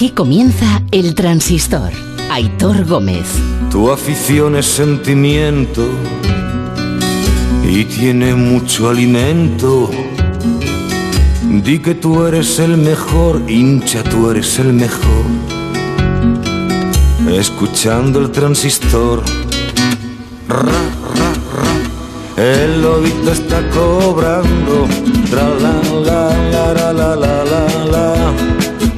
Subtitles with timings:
[0.00, 1.92] Aquí comienza El Transistor.
[2.30, 3.26] Aitor Gómez.
[3.70, 5.86] Tu afición es sentimiento
[7.62, 9.90] y tiene mucho alimento.
[11.62, 15.26] Di que tú eres el mejor, hincha, tú eres el mejor.
[17.30, 19.22] Escuchando el transistor.
[20.48, 22.42] Ra, ra, ra.
[22.42, 24.88] El lobito está cobrando.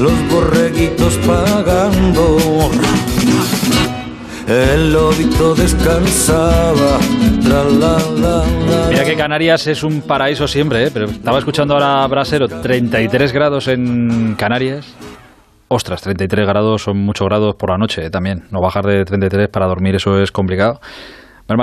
[0.02, 2.36] Los borreguitos pagando.
[4.48, 6.98] El lobito descansaba.
[8.88, 10.90] Mira que Canarias es un paraíso siempre, ¿eh?
[10.92, 14.94] pero estaba escuchando ahora Brasero, 33 grados en Canarias.
[15.68, 18.10] Ostras, 33 grados son muchos grados por la noche ¿eh?
[18.10, 18.44] también.
[18.50, 20.80] No bajar de 33 para dormir, eso es complicado.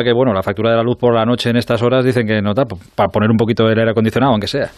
[0.04, 2.42] Que, bueno, la factura de la luz por la noche en estas horas dicen que
[2.42, 4.70] no, para poner un poquito el aire acondicionado, aunque sea.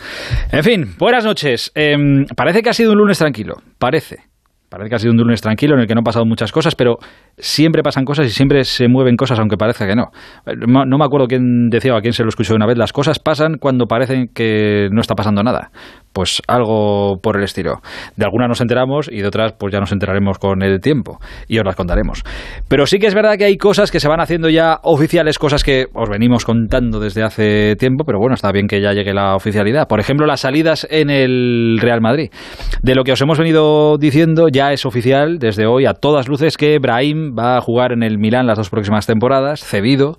[0.51, 1.71] En fin, buenas noches.
[1.75, 4.31] Em, parece que ha sido un lunes tranquilo, parece.
[4.69, 6.75] Parece que ha sido un lunes tranquilo en el que no han pasado muchas cosas,
[6.75, 6.97] pero
[7.37, 10.11] siempre pasan cosas y siempre se mueven cosas, aunque parezca que no.
[10.45, 12.77] No me acuerdo quién decía o a quién se lo escuchó una vez.
[12.77, 15.71] Las cosas pasan cuando parecen que no está pasando nada
[16.13, 17.81] pues algo por el estilo.
[18.15, 21.57] De algunas nos enteramos y de otras pues ya nos enteraremos con el tiempo y
[21.59, 22.23] os las contaremos.
[22.67, 25.63] Pero sí que es verdad que hay cosas que se van haciendo ya oficiales, cosas
[25.63, 29.35] que os venimos contando desde hace tiempo, pero bueno, está bien que ya llegue la
[29.35, 29.87] oficialidad.
[29.87, 32.31] Por ejemplo, las salidas en el Real Madrid.
[32.81, 36.57] De lo que os hemos venido diciendo, ya es oficial desde hoy a todas luces
[36.57, 40.17] que Brahim va a jugar en el Milán las dos próximas temporadas, cedido.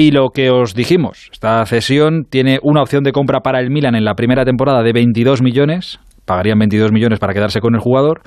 [0.00, 3.96] Y lo que os dijimos, esta cesión tiene una opción de compra para el Milan
[3.96, 8.20] en la primera temporada de 22 millones, pagarían 22 millones para quedarse con el jugador,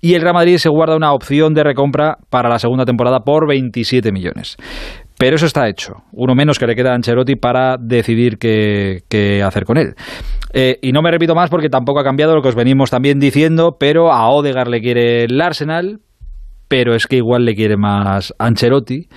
[0.00, 3.46] y el Real Madrid se guarda una opción de recompra para la segunda temporada por
[3.46, 4.56] 27 millones.
[5.18, 9.64] Pero eso está hecho, uno menos que le queda a Ancelotti para decidir qué, hacer
[9.66, 9.92] con él.
[10.54, 13.18] Eh, y no me repito más porque tampoco ha cambiado lo que os venimos también
[13.18, 15.98] diciendo, pero a Odegar le quiere el Arsenal,
[16.66, 19.08] pero es que igual le quiere más Ancelotti.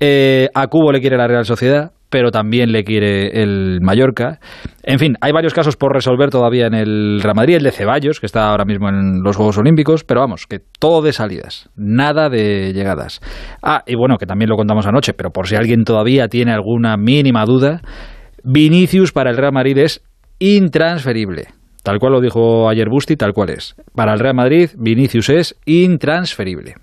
[0.00, 4.38] Eh, a Cubo le quiere la Real Sociedad, pero también le quiere el Mallorca.
[4.82, 8.20] En fin, hay varios casos por resolver todavía en el Real Madrid, el de Ceballos,
[8.20, 12.28] que está ahora mismo en los Juegos Olímpicos, pero vamos, que todo de salidas, nada
[12.30, 13.20] de llegadas.
[13.62, 16.96] Ah, y bueno, que también lo contamos anoche, pero por si alguien todavía tiene alguna
[16.96, 17.82] mínima duda,
[18.44, 20.02] Vinicius para el Real Madrid es
[20.38, 21.48] intransferible.
[21.82, 23.74] Tal cual lo dijo ayer Busti, tal cual es.
[23.94, 26.74] Para el Real Madrid, Vinicius es intransferible.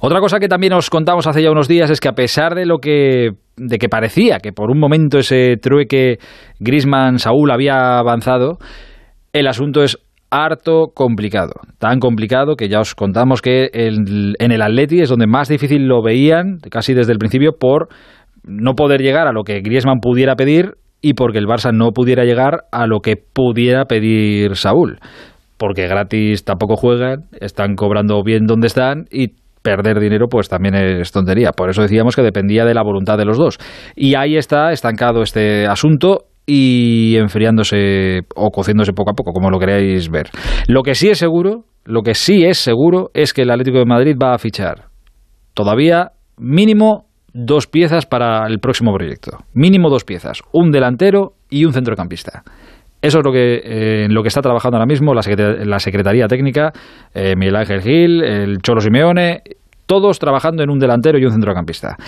[0.00, 2.66] Otra cosa que también os contamos hace ya unos días es que a pesar de
[2.66, 6.18] lo que de que parecía que por un momento ese trueque
[6.58, 8.58] Grisman Saúl había avanzado,
[9.32, 9.98] el asunto es
[10.30, 11.52] harto complicado.
[11.78, 16.02] Tan complicado que ya os contamos que en el Atleti es donde más difícil lo
[16.02, 17.88] veían, casi desde el principio, por
[18.42, 22.24] no poder llegar a lo que Griezmann pudiera pedir y porque el Barça no pudiera
[22.24, 24.98] llegar a lo que pudiera pedir Saúl.
[25.56, 29.34] Porque gratis tampoco juegan, están cobrando bien donde están y
[29.64, 31.50] perder dinero pues también es tontería.
[31.50, 33.58] Por eso decíamos que dependía de la voluntad de los dos.
[33.96, 39.58] Y ahí está estancado este asunto y enfriándose o cociéndose poco a poco, como lo
[39.58, 40.28] queráis ver.
[40.68, 43.86] Lo que sí es seguro, lo que sí es seguro es que el Atlético de
[43.86, 44.88] Madrid va a fichar
[45.54, 49.38] todavía mínimo dos piezas para el próximo proyecto.
[49.54, 52.42] Mínimo dos piezas, un delantero y un centrocampista.
[53.04, 55.20] Eso es lo que, eh, lo que está trabajando ahora mismo la,
[55.78, 56.72] Secretaría Técnica,
[57.12, 59.42] eh, Miguel Ángel Gil, el Cholo Simeone,
[59.84, 61.98] todos trabajando en un delantero y un centrocampista.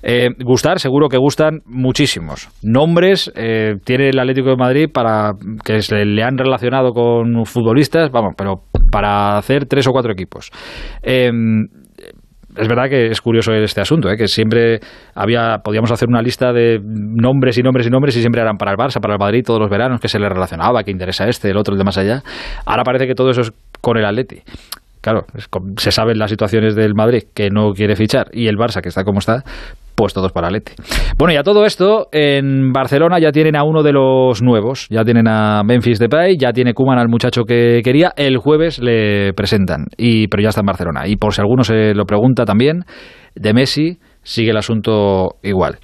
[0.00, 2.50] Eh, gustar, seguro que gustan muchísimos.
[2.62, 5.32] Nombres tiene el Atlético de Madrid para
[5.64, 8.60] que se le han relacionado con futbolistas, vamos, pero
[8.92, 10.52] para hacer tres o cuatro equipos
[12.56, 14.16] es verdad que es curioso este asunto, ¿eh?
[14.16, 14.80] que siempre
[15.14, 18.72] había, podíamos hacer una lista de nombres y nombres y nombres y siempre eran para
[18.72, 21.50] el Barça, para el Madrid todos los veranos, que se le relacionaba, que interesa este,
[21.50, 22.22] el otro, el de más allá.
[22.64, 24.42] Ahora parece que todo eso es con el Atleti.
[25.00, 25.26] Claro,
[25.76, 29.04] se saben las situaciones del Madrid que no quiere fichar y el Barça que está
[29.04, 29.42] como está,
[29.94, 30.72] pues todos para Leti.
[31.16, 35.04] Bueno, y a todo esto, en Barcelona ya tienen a uno de los nuevos, ya
[35.04, 39.86] tienen a Memphis Depay, ya tiene Kuman al muchacho que quería, el jueves le presentan,
[39.96, 41.06] y, pero ya está en Barcelona.
[41.06, 42.84] Y por si alguno se lo pregunta también,
[43.34, 45.78] de Messi sigue el asunto igual.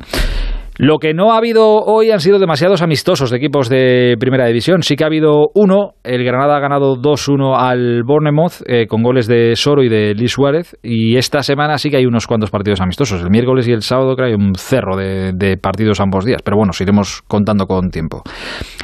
[0.82, 4.82] Lo que no ha habido hoy han sido demasiados amistosos de equipos de primera división.
[4.82, 5.90] Sí que ha habido uno.
[6.02, 10.32] El Granada ha ganado 2-1 al Bournemouth eh, con goles de Soro y de Luis
[10.32, 10.74] Suárez.
[10.82, 13.22] Y esta semana sí que hay unos cuantos partidos amistosos.
[13.22, 16.40] El miércoles y el sábado creo hay un cerro de, de partidos ambos días.
[16.42, 18.22] Pero bueno, os iremos contando con tiempo.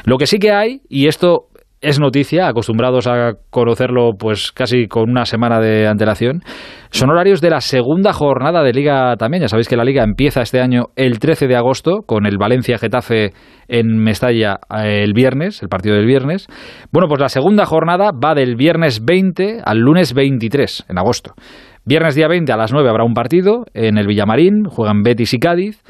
[0.05, 1.47] Lo que sí que hay, y esto
[1.81, 6.41] es noticia, acostumbrados a conocerlo pues casi con una semana de antelación.
[6.89, 9.41] Son horarios de la segunda jornada de Liga también.
[9.41, 13.33] Ya sabéis que la Liga empieza este año el 13 de agosto con el Valencia-Getafe
[13.67, 16.47] en Mestalla eh, el viernes, el partido del viernes.
[16.91, 21.33] Bueno, pues la segunda jornada va del viernes 20 al lunes 23 en agosto.
[21.85, 25.39] Viernes día 20 a las 9 habrá un partido en el Villamarín, juegan Betis y
[25.39, 25.83] Cádiz.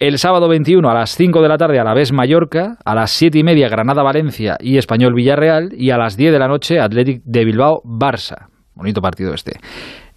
[0.00, 3.12] El sábado 21 a las 5 de la tarde a la vez Mallorca, a las
[3.12, 7.22] 7 y media Granada-Valencia y Español Villarreal y a las 10 de la noche Athletic
[7.24, 8.48] de Bilbao-Barça.
[8.74, 9.52] Bonito partido este.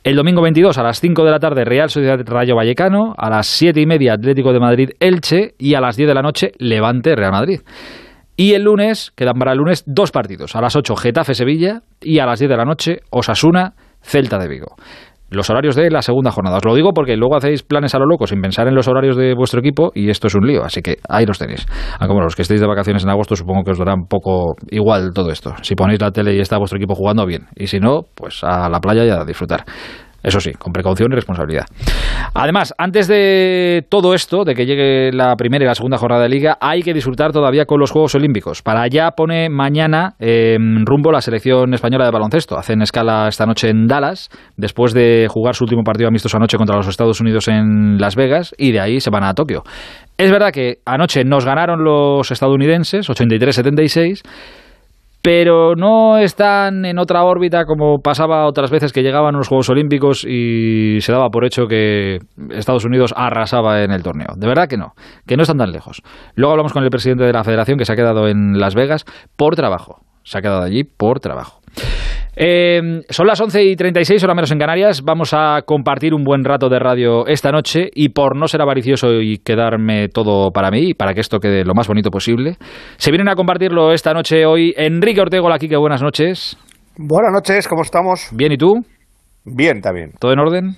[0.04, 3.46] El domingo 22 a las 5 de la tarde Real Sociedad Rayo Vallecano, a las
[3.46, 7.16] 7 y media Atlético de Madrid Elche y a las 10 de la noche Levante
[7.16, 7.62] Real Madrid.
[8.36, 12.18] Y el lunes, quedan para el lunes dos partidos, a las 8 Getafe Sevilla y
[12.18, 14.76] a las 10 de la noche Osasuna Celta de Vigo
[15.30, 16.58] los horarios de la segunda jornada.
[16.58, 19.18] Os lo digo porque luego hacéis planes a lo loco sin pensar en los horarios
[19.18, 20.64] de vuestro equipo y esto es un lío.
[20.64, 21.66] Así que ahí los tenéis.
[22.00, 24.56] Aunque bueno, los que estéis de vacaciones en agosto supongo que os dará un poco
[24.70, 25.54] igual todo esto.
[25.62, 27.48] Si ponéis la tele y está vuestro equipo jugando bien.
[27.56, 29.66] Y si no, pues a la playa y a disfrutar.
[30.28, 31.68] Eso sí, con precaución y responsabilidad.
[32.34, 36.28] Además, antes de todo esto, de que llegue la primera y la segunda jornada de
[36.28, 38.62] liga, hay que disfrutar todavía con los Juegos Olímpicos.
[38.62, 42.58] Para allá pone mañana em, rumbo la selección española de baloncesto.
[42.58, 46.76] Hacen escala esta noche en Dallas, después de jugar su último partido amistoso anoche contra
[46.76, 49.64] los Estados Unidos en Las Vegas, y de ahí se van a Tokio.
[50.18, 54.24] Es verdad que anoche nos ganaron los estadounidenses, 83-76
[55.28, 60.24] pero no están en otra órbita como pasaba otras veces que llegaban los Juegos Olímpicos
[60.26, 62.20] y se daba por hecho que
[62.52, 64.36] Estados Unidos arrasaba en el torneo.
[64.38, 64.94] De verdad que no,
[65.26, 66.02] que no están tan lejos.
[66.36, 69.04] Luego hablamos con el presidente de la federación que se ha quedado en Las Vegas
[69.36, 70.00] por trabajo.
[70.24, 71.60] Se ha quedado allí por trabajo.
[72.40, 75.02] Eh, son las 11 y 36, hora menos en Canarias.
[75.04, 79.08] Vamos a compartir un buen rato de radio esta noche y por no ser avaricioso
[79.14, 82.58] y quedarme todo para mí y para que esto quede lo más bonito posible,
[82.98, 86.56] se vienen a compartirlo esta noche hoy Enrique Ortego, aquí que buenas noches.
[86.96, 88.30] Buenas noches, ¿cómo estamos?
[88.32, 88.86] Bien, ¿y tú?
[89.44, 90.12] Bien, también.
[90.20, 90.76] ¿Todo en orden?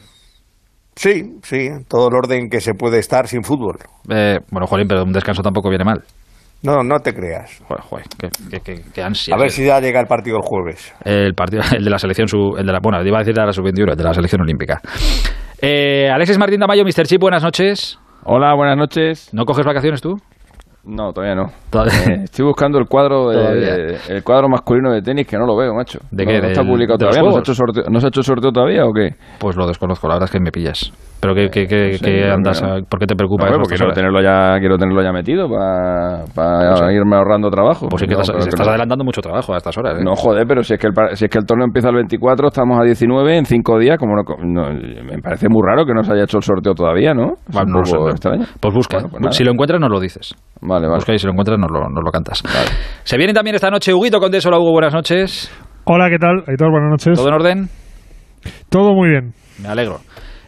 [0.95, 3.79] Sí, sí, todo el orden que se puede estar sin fútbol.
[4.09, 6.03] Eh, bueno, Jolín, pero un descanso tampoco viene mal.
[6.61, 7.61] No, no te creas.
[7.67, 8.05] Joder, joder,
[8.93, 9.33] qué, ansia.
[9.33, 10.93] A ver si ya llega el partido el jueves.
[11.05, 12.27] El partido, el de la selección,
[12.57, 14.81] el de la, bueno, iba a decir de la sub-21, el de la selección olímpica.
[15.61, 17.05] Eh, Alexis Martín Tamayo, Mr.
[17.05, 17.97] Chip, buenas noches.
[18.23, 19.29] Hola, buenas noches.
[19.33, 20.17] ¿No coges vacaciones tú?
[20.85, 21.47] No, todavía no.
[21.85, 25.99] Eh, estoy buscando el cuadro el cuadro masculino de tenis que no lo veo, macho.
[26.09, 26.39] ¿De qué?
[26.39, 27.21] No, está publicado todavía.
[27.21, 29.15] ¿No se, ha hecho sorteo, ¿No se ha hecho sorteo todavía o qué?
[29.39, 30.91] Pues lo desconozco, la verdad es que me pillas.
[31.21, 32.61] ¿Pero qué, qué, qué, andas?
[32.89, 33.57] ¿Por qué te preocupa eso?
[33.57, 37.87] Porque quiero tenerlo, ya, quiero tenerlo ya metido para irme ahorrando trabajo.
[37.89, 39.99] Pues sí que estás, adelantando mucho trabajo a estas horas.
[39.99, 40.03] ¿eh?
[40.03, 42.47] No, joder, pero si es, que el, si es que el torneo empieza el 24,
[42.47, 46.13] estamos a 19, en 5 días, como no, me parece muy raro que no se
[46.13, 47.33] haya hecho el sorteo todavía, ¿no?
[47.67, 47.81] no
[48.61, 48.99] Pues busca.
[48.99, 50.33] Pues si lo encuentras, nos lo dices.
[50.69, 50.97] Vale, vale.
[50.97, 52.43] Busca y si lo encuentras, nos lo, nos lo cantas.
[53.03, 54.45] Se viene también esta noche Huguito Condes.
[54.45, 55.51] Hola, Hugo, buenas noches.
[55.85, 56.43] Hola, ¿qué tal?
[56.47, 57.17] Aitor, buenas noches.
[57.17, 57.69] ¿Todo en orden?
[58.69, 59.33] Todo muy bien.
[59.63, 60.01] Me alegro.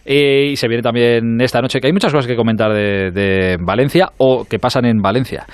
[0.06, 4.10] y se viene también esta noche, que hay muchas cosas que comentar de, de Valencia
[4.18, 5.48] o que pasan en Valencia.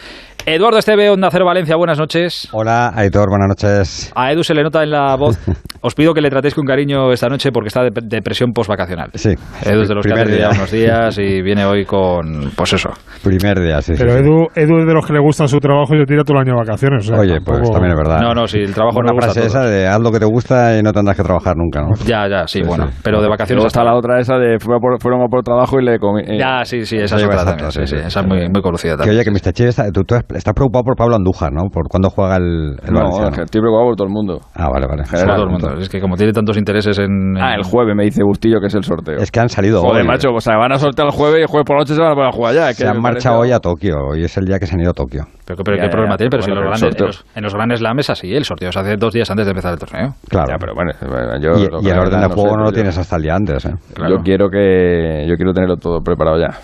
[0.50, 2.48] Eduardo Esteve, Onda Cero Valencia, buenas noches.
[2.54, 4.14] Hola, Aitor, buenas noches.
[4.16, 5.38] A Edu se le nota en la voz.
[5.82, 9.10] Os pido que le tratéis con cariño esta noche porque está de depresión postvacacional.
[9.14, 9.32] Sí.
[9.66, 12.92] Edu es de los que hace ya unos días y viene hoy con, pues eso.
[13.22, 13.94] Primer día, sí.
[13.98, 16.38] Pero Edu, Edu es de los que le gusta su trabajo y le tira todo
[16.38, 17.12] el año de vacaciones.
[17.12, 18.22] Oye, pues también es verdad.
[18.22, 19.42] No, no, si el trabajo no gusta.
[19.42, 21.90] esa de haz lo que te gusta y no tendrás que trabajar nunca, ¿no?
[22.06, 22.88] Ya, ya, sí, bueno.
[23.04, 23.66] Pero de vacaciones.
[23.66, 26.22] está la otra esa de fueron a por trabajo y le comí.
[26.26, 26.40] Eh.
[26.40, 27.70] Ya, sí, sí, esa es otra también.
[27.70, 29.18] Sí, sí, esa es muy, muy conocida también.
[29.18, 29.52] Que oye, que Mr.
[29.52, 31.70] Che, tú, tú estás preocupado por Pablo Andújar, ¿no?
[31.70, 34.40] Por cuándo juega el, el No, estoy preocupado por todo el mundo.
[34.56, 35.04] Ah, vale, vale.
[35.04, 35.74] todo el mundo.
[35.80, 38.76] Es que como tiene tantos intereses en, Ah, el jueves me dice Bustillo que es
[38.76, 39.18] el sorteo.
[39.18, 40.08] Es que han salido Joder, hoy.
[40.08, 42.02] macho, o sea, van a sortear el jueves y el jueves por la noche se
[42.02, 42.74] van a poner a jugar ya.
[42.74, 43.96] se han marchado hoy a Tokio.
[44.12, 45.24] Hoy es el día que se han ido a Tokio.
[45.46, 46.30] Pero, pero ¿qué problema tiene?
[46.30, 49.14] Pero si los grandes, en, los, grandes la mesa sí, el sorteo se hace dos
[49.14, 50.14] días antes de empezar el torneo.
[50.30, 50.48] Claro.
[50.50, 50.92] Ya, pero bueno,
[51.40, 51.52] yo,
[51.82, 53.66] y, el orden de juego no lo tienes hasta el día antes.
[53.66, 53.74] ¿eh?
[54.10, 56.58] Yo quiero que yo quiero tenerlo todo preparado ya.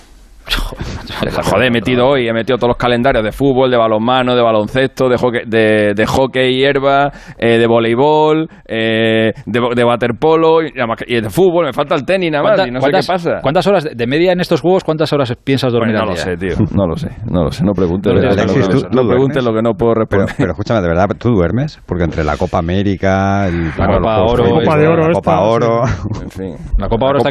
[1.43, 5.07] Joder, he metido hoy, he metido todos los calendarios de fútbol, de balonmano, de baloncesto,
[5.07, 10.73] de hockey, de, de hockey hierba, eh, de voleibol, eh, de, de waterpolo y,
[11.07, 11.65] y, de fútbol.
[11.65, 13.39] Me falta el tenis nada más y no sé qué pasa.
[13.41, 14.83] ¿Cuántas horas de media en estos juegos?
[14.83, 16.55] ¿Cuántas horas piensas dormir no lo sé, tío.
[16.73, 17.63] No lo sé, no lo sé.
[17.63, 20.29] No preguntes, no, preguntes lo que no puedo responder.
[20.37, 21.79] Pero, escúchame, ¿de verdad tú duermes?
[21.85, 25.39] Porque entre la Copa América, el, la Copa Oro, la Copa de Oro, la Copa
[25.41, 25.83] Oro,
[26.21, 26.55] en fin.
[26.77, 27.29] La Copa Oro está,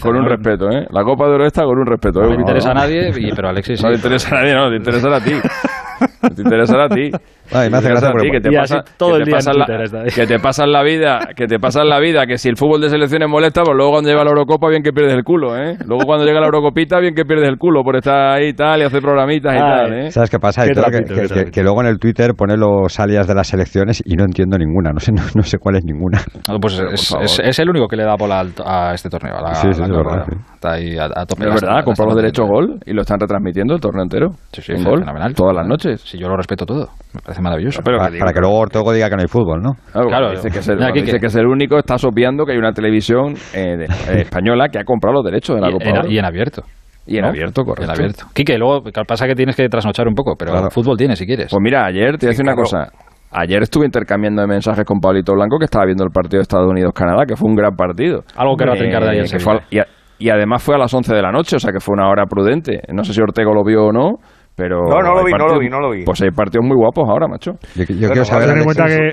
[0.00, 0.86] con, un respeto, ¿eh?
[0.90, 2.11] La Copa de Oro está con un respeto.
[2.12, 5.16] No le interesa a nadie, pero Alexis No le interesa a nadie, no, le interesa
[5.16, 5.32] a ti.
[6.22, 7.10] Te interesará a ti.
[7.52, 9.16] Ay, me hace Te gracia interesará a ti, que te Y pasa- así todo que
[9.16, 10.08] el te día en pasas la- Twitter está ahí.
[10.14, 12.88] Que te pasas la vida, que te pasas la vida, que si el fútbol de
[12.90, 15.76] selecciones molesta, pues luego cuando llega la Eurocopa, bien que pierdes el culo, ¿eh?
[15.86, 18.80] Luego cuando llega la Eurocopita, bien que pierdes el culo por estar ahí y tal,
[18.80, 19.62] y hacer programitas y Ay.
[19.62, 20.10] tal, ¿eh?
[20.10, 20.64] ¿Sabes qué pasa?
[20.64, 24.56] Qué que, luego en el Twitter pone los alias de las selecciones y no entiendo
[24.58, 24.90] ninguna.
[24.92, 26.20] No sé, no, no sé cuál es ninguna.
[26.48, 27.24] Ah, Pues es, favor.
[27.24, 29.36] es- es el único que le da bola al- a este torneo.
[29.36, 30.36] A la, Sí, sí, la es verdad, sí.
[30.54, 31.44] Está ahí a, a tope.
[31.48, 34.28] Es verdad, compró los derechos gol y lo están retransmitiendo el torneo entero.
[34.52, 35.34] Sí, sí, gol, fenomenal.
[35.34, 36.02] todas las noches.
[36.12, 36.88] Sí, yo lo respeto todo.
[37.14, 37.80] Me parece maravilloso.
[37.82, 39.72] Pero para, que para digo- que luego Ortego diga que no hay fútbol, ¿no?
[39.92, 42.58] Claro, dice, que es el, mira, dice que es el único, está sopiando que hay
[42.58, 45.84] una televisión eh, de- eh, española que ha comprado los derechos de la Y Copa
[46.04, 46.62] en, y en abierto.
[47.06, 47.28] Y en ¿no?
[47.30, 47.90] abierto, correcto.
[47.90, 48.26] En abierto.
[48.34, 50.70] Quique, luego pasa que tienes que trasnochar un poco, pero Claro.
[50.70, 51.48] fútbol tienes si quieres.
[51.50, 52.62] Pues mira, ayer te voy a decir una claro.
[52.68, 52.92] cosa.
[53.34, 56.68] Ayer estuve intercambiando de mensajes con Pablito Blanco que estaba viendo el partido de Estados
[56.70, 58.24] Unidos-Canadá, que fue un gran partido.
[58.36, 59.44] Algo que no trincar de en que Sevilla.
[59.44, 59.86] fue al- y, a-
[60.18, 62.26] y además fue a las 11 de la noche, o sea que fue una hora
[62.26, 62.82] prudente.
[62.92, 64.18] No sé si Ortego lo vio o no,
[64.56, 64.84] pero...
[64.88, 66.04] No, no lo vi, no lo vi, no lo vi.
[66.04, 67.52] Pues hay partidos muy guapos ahora, macho.
[67.74, 68.48] Yo, quiero saber...
[68.48, 69.10] Ten en cuenta que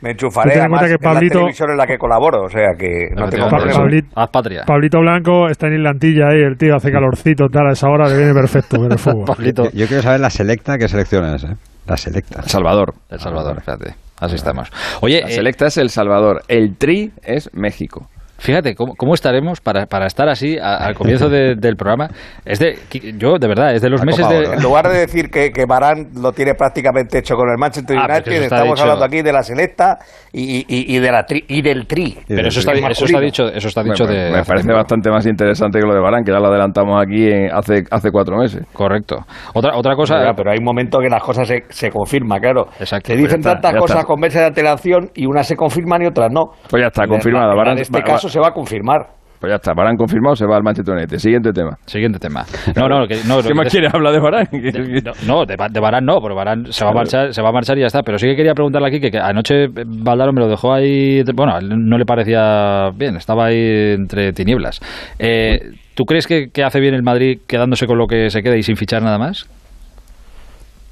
[0.00, 2.68] Me enchufaré, en cuenta que en Pablito- la televisión en la que colaboro, o sea
[2.78, 3.48] que no tengo.
[3.48, 4.62] Pablito- Haz patria.
[4.66, 8.16] Pablito Blanco está en Irlantilla ahí, el tío hace calorcito, tal, a esa hora le
[8.16, 9.24] viene perfecto ver el fútbol.
[9.26, 9.64] Pablito.
[9.64, 11.42] yo, yo quiero saber la selecta, ¿qué selecciones?
[11.44, 11.48] Eh?
[11.86, 12.40] La selecta.
[12.42, 12.94] El Salvador.
[13.10, 13.94] El Salvador, fíjate.
[14.20, 14.70] Así estamos.
[15.00, 16.42] Oye, La eh, selecta es El Salvador.
[16.48, 18.08] El tri es México.
[18.38, 22.08] Fíjate cómo, cómo estaremos para, para estar así a- al comienzo de- del programa.
[22.44, 22.78] Es de,
[23.18, 24.46] yo, de verdad, es de los La meses Copa de.
[24.46, 27.96] Oro, En lugar de decir que, que Varane lo tiene prácticamente hecho con el Manchester
[27.98, 28.82] Ah, pero United, está estamos dicho.
[28.84, 29.98] hablando aquí de la selecta
[30.32, 32.16] y, y- y de la tri- y del tri.
[32.28, 34.30] Pero eso está, el eso está dicho, eso está dicho me, de.
[34.30, 34.74] me parece tiempo.
[34.76, 38.10] bastante más interesante que lo de Barán, que ya lo adelantamos aquí en- hace, hace
[38.12, 38.64] cuatro meses.
[38.72, 39.16] Correcto.
[39.54, 40.22] Otra, otra cosa.
[40.24, 42.68] Ya, pero hay un momento que las cosas se, se confirman, claro.
[42.78, 44.06] Exacto, Se dicen está, tantas cosas está.
[44.06, 46.52] con meses de antelación y unas se confirman y otras no.
[46.70, 47.52] Pues ya está, confirmada.
[47.54, 49.18] la- en este caso se va a confirmar.
[49.40, 51.16] Pues ya está, Barán confirmado, se va al Manchester United.
[51.18, 51.78] Siguiente tema.
[51.86, 52.44] Siguiente tema.
[52.74, 54.48] No, no, que, no, ¿Qué más de- quieres hablar de Barán?
[55.04, 57.52] No, no, de, de Varane no, pero Varane se va a marchar, se va a
[57.52, 58.02] marchar y ya está.
[58.02, 61.22] Pero sí que quería preguntarle aquí que, que anoche eh, Valdaro me lo dejó ahí,
[61.36, 64.80] bueno, no le parecía bien, estaba ahí entre tinieblas.
[65.20, 65.60] Eh,
[65.94, 68.64] ¿Tú crees que, que hace bien el Madrid quedándose con lo que se queda y
[68.64, 69.48] sin fichar nada más?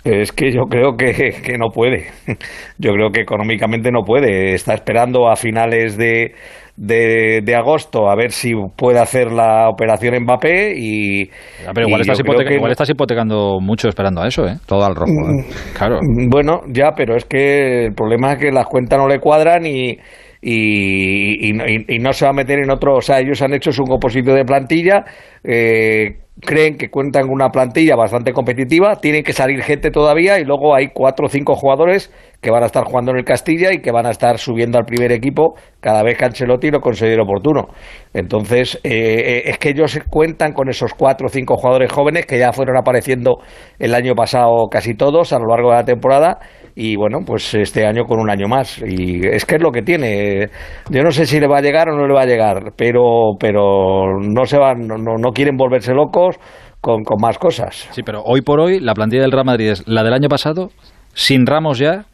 [0.04, 1.12] Es que yo creo que,
[1.42, 2.06] que no puede.
[2.78, 4.54] Yo creo que económicamente no puede.
[4.54, 6.32] Está esperando a finales de,
[6.76, 11.24] de, de agosto a ver si puede hacer la operación Mbappé y.
[11.66, 14.56] Ah, Pero igual y estás, hipoteca- igual hipotecando mucho esperando a eso, ¿eh?
[14.66, 15.10] Todo al rojo.
[15.10, 15.44] ¿eh?
[15.76, 15.98] Claro.
[16.28, 19.96] Bueno, ya, pero es que el problema es que las cuentas no le cuadran y,
[20.42, 22.96] y, y no- y- y no se va a meter en otro.
[22.96, 25.04] O sea, ellos han hecho su composito de plantilla,
[25.42, 30.44] eh, creen que cuentan con una plantilla bastante competitiva, tienen que salir gente todavía y
[30.44, 32.12] luego hay cuatro o cinco jugadores
[32.42, 34.84] que van a estar jugando en el Castilla y que van a estar subiendo al
[34.84, 37.68] primer equipo cada vez que Ancelotti lo considere oportuno.
[38.12, 42.38] Entonces, eh, eh, es que ellos cuentan con esos cuatro o cinco jugadores jóvenes que
[42.38, 43.38] ya fueron apareciendo
[43.78, 46.38] el año pasado casi todos a lo largo de la temporada
[46.78, 48.78] y bueno, pues este año con un año más.
[48.86, 50.50] Y es que es lo que tiene.
[50.90, 53.30] Yo no sé si le va a llegar o no le va a llegar, pero,
[53.40, 56.36] pero no se van, no, no, quieren volverse locos
[56.82, 57.88] con, con más cosas.
[57.92, 60.68] Sí, pero hoy por hoy la plantilla del Real Madrid es la del año pasado,
[61.14, 62.04] sin Ramos ya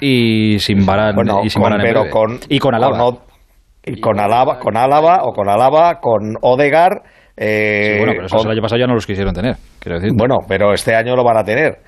[0.00, 1.14] y sin Varane.
[1.16, 3.04] Bueno, y sin con- en pero con y con Alaba.
[3.04, 3.22] O-
[3.84, 7.02] y con Alaba, con Álava o con Alaba, con Odegar.
[7.40, 9.98] Eh, Sí, bueno, pero eso con- el año pasado ya no los quisieron tener, quiero
[10.00, 10.12] decir.
[10.16, 11.78] bueno, pero este año lo van a tener.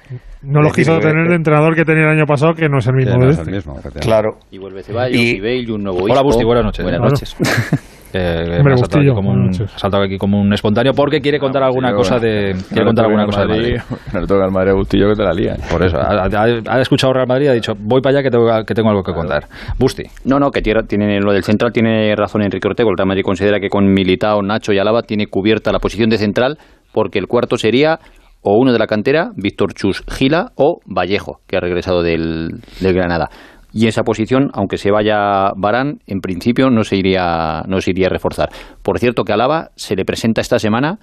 [0.42, 2.68] No lo Es decir, quiso tener el eh, entrenador que tenía el año pasado, que
[2.68, 3.50] no es el mismo no es el este.
[3.50, 3.76] mismo.
[4.00, 4.38] Claro.
[4.50, 6.22] Y vuelve Ceballos Y- y, Bale y un nuevo Hola.
[6.22, 6.82] Busti, buenas noches.
[6.84, 7.50] Buenas Claro.
[8.12, 11.38] Eh, me ha saltado, aquí como un, ha saltado aquí como un espontáneo porque quiere
[11.38, 13.76] contar alguna cosa de quiere contar alguna cosa de Madrid.
[14.12, 15.56] No le toca al Madrid a Bustillo que te la lía.
[15.70, 18.30] Por eso, ha, ha- ha escuchado Real Madrid y ha dicho, voy para allá que
[18.30, 19.44] tengo, que tengo algo que contar.
[19.78, 20.02] Busti.
[20.24, 22.90] No, no, que tiene, tiene lo del central tiene razón Enrique Ortego.
[22.90, 26.18] El Real Madrid considera que con Militao, Nacho y Alaba tiene cubierta la posición de
[26.18, 26.58] central
[26.92, 27.98] porque el cuarto sería
[28.42, 32.48] o uno de la cantera, Víctor Chus Gila o Vallejo, que ha regresado del,
[32.80, 33.28] del Granada.
[33.72, 38.06] Y esa posición, aunque se vaya Barán, en principio no se iría no se iría
[38.06, 38.48] a reforzar.
[38.82, 40.98] Por cierto que Alaba se le presenta esta semana,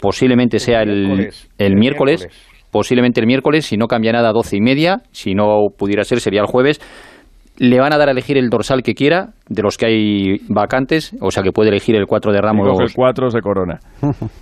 [0.00, 1.50] posiblemente sea el, miércoles.
[1.58, 2.68] el El miércoles, miércoles.
[2.70, 6.40] posiblemente el miércoles, si no cambia nada, doce y media, si no pudiera ser, sería
[6.40, 6.80] el jueves.
[7.56, 11.14] Le van a dar a elegir el dorsal que quiera, de los que hay vacantes,
[11.20, 12.68] o sea que puede elegir el 4 de Ramos.
[12.68, 13.78] coge el 4, se corona.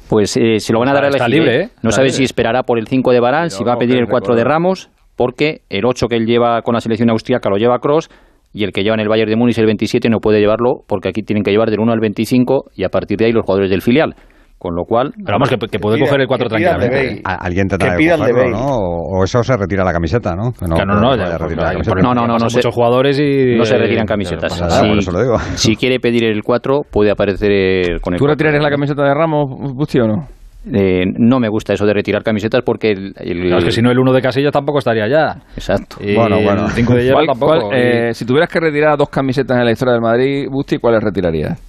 [0.08, 1.42] Pues eh, se lo van a dar a Está elegir.
[1.42, 1.64] libre, ¿eh?
[1.64, 1.68] ¿eh?
[1.82, 2.16] No Está sabe libre.
[2.16, 4.88] si esperará por el 5 de Barán, si va a pedir el 4 de Ramos,
[5.16, 8.08] porque el 8 que él lleva con la selección austríaca lo lleva Cross
[8.52, 11.08] y el que lleva en el Bayern de Múnich el 27 no puede llevarlo porque
[11.08, 13.70] aquí tienen que llevar del 1 al 25 y a partir de ahí los jugadores
[13.70, 14.14] del filial.
[14.58, 16.78] Con lo cual, Pero vamos, que, que puede pida- coger el 4 que pida de
[16.78, 17.22] tranquilamente.
[17.24, 18.56] Alguien tendrá Que que, pida el de cogerlo.
[18.58, 18.76] ¿no?
[18.76, 20.52] O, eso se retira la camiseta, ¿no?
[20.52, 21.30] Que Claro, no, no, pues,
[21.64, 21.94] camiseta.
[22.00, 24.60] No, no, no, no pasan se- jugadores y no se retiran no camisetas.
[24.60, 24.88] nada, nada.
[24.88, 25.38] por eso lo digo.
[25.56, 28.26] si quiere pedir el 4, puede aparecer con el ¿Tú 4.
[28.34, 30.28] retirarías la camiseta de Ramos, Busti, o no?
[30.72, 33.82] Eh, no me gusta eso de retirar camisetas porque el, el- Claro, es que si
[33.82, 35.42] no, el 1 de Casillas tampoco estaría ya.
[35.56, 35.96] Exacto.
[36.00, 36.66] Y Bueno, bueno.
[36.66, 37.58] el 5 de hierro ¿Cuál- tampoco.
[37.68, 41.02] cuál, eh, si tuvieras que retirar dos camisetas en la historia del Madrid, Busti, ¿cuáles
[41.02, 41.60] retirarías?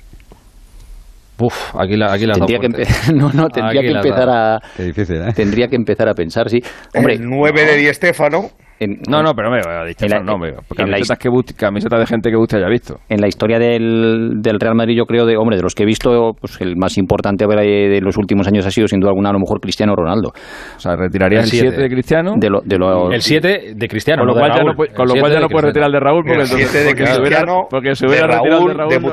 [1.39, 2.67] Uf, aquí, la, aquí las tendría que,
[3.15, 5.33] no, no, tendría Aquí que empezar a Qué difícil, ¿eh?
[5.35, 6.59] tendría que empezar a pensar, sí.
[6.95, 8.50] Hombre, el 9 de Di Stéfano.
[8.80, 11.18] En- No, no, pero me ha dicho En la- eso, no, me- en la camisetas,
[11.20, 12.98] que Busti- camisetas de gente que Busti haya visto.
[13.10, 15.86] en la historia del, del Real Madrid, yo creo, de hombre, de los que he
[15.86, 19.30] visto, pues el más importante de, de los últimos años ha sido sin duda alguna
[19.30, 20.30] a lo mejor Cristiano Ronaldo.
[20.75, 21.68] O sea, retirarías El el siete.
[21.70, 22.34] 7 de Cristiano.
[22.38, 24.22] De lo, de lo- El 7 de Cristiano.
[24.22, 25.48] con lo no de cual, ya no, puede- con El lo cual siete ya no
[25.48, 27.68] de puedes retirar el de Raúl porque El 7 entonces de porque se hubiera, Cristiano,
[27.70, 28.89] porque se de hubiera retirado el Raúl, de Raúl.
[28.89, 29.03] de no.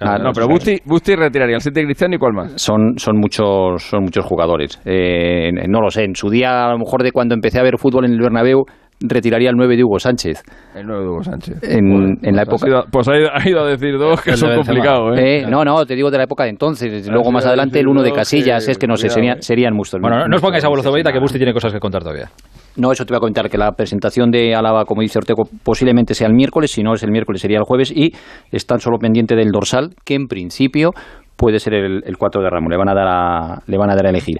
[0.00, 0.20] Butragueño.
[0.20, 2.52] Ah, no, pero Busti, Busti retiraría el 7 de Cristiano y cuál más.
[2.60, 4.80] son, son muchos son muchos jugadores.
[4.84, 7.78] Eh, no lo sé, en su día, a lo mejor de cuando empecé a ver
[7.78, 8.64] fútbol en el Bernabéu,
[9.00, 10.42] retiraría el 9 de Hugo Sánchez.
[10.74, 11.62] El 9 de Hugo Sánchez.
[11.62, 14.20] En- en la pues época- ha ido- pues ha ido, ha ido a decir dos
[14.22, 15.38] que son complicados, ¿eh?
[15.42, 17.08] Eh, no, no, te digo de la época de entonces.
[17.08, 19.14] Luego sí, más adelante el uno de no, Casillas, que- es que no sé, cuidado,
[19.14, 19.42] serían, eh.
[19.42, 20.00] serían muchos.
[20.00, 22.28] Bueno, no, no os pongáis a bolsoverita que Busti tiene cosas que contar todavía.
[22.78, 26.14] No, eso te voy a comentar, que la presentación de Álava, como dice Ortego, posiblemente
[26.14, 28.12] sea el miércoles, si no es el miércoles sería el jueves, y
[28.52, 30.92] están solo pendiente del dorsal, que en principio
[31.36, 33.96] puede ser el, el 4 de Ramos, le van, a dar a, le van a
[33.96, 34.38] dar a elegir.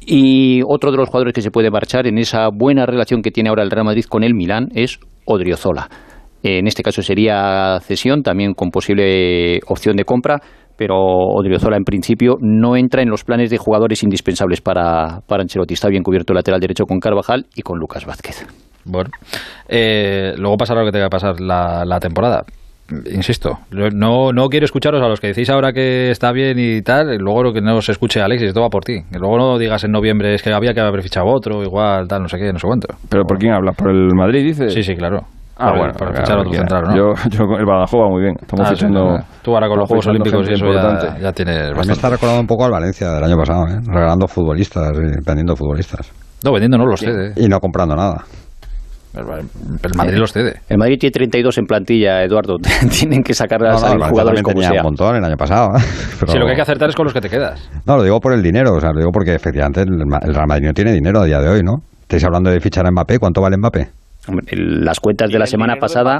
[0.00, 3.48] Y otro de los jugadores que se puede marchar en esa buena relación que tiene
[3.48, 5.88] ahora el Real Madrid con el Milán es Odriozola.
[6.42, 10.40] En este caso sería cesión, también con posible opción de compra,
[10.78, 15.74] pero Odriozola en principio no entra en los planes de jugadores indispensables para, para Ancelotti.
[15.74, 18.46] Está bien cubierto el lateral derecho con Carvajal y con Lucas Vázquez.
[18.84, 19.10] Bueno,
[19.68, 22.44] eh, luego pasará lo que tenga que pasar la, la temporada.
[23.12, 27.12] Insisto, no, no quiero escucharos a los que decís ahora que está bien y tal,
[27.12, 28.94] y luego lo que no se escuche Alexis, esto va por ti.
[28.94, 32.22] Y luego no digas en noviembre es que había que haber fichado otro, igual, tal,
[32.22, 32.88] no sé qué, no sé cuánto.
[33.10, 33.76] ¿Pero por quién hablas?
[33.76, 34.72] ¿Por el Madrid, dices?
[34.72, 35.26] Sí, sí, claro.
[35.60, 36.96] Ah, bueno, por claro, fichar otro central, ¿no?
[36.96, 38.34] Yo, yo con el Badajoz va muy bien.
[38.40, 39.04] Estamos Ah, sí, fichando.
[39.10, 39.18] no.
[39.42, 41.20] Tú ahora con los Juegos Olímpicos y eso ya, importante.
[41.22, 41.92] ya tienes A mí me bastante.
[41.94, 43.78] está recordando un poco al Valencia del año pasado, ¿eh?
[43.86, 46.12] regalando futbolistas y vendiendo futbolistas.
[46.44, 47.32] No, vendiendo no los cede.
[47.36, 48.24] Y no comprando nada.
[49.14, 49.24] El,
[49.96, 50.60] Madrid los cede.
[50.68, 52.56] El Madrid tiene 32 en plantilla, Eduardo.
[52.90, 54.80] Tienen que sacar a No, no, jugadores como tenía sea.
[54.80, 55.70] un montón el año pasado.
[55.76, 55.82] ¿eh?
[56.20, 57.68] Pero- Si lo que hay que acertar es con los que te quedas.
[57.86, 60.34] No, lo digo por el dinero, o sea, lo digo porque efectivamente el, Ma- el
[60.34, 61.78] Real Madrid no tiene dinero a día de hoy, ¿no?
[62.02, 63.88] Estáis hablando de fichar a Mbappé, ¿cuánto vale Mbappé?
[64.46, 66.18] El- Las cuentas de la semana pasada...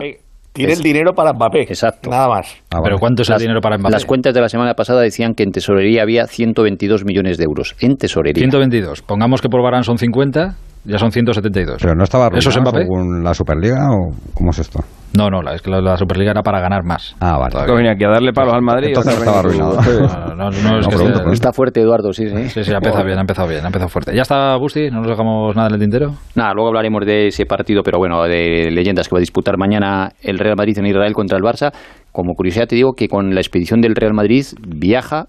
[0.51, 1.63] Tiene el dinero para Mbappé.
[1.63, 2.11] Exacto.
[2.11, 2.49] Nada más.
[2.71, 2.97] Ah, Pero vale.
[2.99, 3.93] ¿cuánto es el Las- dinero para Mbappé?
[3.93, 7.77] Las cuentas de la semana pasada decían que en tesorería había 122 millones de euros.
[7.81, 8.41] En tesorería.
[8.41, 9.03] 122.
[9.03, 10.57] Pongamos que por Barán son 50,
[10.89, 11.77] ya son 172.
[11.81, 12.85] Pero no estaba ¿Eso es arruinado Mbappé?
[12.85, 14.81] según la Superliga o cómo es esto?
[15.17, 17.15] No, no, la, es que la, la Superliga era para ganar más.
[17.21, 17.53] Ah, vale.
[17.53, 17.75] Todavía.
[17.75, 18.89] Venía aquí a darle palos al Madrid.
[18.89, 19.77] Entonces estaba arruinado.
[19.81, 21.33] No, no, no, es No, que pregunto, esté- pregunto.
[21.33, 22.49] Está fuerte Eduardo, sí, sí.
[22.51, 24.15] Sí, sí, ha empezado bien, ha empezado bien, ha empezado fuerte.
[24.15, 24.91] ¿Ya está Busti?
[24.91, 26.15] ¿No nos dejamos nada en el tintero?
[26.35, 30.11] Nada, luego hablaremos de ese partido, pero bueno, de leyendas que va a disputar mañana
[30.23, 31.73] el Real Madrid en Israel contra el Barça.
[32.13, 35.27] Como curiosidad te digo que con la expedición del Real Madrid viaja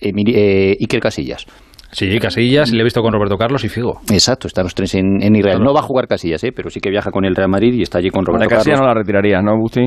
[0.00, 1.46] Emili- eh, Iker Casillas.
[1.90, 4.00] Sí, Casillas, le he visto con Roberto Carlos y Figo.
[4.12, 5.60] Exacto, están los tres en, en Israel.
[5.60, 6.52] No va a jugar Casillas, ¿eh?
[6.54, 8.78] pero sí que viaja con el Real Madrid y está allí con Roberto Carlos.
[8.80, 9.80] no la retirarías, ¿no, Busti?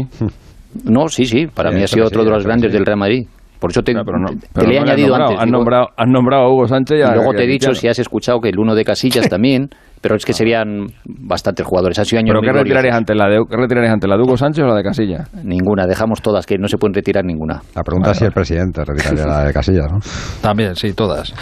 [0.85, 3.27] No, sí, sí, para Sí, mí ha sido otro de los grandes del Real Madrid.
[3.59, 5.29] Por eso te, No, pero no, te- te pero le he no añadido nombrado.
[5.31, 5.39] antes.
[5.41, 7.87] Has digo- nombrado, has nombrado a Hugo Sánchez y y luego te he dicho si
[7.87, 9.69] has escuchado que el uno de Casillas también,
[10.01, 11.99] pero es que serían bastantes jugadores.
[11.99, 13.15] Ha sido años ¿Pero qué retirarías antes?
[13.15, 14.09] ¿La de, ¿Qué retirarías antes?
[14.09, 15.25] ¿La de Hugo Sánchez o la de Casilla?
[15.43, 17.61] Ninguna, dejamos todas, que no se pueden retirar ninguna.
[17.75, 19.99] La pregunta es si el presidente retiraría la de Casillas, ¿no?
[20.41, 21.33] También, sí, todas.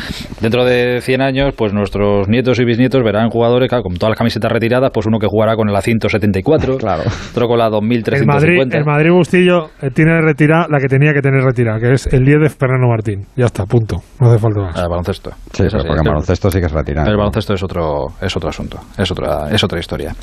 [0.42, 4.18] Dentro de 100 años, pues nuestros nietos y bisnietos verán jugadores, claro, con todas las
[4.18, 7.04] camisetas retiradas, pues uno que jugará con la 174, Claro.
[7.32, 8.26] otro con la El 2350.
[8.30, 12.08] Madrid, el Madrid Bustillo eh, tiene retirada la que tenía que tener retirada, que es
[12.08, 13.26] el 10 de Fernando Martín.
[13.36, 13.98] Ya está, punto.
[14.20, 14.76] No hace falta más.
[14.78, 15.32] Ah, el baloncesto.
[15.54, 17.04] Sí, Es pero porque es en que- baloncesto sí que se retira.
[17.04, 20.14] El baloncesto es otro, es otro asunto, es otra, es otra historia.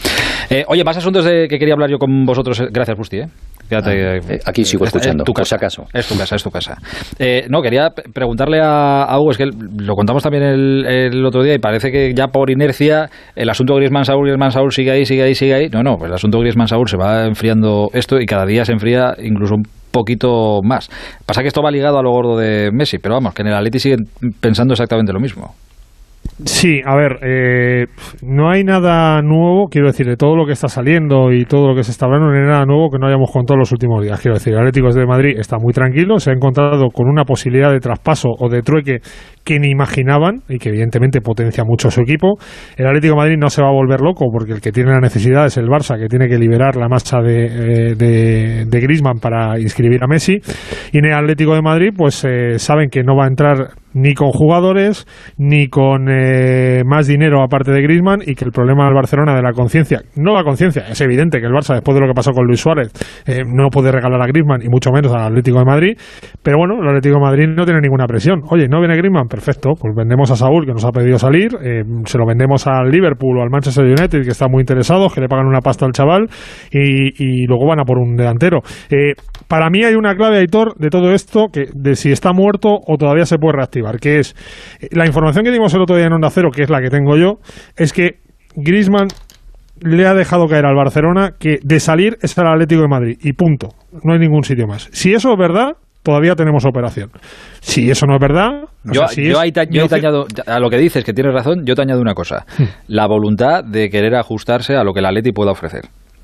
[0.50, 2.60] Eh, oye, más asuntos de que quería hablar yo con vosotros.
[2.60, 3.18] eh, Gracias, Busti.
[3.18, 3.26] ¿eh?
[3.68, 5.86] Quédate, eh, aquí sigo escuchando, Es tu casa, acaso.
[5.92, 6.76] Es tu casa, es tu casa.
[7.18, 11.42] Eh, no, quería preguntarle a, a Hugo, es que lo contamos también el, el otro
[11.42, 15.34] día y parece que ya por inercia el asunto Griezmann-Saúl, Griezmann-Saúl sigue ahí, sigue ahí,
[15.34, 15.68] sigue ahí.
[15.68, 19.14] No, no, pues el asunto Griezmann-Saúl se va enfriando esto y cada día se enfría
[19.18, 20.88] incluso un poquito más.
[21.24, 23.54] Pasa que esto va ligado a lo gordo de Messi, pero vamos, que en el
[23.54, 24.04] Atleti siguen
[24.40, 25.54] pensando exactamente lo mismo.
[26.44, 27.86] Sí, a ver, eh,
[28.22, 31.74] no hay nada nuevo, quiero decir, de todo lo que está saliendo y todo lo
[31.74, 34.20] que se está hablando, no hay nada nuevo que no hayamos contado los últimos días.
[34.20, 37.80] Quiero decir, Atlético de Madrid está muy tranquilo, se ha encontrado con una posibilidad de
[37.80, 38.98] traspaso o de trueque
[39.44, 42.34] que ni imaginaban y que evidentemente potencia mucho a su equipo.
[42.76, 45.00] El Atlético de Madrid no se va a volver loco porque el que tiene la
[45.00, 49.20] necesidad es el Barça, que tiene que liberar la masa de, eh, de, de Griezmann
[49.20, 50.36] para inscribir a Messi.
[50.92, 54.12] Y en el Atlético de Madrid, pues eh, saben que no va a entrar ni
[54.12, 55.06] con jugadores
[55.38, 59.42] ni con eh, más dinero aparte de Griezmann y que el problema del Barcelona de
[59.42, 62.32] la conciencia, no la conciencia, es evidente que el Barça después de lo que pasó
[62.32, 62.92] con Luis Suárez
[63.26, 65.98] eh, no puede regalar a Griezmann y mucho menos al Atlético de Madrid,
[66.42, 68.42] pero bueno, el Atlético de Madrid no tiene ninguna presión.
[68.50, 71.82] Oye, no viene Griezmann, perfecto, pues vendemos a Saúl, que nos ha pedido salir, eh,
[72.04, 75.28] se lo vendemos al Liverpool o al Manchester United, que está muy interesado, que le
[75.28, 76.26] pagan una pasta al chaval,
[76.70, 78.60] y, y luego van a por un delantero.
[78.90, 79.14] Eh,
[79.48, 82.96] para mí hay una clave, Aitor, de todo esto, que de si está muerto o
[82.96, 84.34] todavía se puede reactivar, que es
[84.80, 86.90] eh, la información que dimos el otro día en Onda Cero, que es la que
[86.90, 87.38] tengo yo,
[87.76, 88.18] es que
[88.56, 89.08] Griezmann
[89.80, 93.32] le ha dejado caer al Barcelona que de salir es el Atlético de Madrid y
[93.34, 93.68] punto.
[94.02, 94.88] No hay ningún sitio más.
[94.92, 95.72] Si eso es verdad,
[96.02, 97.10] todavía tenemos operación.
[97.60, 99.88] Si eso no es verdad, o Yo, sea, si yo es ahí te, yo mi
[99.88, 102.46] te opción- añado, a lo que dices, que tienes razón, yo te añado una cosa.
[102.56, 102.64] Hmm.
[102.88, 105.82] La voluntad de querer ajustarse a lo que el Atleti pueda ofrecer.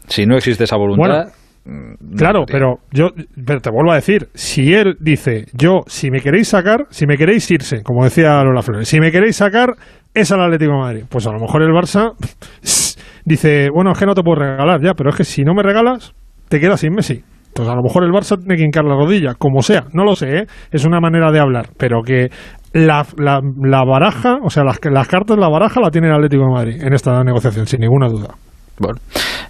[0.08, 1.28] Si no existe esa voluntad...
[1.64, 2.52] Claro, podría.
[2.52, 3.10] pero yo
[3.46, 7.16] pero te vuelvo a decir, si él dice, yo, si me queréis sacar, si me
[7.16, 9.74] queréis irse, como decía Lola Flores, si me queréis sacar,
[10.12, 11.04] es al Atlético de Madrid.
[11.08, 12.14] Pues a lo mejor el Barça
[13.24, 15.62] dice, bueno, es que no te puedo regalar ya, pero es que si no me
[15.62, 16.14] regalas,
[16.48, 17.22] te quedas sin Messi.
[17.54, 20.16] Pues a lo mejor el Barça tiene que hincar la rodilla, como sea, no lo
[20.16, 20.46] sé, ¿eh?
[20.70, 22.30] es una manera de hablar, pero que
[22.72, 26.44] la, la, la baraja, o sea, las, las cartas, la baraja la tiene el Atlético
[26.44, 28.34] de Madrid en esta negociación, sin ninguna duda.
[28.78, 28.98] Bueno,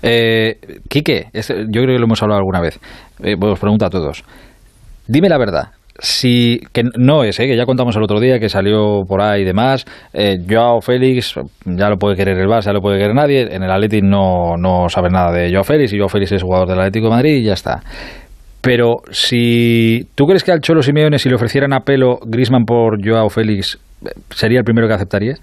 [0.02, 0.58] eh,
[0.88, 2.78] Quique, es- yo creo que lo hemos hablado alguna vez.
[3.22, 4.24] Eh, os pregunto a todos.
[5.06, 5.68] Dime la verdad.
[5.98, 9.42] Si, que no es, eh, que ya contamos el otro día que salió por ahí
[9.42, 9.84] y demás.
[10.14, 11.34] Eh, Joao Félix,
[11.66, 13.42] ya lo puede querer el Barça, ya lo puede querer nadie.
[13.54, 16.66] En el Atlético no, no sabe nada de Joao Félix y Joao Félix es jugador
[16.68, 17.82] del Atlético de Madrid y ya está.
[18.62, 22.98] Pero si tú crees que al Cholo Simeone, si le ofrecieran a pelo Grisman por
[23.06, 25.34] Joao Félix, eh, ¿sería el primero que aceptaría?
[25.34, 25.38] Mm,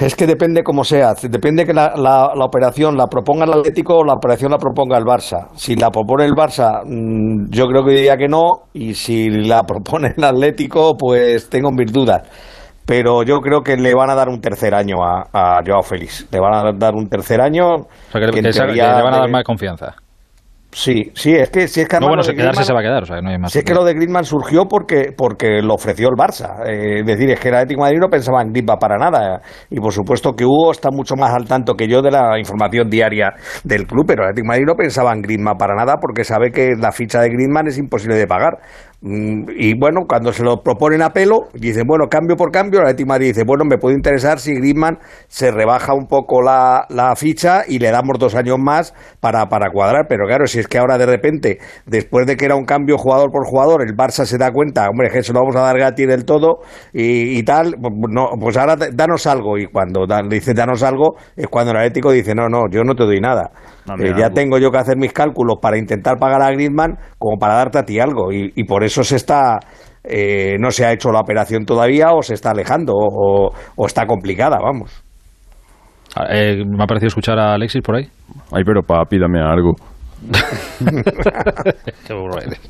[0.00, 1.14] es que depende cómo sea.
[1.28, 4.96] Depende que la, la- la operación la proponga el Atlético o la operación la proponga
[4.98, 5.48] el Barça.
[5.54, 8.68] Si la propone el Barça, mm, yo creo que diría que no.
[8.72, 12.22] Y si la propone el Atlético, pues tengo mis dudas.
[12.84, 16.26] Pero yo creo que le van a dar un tercer año a, a Joao Félix.
[16.32, 17.66] Le van a dar un tercer año.
[17.76, 19.94] O sea, que, que en que se- que teoría le van a dar más confianza.
[20.74, 22.82] Sí, sí, es que si es que No, bueno, se quedarse Griezmann- se va a
[22.82, 23.52] quedar, o sea, no hay más.
[23.52, 26.66] si es que lo de Griezmann surgió porque, porque lo ofreció el Barça.
[26.66, 29.42] Eh, es decir, es que el Atlético de Madrid no pensaba en Griezmann para nada.
[29.68, 32.88] Y por supuesto que Hugo está mucho más al tanto que yo de la información
[32.88, 36.24] diaria del club, pero el Atlético de Madrid no pensaba en Griezmann para nada porque
[36.24, 38.52] sabe que la ficha de Griezmann es imposible de pagar.
[39.04, 43.06] Mm, Y bueno, cuando se lo proponen a pelo, dicen, bueno, cambio por cambio, Atlético
[43.06, 47.16] de Madrid dice, bueno, me puede interesar si Griezmann se rebaja un poco la, la
[47.16, 50.06] ficha y le damos dos años más para, para cuadrar.
[50.08, 53.32] Pero claro, si es que ahora de repente, después de que era un cambio jugador
[53.32, 56.06] por jugador, el Barça se da cuenta, hombre, que se lo vamos a dar gratis
[56.06, 56.58] del todo
[56.92, 59.58] y, y tal, pues, no, pues ahora danos algo.
[59.58, 62.94] Y cuando dan- dice danos algo, es cuando el Atlético dice, no, no, yo no
[62.94, 63.50] te doy nada.
[63.98, 67.54] Eh, ya tengo yo que hacer mis cálculos para intentar pagar a Griezmann como para
[67.54, 68.30] darte a ti algo.
[68.32, 69.58] Y, y por eso se está...
[70.04, 74.06] eh, no se ha hecho la operación todavía o se está alejando o, o está
[74.06, 75.02] complicada, vamos.
[76.16, 78.04] Ah, eh, me ha parecido escuchar a Alexis por ahí.
[78.52, 79.72] Ay, pero papi, dame algo.
[82.06, 82.60] Qué burro eres.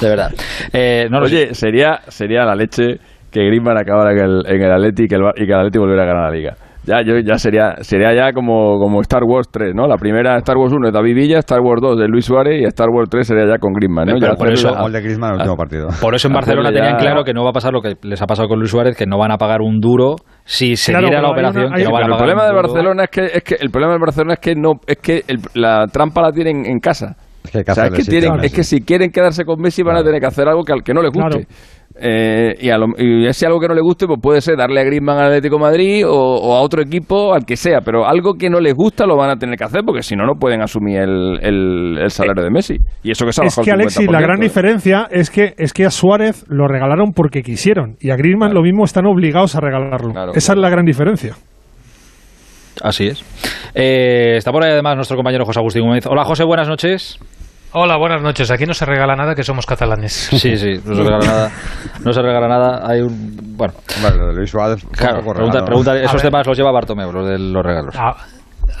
[0.00, 0.30] De verdad.
[0.72, 1.36] Eh, no lo sé.
[1.36, 2.98] Oye, sería, sería la leche
[3.30, 5.78] que Griezmann acabara en el, en el Atleti y que el, y que el Atleti
[5.78, 6.56] volviera a ganar la Liga.
[6.86, 9.86] Ya, yo, ya sería, sería ya como, como Star Wars 3, ¿no?
[9.86, 12.64] La primera Star Wars 1 de David Villa, Star Wars 2 de Luis Suárez y
[12.64, 14.14] Star Wars 3 sería ya con Griezmann, ¿no?
[14.18, 15.88] Pero Ya por eso- la- de Griezmann en el último partido.
[16.00, 18.22] Por eso en Barcelona ya- tenían claro que no va a pasar lo que les
[18.22, 21.06] ha pasado con Luis Suárez, que no van a pagar un duro si se Claro,
[21.08, 21.72] diera la una- operación.
[21.74, 22.52] hay- que no van a Pero el problema de.
[22.54, 25.40] Barcelona es que, es que el problema de Barcelona es que no es que el-
[25.54, 27.14] la trampa la tienen en casa.
[27.44, 30.02] Es que O sea, es tienen, es que si quieren quedarse con Messi van a
[30.04, 31.46] tener que hacer algo que al que no les guste.
[32.02, 34.80] Eh, y, a lo- y ese algo que no le guste, pues puede ser darle
[34.80, 38.06] a Griezmann al Atlético de Madrid o, o a otro equipo, al que sea, pero
[38.06, 40.34] algo que no les gusta lo van a tener que hacer porque si no, no
[40.40, 42.76] pueden asumir el, el- el salario de Messi.
[43.02, 44.42] Y eso que se ha Es bajado que el Alexis, la gran 50%, ¿eh?
[44.44, 48.62] diferencia es que es que a Suárez lo regalaron porque quisieron y a Griezmann lo
[48.62, 50.12] mismo están obligados a regalarlo.
[50.12, 50.32] Claro.
[50.34, 51.34] Esa es la gran diferencia.
[52.82, 53.22] Así es.
[53.74, 56.06] Eh, está por ahí además nuestro compañero José Agustín Gómez.
[56.06, 57.18] Hola José, buenas noches.
[57.72, 58.50] Hola, buenas noches.
[58.50, 60.12] Aquí no se regala nada que somos catalanes.
[60.32, 61.50] Sí, sí, no se regala nada.
[62.04, 62.80] No se regala nada.
[62.90, 63.56] Hay un.
[63.56, 67.38] Bueno, Bueno, Luis Suárez fue claro, pregunta, pregunta- esos temas los lleva Bartomeu, los de
[67.38, 67.94] los regalos.
[67.96, 68.16] A,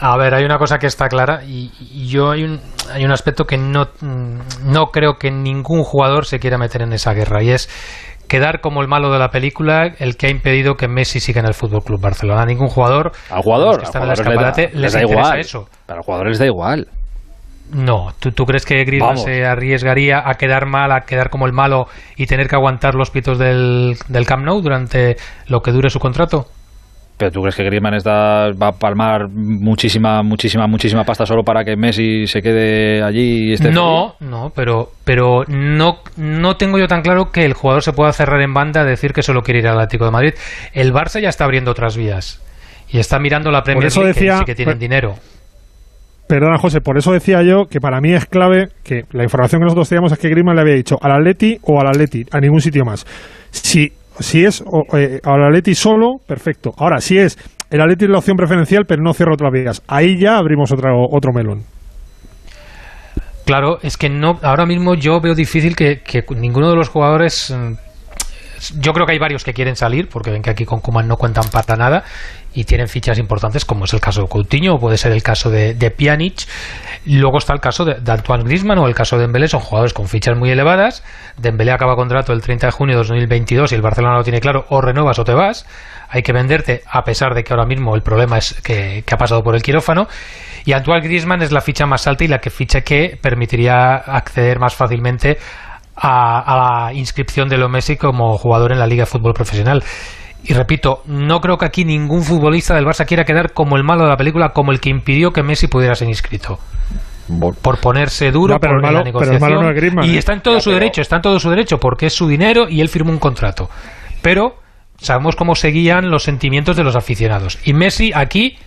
[0.00, 2.60] a ver, hay una cosa que está clara y, y yo hay un,
[2.92, 4.38] hay un aspecto que no, mm,
[4.72, 7.68] no creo que ningún jugador se quiera meter en esa guerra y es
[8.26, 11.46] quedar como el malo de la película el que ha impedido que Messi siga en
[11.46, 12.44] el Fútbol Club Barcelona.
[12.46, 14.92] Ningún jugador Al jugador, que al están en el jugador les da- escaparate les les
[14.94, 15.40] da interesa igual.
[15.40, 15.68] eso.
[15.86, 16.88] Pero a los jugadores les da igual.
[17.72, 19.24] No, ¿tú, tú crees que Griezmann Vamos.
[19.24, 23.10] se arriesgaría a quedar mal, a quedar como el malo y tener que aguantar los
[23.10, 26.46] pitos del, del Camp Nou durante lo que dure su contrato?
[27.16, 31.64] Pero tú crees que Griezmann está, va a palmar muchísima, muchísima, muchísima pasta solo para
[31.64, 36.88] que Messi se quede allí y esté No, no, pero, pero no, no tengo yo
[36.88, 39.60] tan claro que el jugador se pueda cerrar en banda a decir que solo quiere
[39.60, 40.34] ir al Atlético de Madrid.
[40.72, 42.40] El Barça ya está abriendo otras vías
[42.88, 45.16] y está mirando la Premier eso League, que decía- sí que tienen dinero.
[46.30, 49.64] Perdona, José, por eso decía yo que para mí es clave que la información que
[49.64, 52.60] nosotros teníamos es que Griezmann le había dicho al Atleti o al Atleti, a ningún
[52.60, 53.04] sitio más.
[53.50, 54.62] Si, si es
[54.94, 56.70] eh, al Atleti solo, perfecto.
[56.78, 57.36] Ahora, si es
[57.68, 59.82] el Atleti es la opción preferencial, pero no cierra otras vías.
[59.88, 61.64] Ahí ya abrimos otro, otro melón.
[63.44, 67.50] Claro, es que no ahora mismo yo veo difícil que, que ninguno de los jugadores
[67.50, 67.72] mm,
[68.78, 71.16] yo creo que hay varios que quieren salir porque ven que aquí con Kuman no
[71.16, 72.04] cuentan para nada
[72.54, 75.50] y tienen fichas importantes como es el caso de Coutinho o puede ser el caso
[75.50, 76.46] de, de Pjanic.
[77.06, 80.06] Luego está el caso de, Antoine Griezmann o el caso de Dembélé son jugadores con
[80.06, 81.02] fichas muy elevadas.
[81.38, 84.66] Dembélé acaba contrato el 30 de junio de 2022 y el Barcelona lo tiene claro
[84.68, 85.66] o renovas o te vas.
[86.08, 89.42] Hay que venderte a pesar de que ahora mismo el problema es que, ha pasado
[89.42, 90.08] por el quirófano.
[90.64, 94.58] Y Antoine Griezmann es la ficha más alta y la que ficha que permitiría acceder
[94.58, 95.38] más fácilmente
[95.96, 99.82] a, la inscripción de Leo Messi como jugador en la Liga de Fútbol Profesional.
[100.44, 104.04] Y repito, no creo que aquí ningún futbolista del Barça quiera quedar como el malo
[104.04, 106.58] de la película, como el que impidió que Messi pudiera ser inscrito.
[107.62, 110.04] Por ponerse duro por la negociación.
[110.04, 112.68] y está en todo su derecho, está en todo su derecho, porque es su dinero
[112.68, 113.70] y él firmó un contrato.
[114.22, 114.56] Pero
[114.96, 117.58] sabemos cómo seguían los sentimientos de los aficionados.
[117.64, 118.58] Y Messi aquí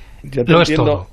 [0.45, 1.07] lo es todo.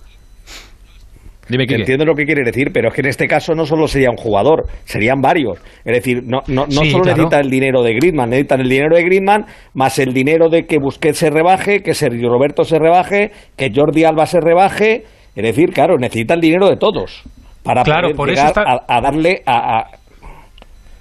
[1.50, 4.16] Entiendo lo que quiere decir, pero es que en este caso no solo sería un
[4.16, 5.58] jugador, serían varios.
[5.84, 9.04] Es decir, no, no, no solo necesita el dinero de Griezmann, necesitan el dinero de
[9.04, 13.70] Griezmann más el dinero de que Busquets se rebaje, que Sergio Roberto se rebaje, que
[13.74, 15.04] Jordi Alba se rebaje.
[15.34, 17.22] Es decir, claro, necesita el dinero de todos
[17.62, 19.84] para poder llegar a, darle a,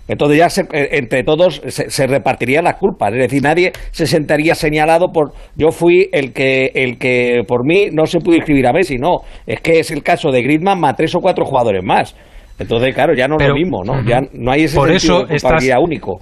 [0.10, 4.56] entonces ya eh, entre todos se, se, repartirían las culpas, es decir, nadie se sentaría
[4.56, 8.74] señalado por yo fui el que el que por mí no se pudo inscribir a
[8.74, 12.16] Messi, no, es que es el caso de Griezmann más tres o cuatro jugadores más.
[12.58, 14.04] Entonces, claro, ya no es lo mismo, ¿no?
[14.04, 16.20] Ya no hay ese por sentido eso de único.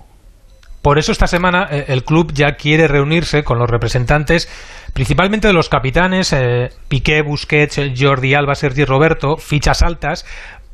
[0.83, 4.47] Por eso esta semana eh, el club ya quiere reunirse con los representantes
[4.93, 10.25] principalmente de los capitanes eh, Piqué, Busquets, Jordi Alba, Sergi Roberto, fichas altas,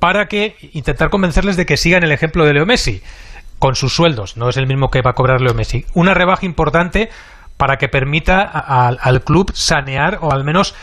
[0.04, 3.02] para que intentar convencerles de que sigan el ejemplo de Leo Messi
[3.58, 4.36] con sus sueldos.
[4.36, 5.86] No es el mismo que va a cobrar Leo Messi.
[5.94, 7.10] Una rebaja importante
[7.56, 10.76] para que permita al club sanear o al menos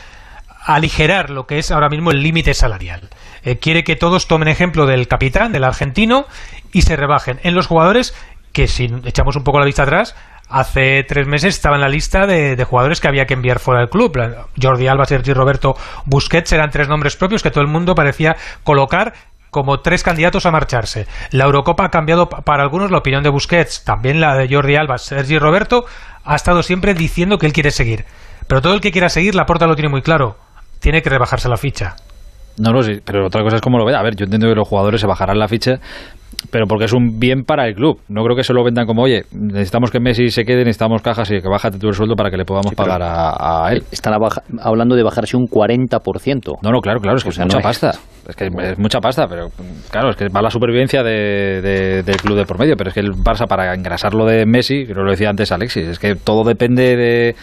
[0.64, 3.10] aligerar lo que es ahora mismo el límite salarial.
[3.42, 6.24] Eh, quiere que todos tomen ejemplo del capitán, del argentino,
[6.72, 7.40] y se rebajen.
[7.42, 8.14] En los jugadores
[8.52, 10.16] que si echamos un poco la vista atrás,
[10.50, 13.88] hace tres meses estaba en la lista de, jugadores que había que enviar fuera del
[13.88, 14.12] club.
[14.60, 19.14] Jordi Alba, Sergi Roberto, Busquets eran tres nombres propios que todo el mundo parecía colocar
[19.50, 21.06] como tres candidatos a marcharse.
[21.30, 24.98] La Eurocopa ha cambiado para algunos la opinión de Busquets, también la de Jordi Alba,
[24.98, 25.84] Sergi Roberto
[26.24, 28.04] ha estado siempre diciendo que él quiere seguir.
[28.46, 30.36] Pero todo el que quiera seguir, la porta lo tiene muy claro.
[30.80, 31.96] Tiene que rebajarse la ficha.
[32.58, 33.94] No, no, sí, pero otra cosa es cómo lo ve.
[33.94, 35.80] A ver, yo entiendo que los jugadores se bajarán la ficha,
[36.50, 38.00] pero porque es un bien para el club.
[38.08, 41.30] No creo que se lo vendan como, oye, necesitamos que Messi se quede, necesitamos cajas
[41.30, 43.82] y que bájate tú el sueldo para que le podamos pagar a, él.
[43.90, 44.14] Están
[44.60, 46.58] hablando de bajarse un 40%.
[46.62, 47.92] No, no, claro, claro, es que es mucha pasta.
[48.28, 49.48] Es que es mucha pasta, pero
[49.90, 52.76] claro, es que va la supervivencia de, del club de por medio.
[52.76, 55.88] Pero es que el Barça, para engrasarlo de Messi, creo que lo decía antes Alexis,
[55.88, 57.34] es que todo depende de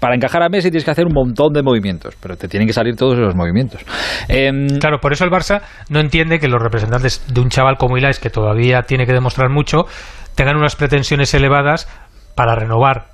[0.00, 2.72] para encajar a Messi tienes que hacer un montón de movimientos, pero te tienen que
[2.72, 3.82] salir todos esos movimientos.
[4.28, 7.96] Em, claro, por eso el Barça no entiende que los representantes de un chaval como
[7.96, 9.86] Ilais, que todavía tiene que demostrar mucho,
[10.34, 11.88] tengan unas pretensiones elevadas
[12.34, 13.06] para renovar.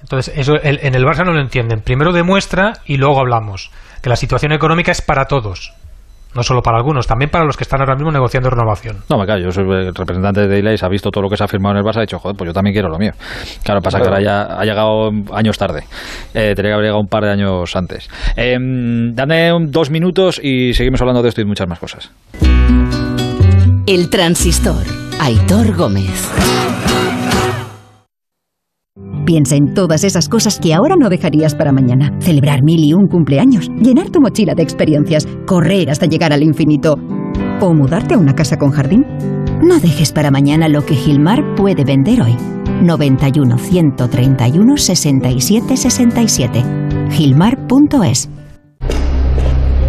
[0.00, 1.80] Entonces, eso en el Barça no lo entienden.
[1.80, 3.70] Primero demuestra y luego hablamos.
[4.02, 5.74] Que la situación económica es para todos.
[6.38, 8.98] No solo para algunos, también para los que están ahora mismo negociando renovación.
[9.10, 11.42] No, me callo, yo soy el representante de Ilays, ha visto todo lo que se
[11.42, 13.10] ha firmado en el Barça, ha dicho, joder, pues yo también quiero lo mío.
[13.64, 15.82] Claro, pasa que ahora ya ha llegado años tarde.
[16.32, 18.08] Eh, tenía que haber llegado un par de años antes.
[18.36, 18.56] Eh,
[19.14, 22.12] dame dos minutos y seguimos hablando de esto y muchas más cosas.
[23.88, 24.84] El transistor.
[25.18, 26.30] Aitor Gómez.
[29.28, 32.16] Piensa en todas esas cosas que ahora no dejarías para mañana.
[32.18, 36.94] Celebrar mil y un cumpleaños, llenar tu mochila de experiencias, correr hasta llegar al infinito.
[37.60, 39.04] ¿O mudarte a una casa con jardín?
[39.62, 42.38] No dejes para mañana lo que Gilmar puede vender hoy.
[42.80, 46.64] 91 131 67 67.
[47.10, 48.30] Gilmar.es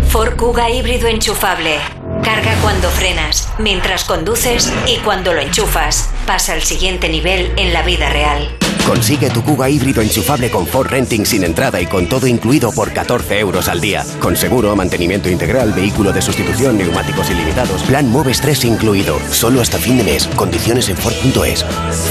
[0.10, 1.78] Ford Kuga híbrido enchufable.
[2.24, 6.14] Carga cuando frenas, mientras conduces y cuando lo enchufas.
[6.28, 8.50] Pasa al siguiente nivel en la vida real.
[8.90, 12.92] Consigue tu Cuga híbrido enchufable con Ford Renting sin entrada y con todo incluido por
[12.92, 14.04] 14 euros al día.
[14.20, 19.20] Con seguro, mantenimiento integral, vehículo de sustitución, neumáticos ilimitados, plan Moves 3 incluido.
[19.30, 20.26] Solo hasta fin de mes.
[20.36, 21.64] Condiciones en Ford.es.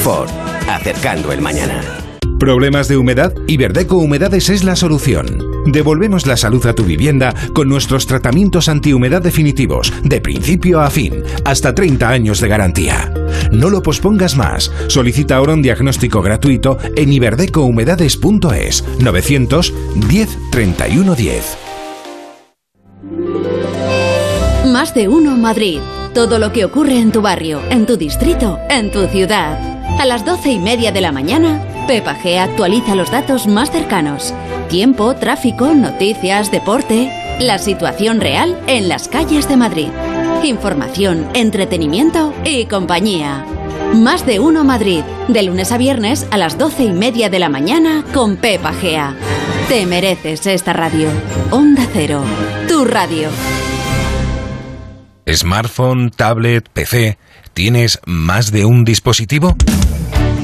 [0.05, 0.31] Ford.
[0.69, 1.83] Acercando el mañana.
[2.39, 3.33] ¿Problemas de humedad?
[3.49, 5.48] Iberdeco Humedades es la solución.
[5.73, 11.23] Devolvemos la salud a tu vivienda con nuestros tratamientos antihumedad definitivos, de principio a fin,
[11.45, 13.13] hasta 30 años de garantía.
[13.53, 14.73] No lo pospongas más.
[14.87, 21.59] Solicita ahora un diagnóstico gratuito en iberdecohumedades.es 910 3110.
[24.73, 25.81] Más de uno Madrid.
[26.15, 29.59] Todo lo que ocurre en tu barrio, en tu distrito, en tu ciudad.
[30.01, 34.33] A las doce y media de la mañana, Pepa G actualiza los datos más cercanos.
[34.69, 37.11] Tiempo, tráfico, noticias, deporte.
[37.41, 39.89] La situación real en las calles de Madrid.
[40.45, 43.47] Información, entretenimiento y compañía.
[43.95, 45.01] Más de uno Madrid.
[45.29, 49.15] De lunes a viernes a las doce y media de la mañana con Pepa Gea.
[49.71, 51.09] Te mereces esta radio.
[51.51, 52.23] Onda Cero.
[52.69, 53.31] Tu radio.
[55.27, 57.17] Smartphone, tablet, PC.
[57.55, 59.57] ¿Tienes más de un dispositivo?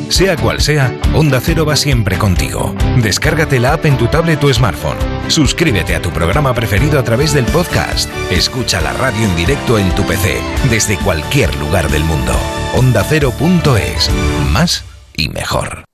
[0.09, 2.75] Sea cual sea, Onda Cero va siempre contigo.
[3.03, 4.99] Descárgate la app en tu tablet o smartphone.
[5.29, 8.09] Suscríbete a tu programa preferido a través del podcast.
[8.31, 10.39] Escucha la radio en directo en tu PC,
[10.71, 12.33] desde cualquier lugar del mundo.
[12.77, 14.11] OndaCero.es.
[14.53, 14.85] Más
[15.17, 15.85] y mejor.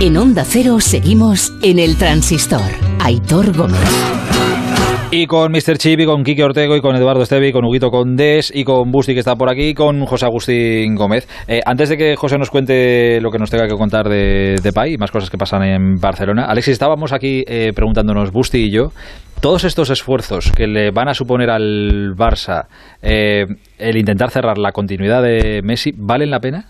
[0.00, 2.62] En Onda Cero seguimos en el transistor.
[3.00, 4.21] Aitor Gómez.
[5.14, 5.76] Y con Mr.
[5.76, 9.12] Chip, y con Kike Ortego, y con Eduardo Estevi, con Huguito Condés, y con Busti,
[9.12, 11.28] que está por aquí, y con José Agustín Gómez.
[11.46, 14.72] Eh, antes de que José nos cuente lo que nos tenga que contar de, de
[14.72, 18.70] PAI y más cosas que pasan en Barcelona, Alexis, estábamos aquí eh, preguntándonos, Busti y
[18.70, 18.92] yo,
[19.42, 22.64] todos estos esfuerzos que le van a suponer al Barça
[23.02, 23.44] eh,
[23.76, 26.64] el intentar cerrar la continuidad de Messi, ¿valen la pena?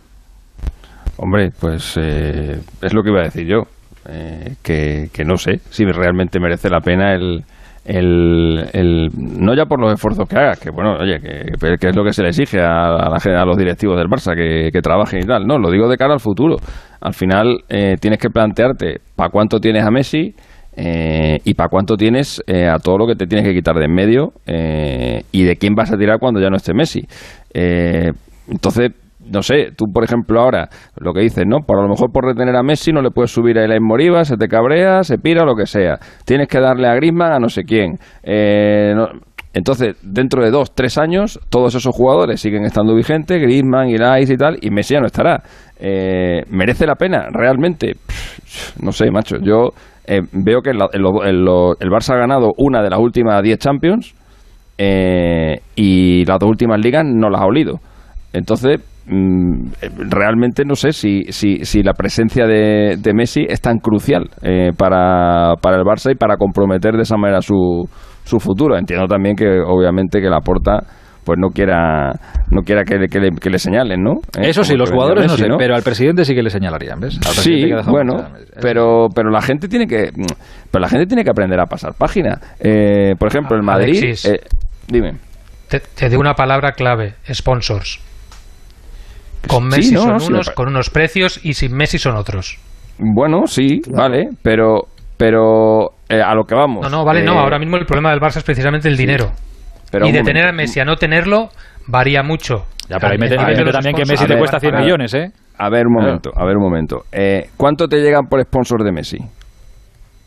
[1.16, 3.68] Hombre, pues es lo que iba a decir yo.
[4.64, 7.44] que, que no sé si realmente merece la pena el
[7.85, 12.05] el, el, no ya por los esfuerzos que haga, que bueno, oye, que, es lo
[12.05, 15.59] que se le exige a, a, los directivos del Barça, que, trabajen y tal, no,
[15.59, 16.57] lo digo de cara al futuro.
[17.01, 20.35] Al final eh, tienes que plantearte para cuánto tienes a Messi
[20.77, 23.87] eh, y para cuánto tienes eh, a todo lo que te tienes que quitar de
[23.87, 27.03] en medio y de quién vas a tirar cuando ya no esté Messi.
[27.53, 28.92] entonces,
[29.30, 31.61] no sé, tú por ejemplo ahora, lo que dices, ¿no?
[31.66, 34.24] Por a lo mejor por retener a Messi no le puedes subir a Elaine Moriba,
[34.24, 35.98] se te cabrea, se pira, lo que sea.
[36.24, 37.98] Tienes que darle a Griezmann a no sé quién.
[38.22, 38.94] Eh,
[39.54, 44.37] entonces, dentro de dos, tres años, todos esos jugadores siguen estando vigentes, Griezmann, Ilais y
[44.37, 45.42] tal, y Messi ya no estará.
[45.78, 47.26] Eh, ¿Merece la pena?
[47.30, 47.94] ¿Realmente?
[48.80, 49.37] no sé, macho.
[49.42, 49.70] Yo
[50.06, 54.14] eh, veo que el, el, Barça ha ganado una de las últimas diez Champions
[55.76, 57.78] y las dos últimas ligas no las ha olido.
[58.32, 64.70] Entonces, realmente no sé si, si, si la presencia de, Messi es tan crucial eh,
[64.76, 67.84] para, para el Barça y para comprometer de esa manera su,
[68.24, 68.76] su futuro.
[68.76, 70.84] Entiendo también que obviamente que la porta
[71.24, 72.12] pues no quiera
[72.50, 74.14] no quiera que, que, le, señalen, ¿no?
[74.36, 77.18] Eh, Eso sí, los jugadores no sé, pero al presidente sí que le señalarían, ¿ves?
[77.22, 78.24] sí, bueno,
[78.60, 80.10] pero pero la gente tiene que
[80.70, 82.40] pero la gente tiene que aprender a pasar página.
[82.58, 84.16] Eh, por ejemplo, el Madrid,
[84.88, 85.12] dime.
[85.68, 88.00] Te, te digo una palabra clave, sponsors.
[89.48, 92.59] Con Messi son unos, con unos precios y sin Messi son otros.
[92.98, 96.83] Bueno, sí, vale, pero pero eh, a lo que vamos.
[96.83, 97.35] No, no, vale, no.
[97.35, 99.31] Eh, ahora mismo el problema del Barça es precisamente el dinero.
[100.05, 101.48] y de tener a Messi a no tenerlo
[101.87, 102.66] varía mucho.
[102.88, 105.31] Ya, pero ahí mete, también que Messi te cuesta 100 millones, ¿eh?
[105.59, 107.02] A ver un momento, a ver un momento.
[107.12, 109.18] Eh, ¿Cuánto te llegan por sponsor de Messi?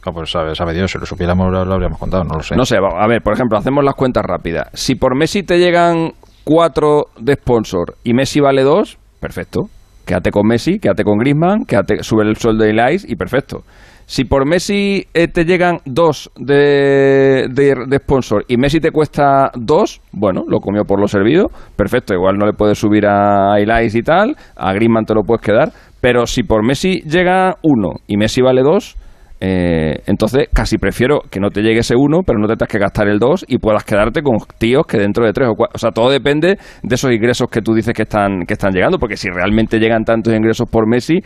[0.05, 2.55] No, pues sabe, sabe Dios, si lo supiéramos lo habríamos contado, no lo sé.
[2.55, 4.69] No sé, a ver, por ejemplo, hacemos las cuentas rápidas.
[4.73, 6.11] Si por Messi te llegan
[6.43, 9.69] cuatro de sponsor y Messi vale dos, perfecto.
[10.05, 13.63] Quédate con Messi, quédate con Griezmann, quédate, sube el sueldo de Elias y perfecto.
[14.05, 19.99] Si por Messi eh, te llegan dos de, de, sponsor y Messi te cuesta dos,
[20.11, 22.13] bueno, lo comió por lo servido, perfecto.
[22.13, 25.71] Igual no le puedes subir a Elias y tal, a Griezmann te lo puedes quedar,
[25.99, 28.95] pero si por Messi llega uno y Messi vale dos,
[29.41, 32.79] eh, entonces, casi prefiero que no te llegue ese uno, pero no te tengas que
[32.79, 35.73] gastar el dos y puedas quedarte con tíos que dentro de tres o cuatro.
[35.75, 38.97] O sea, todo depende de esos ingresos que tú dices que están, que están llegando,
[38.97, 41.19] porque si realmente llegan tantos ingresos por Messi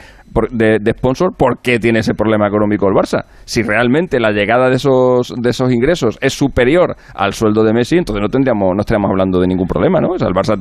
[0.51, 3.25] de, sponsor, ¿por qué tiene ese problema económico el Barça?
[3.45, 7.97] Si realmente la llegada de esos, de esos ingresos es superior al sueldo de Messi,
[7.97, 10.09] entonces no tendríamos, no estaríamos hablando de ningún problema, ¿no?
[10.13, 10.57] O sea, el Barça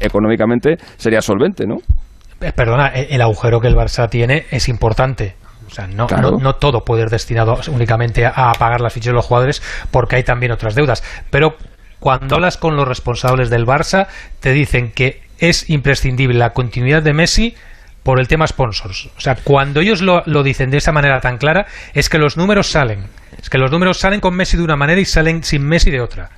[0.00, 1.76] económicamente sería solvente, ¿no?
[2.40, 5.36] Eh, perdona, el agujero que el Barça tiene es importante
[5.72, 9.24] o sea, no, no, todo puede ir destinado únicamente a, pagar las fichas de los
[9.24, 11.02] jugadores porque hay también otras deudas.
[11.30, 11.56] Pero
[11.98, 14.08] cuando hablas con los responsables del Barça,
[14.40, 17.54] te dicen que es imprescindible la continuidad de Messi
[18.02, 19.08] por el tema sponsors.
[19.16, 22.36] O sea, cuando ellos lo, lo, dicen de esa manera tan clara, es que los
[22.36, 23.06] números salen.
[23.40, 26.02] Es que los números salen con Messi de una manera y salen sin Messi de
[26.02, 26.30] otra.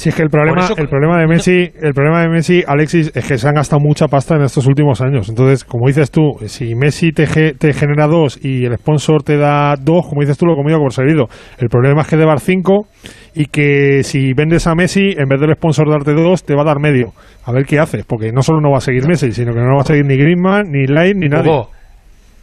[0.00, 3.28] Sí, es que el problema, el problema de Messi, el problema de Messi, Alexis, es
[3.28, 5.28] que se han gastado mucha pasta en estos últimos años.
[5.28, 9.74] Entonces, como dices tú, si Messi te, te genera dos y el sponsor te da
[9.76, 11.26] dos, como dices tú, lo comido por servido.
[11.58, 12.86] El problema es que debe dar cinco
[13.34, 16.64] y que si vendes a Messi, en vez del sponsor darte dos, te va a
[16.64, 17.12] dar medio.
[17.44, 19.74] A ver qué haces, porque no solo no va a seguir Messi, sino que no
[19.74, 21.52] va a seguir ni Griezmann, ni Line, ni nadie.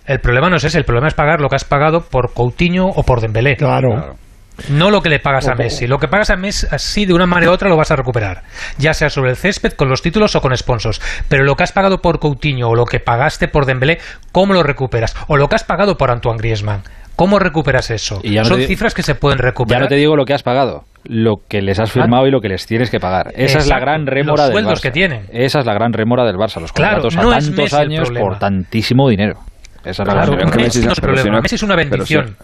[0.05, 2.85] el problema no es ese, el problema es pagar lo que has pagado por Coutinho
[2.85, 3.55] o por Dembélé.
[3.55, 4.26] claro.
[4.69, 5.87] No lo que le pagas a Messi.
[5.87, 8.41] Lo que pagas a Messi, así de una manera u otra lo vas a recuperar.
[8.77, 10.99] Ya sea sobre el césped, con los títulos o con sponsors.
[11.29, 13.99] Pero lo que has pagado por Coutinho o lo que pagaste por Dembélé,
[14.31, 15.15] ¿cómo lo recuperas?
[15.27, 16.81] O lo que has pagado por Antoine Griezmann.
[17.15, 18.19] ¿Cómo recuperas eso?
[18.23, 19.81] Y ya no Son cifras que se pueden Ya recuperar.
[19.83, 22.47] no te digo lo que has pagado, lo que les has firmado y lo que
[22.49, 23.31] les tienes que pagar.
[23.35, 24.83] Esa es la gran los rémora del sueldos Barça.
[24.83, 25.25] que tienen.
[25.31, 28.37] Esa es la gran rémora del Barça, los Claro, contratos no a tantos años por
[28.37, 29.39] tantísimo dinero.
[29.83, 31.41] Esa es la Claro, gran Messi, no es problema.
[31.41, 32.35] Messi es una pero bendición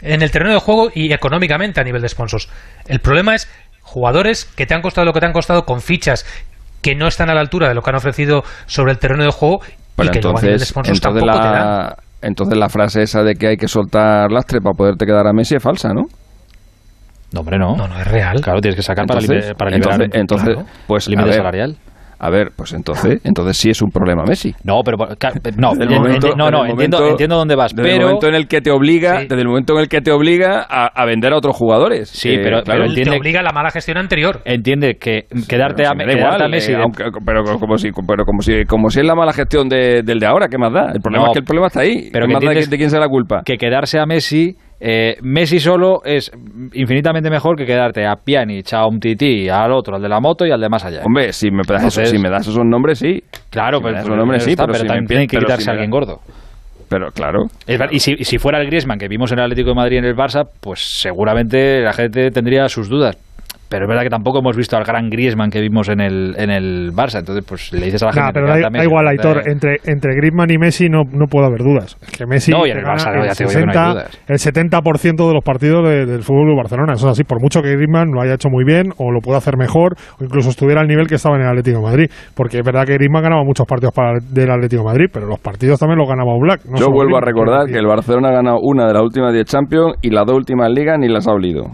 [0.00, 2.48] en el terreno de juego y económicamente a nivel de sponsors.
[2.86, 3.48] El problema es
[3.82, 6.24] jugadores que te han costado lo que te han costado con fichas
[6.82, 9.30] que no están a la altura de lo que han ofrecido sobre el terreno de
[9.30, 9.60] juego
[9.96, 11.94] Pero y que luego a nivel de entonces, sponsors entonces, tampoco te dan.
[12.22, 15.56] entonces la frase esa de que hay que soltar lastre para poderte quedar a Messi
[15.56, 16.06] es falsa, ¿no?
[17.32, 17.76] No, hombre, no.
[17.76, 18.40] No, no es real.
[18.40, 21.36] Claro, tienes que sacar para, Entonces- liber- para liberar entonces, entonces, claro, pues límite ver,
[21.38, 21.76] salarial.
[22.20, 24.54] A ver, pues entonces, entonces sí es un problema Messi.
[24.64, 25.06] No, pero no,
[25.70, 27.88] Desde el en- momento- enti- no, desde no, el entiendo, momento- entiendo dónde vas, desde
[27.90, 30.10] el pero momento en el que te obliga, desde el momento en el que te
[30.10, 32.08] obliga a, a vender a otros jugadores.
[32.08, 34.40] Sí, Que, pero- claro, pero entiende- Te obliga a la mala gestión anterior.
[34.44, 37.04] entiende que quedarte Pero a, si me da quedarte igual, a Messi eh, de- aunque-
[37.24, 40.26] pero como si, pero como si, como si es la mala gestión de- del de
[40.26, 40.90] ahora, ¿qué más da?
[40.92, 42.08] El problema No, es que el problema está ahí.
[42.12, 43.42] pero ¿Qué que más da de quién sea la culpa?
[43.44, 46.30] que quedarse a Messi eh, Messi solo es
[46.72, 50.50] infinitamente mejor que quedarte a Pjanic, a Umtiti, al otro, al de la moto y
[50.52, 51.02] al de más allá.
[51.04, 53.22] Hombre, si me das, Entonces- si me das esos nombres, sí.
[53.50, 55.36] Claro, Si pero, das esos nombres, sí, está, pero, pero si me también tiene que
[55.38, 56.20] quitarse si a alguien da- gordo.
[56.88, 57.44] Pero claro.
[57.66, 59.98] Es y, si, y si fuera el Griezmann que vimos en el Atlético de Madrid
[59.98, 63.18] en el Barça, pues seguramente la gente tendría sus dudas.
[63.68, 66.50] Pero es verdad que tampoco hemos visto al gran Griezmann que vimos en el, en
[66.50, 67.18] el Barça.
[67.18, 68.26] Entonces, pues le dices a la gente...
[68.26, 69.42] Nah, pero que da, da igual, Aitor.
[69.46, 71.96] Entre, entre Griezmann y Messi no, no puede haber dudas.
[72.00, 73.72] Es que Messi No, y en el Barça, ya el, te digo yo que no
[73.72, 74.20] hay 60, dudas.
[74.28, 76.92] el 70% de los partidos de- del fútbol de Barcelona.
[76.94, 77.24] Eso es así.
[77.24, 80.24] Por mucho que Griezmann lo haya hecho muy bien o lo pueda hacer mejor o
[80.24, 82.10] incluso estuviera al nivel que estaba en el Atlético de Madrid.
[82.34, 85.26] Porque es verdad que Griezmann ganaba muchos partidos para el- del Atlético de Madrid, pero
[85.26, 86.60] los partidos también los ganaba Black.
[86.78, 89.96] Yo vuelvo a recordar que el Barcelona ha ganado una de las últimas 10 Champions
[90.00, 91.64] y las dos últimas ligas ni las ha olido.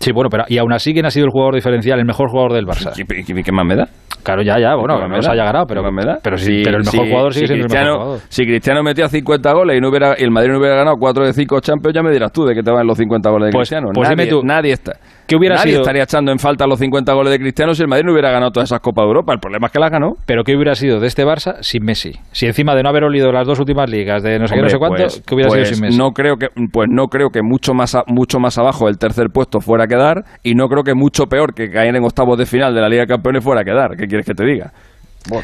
[0.00, 2.54] Sí, bueno, pero y aún así, ¿quién ha sido el jugador diferencial, el mejor jugador
[2.54, 2.92] del Barça?
[2.96, 3.86] ¿Qué, qué- qué más me da?
[4.22, 6.18] Claro, ya, ya, bueno, ¿Qué no se haya ganado, ¿Qué pero, me da?
[6.22, 8.20] pero, Si- pero el mejor si- jugador sigue si siendo el mejor jugador.
[8.28, 11.32] Si Cristiano metía 50 goles y, no hubiera, el Madrid no hubiera ganado 4 de
[11.34, 13.68] 5 Champions, ya me dirás tú de que te van los 50 goles de Pues-
[13.68, 13.92] Cristiano.
[13.94, 14.92] pues nadie, dime tú, nadie está.
[15.30, 17.88] ¿Qué hubiera nadie sido- estaría echando en falta los 50 goles de Cristiano si el
[17.88, 19.32] Madrid no hubiera ganado todas esas Copas de Europa.
[19.32, 20.16] El problema es que las ganó.
[20.26, 22.12] Pero ¿qué hubiera sido de este Barça sin Messi?
[22.32, 24.68] Si encima de no haber olido las dos últimas ligas, de no sé qué, no
[24.68, 25.98] sé cuánto, pues- ¿qué hubiera pues sido sin Messi?
[25.98, 29.30] No creo que, pues no creo que mucho más, a- mucho más abajo el tercer
[29.30, 32.46] puesto fuera a quedar y no creo que mucho peor que caer en octavos de
[32.46, 33.96] final de la Liga de Campeones fuera a quedar.
[33.96, 34.72] ¿Qué quieres que te diga?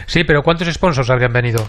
[0.07, 1.62] Sí, pero ¿cuántos sponsors habrían venido?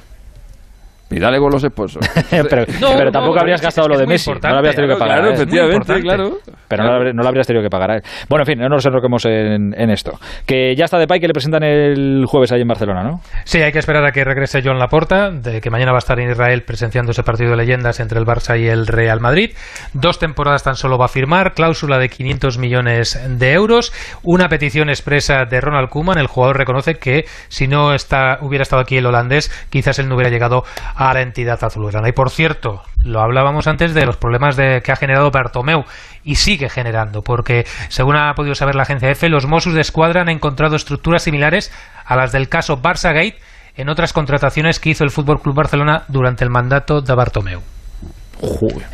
[1.10, 2.10] Y dale con los sponsors.
[2.30, 4.30] pero, No, pero no, tampoco no, habrías gastado lo de Messi.
[4.30, 4.54] No importante.
[4.54, 5.18] lo habrías tenido que pagar.
[5.20, 6.38] claro, efectivamente, claro.
[6.68, 8.02] Pero no, lo habría- no lo habrías tenido que pagar a él.
[8.30, 10.20] Bueno, en fin, no nos enroquemos en, en esto.
[10.46, 13.22] Que ya está de pay que le presentan el jueves ahí en Barcelona, ¿no?
[13.46, 16.20] Sí, hay que esperar a que regrese Joan Laporta, de que mañana va a estar
[16.20, 19.52] en Israel presenciando ese partido de leyendas entre el Barça y el Real Madrid.
[19.94, 23.94] Dos temporadas tan solo va a firmar, cláusula de 500 millones de euros,
[24.24, 26.18] una petición expresa de Ronald Koeman.
[26.18, 30.16] El jugador reconoce que si no está, hubiera estado aquí el holandés, quizás él no
[30.16, 30.64] hubiera llegado
[30.98, 32.10] a la entidad azulgrana.
[32.10, 35.86] Y por cierto, lo hablábamos antes de los problemas de, que ha generado Bartomeu
[36.24, 40.22] y sigue generando, porque según ha podido saber la agencia EFE, los Mossos de Escuadra
[40.22, 41.72] han encontrado estructuras similares
[42.04, 43.38] a las del caso Barça Gate
[43.76, 47.62] en otras contrataciones que hizo el Fútbol Club Barcelona durante el mandato de Bartomeu.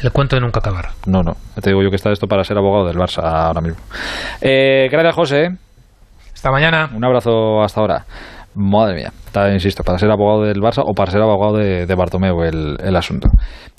[0.01, 0.89] El cuento de nunca acabar.
[1.05, 1.37] No, no.
[1.61, 3.79] Te digo yo que está esto para ser abogado del Barça ahora mismo.
[4.41, 5.55] Eh, gracias, José.
[6.33, 6.89] Hasta mañana.
[6.93, 8.05] Un abrazo hasta ahora.
[8.55, 9.11] Madre mía,
[9.53, 13.29] insisto, para ser abogado del Barça o para ser abogado de, de Bartomeu el, asunto.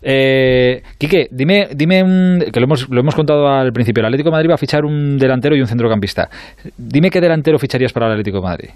[0.02, 4.30] Eh, Quique, dime, dime un- que lo hemos, lo hemos contado al principio, el Atlético
[4.30, 6.28] de Madrid va a fichar un delantero y un centrocampista.
[6.76, 8.70] Dime qué delantero ficharías para el Atlético Madrid.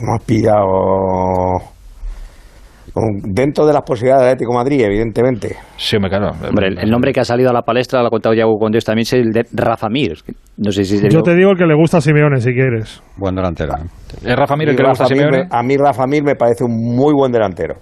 [0.00, 1.58] Me has pillado
[3.24, 5.56] dentro de las posibilidades del Atlético de Madrid, evidentemente.
[5.76, 6.30] Sí, me claro.
[6.48, 8.84] Hombre, el, el nombre que ha salido a la palestra, lo ha contado Yago Condés
[8.84, 10.14] también, es el de Rafa Mir.
[10.58, 13.02] No sé si es Yo te digo el que le gusta a Simeone, si quieres.
[13.16, 13.72] Buen delantero.
[13.74, 13.86] ¿eh?
[14.24, 15.38] ¿Es Rafa Mir el que le gusta a Simeone?
[15.38, 17.74] me- a mí Rafa Mir me parece un muy buen delantero.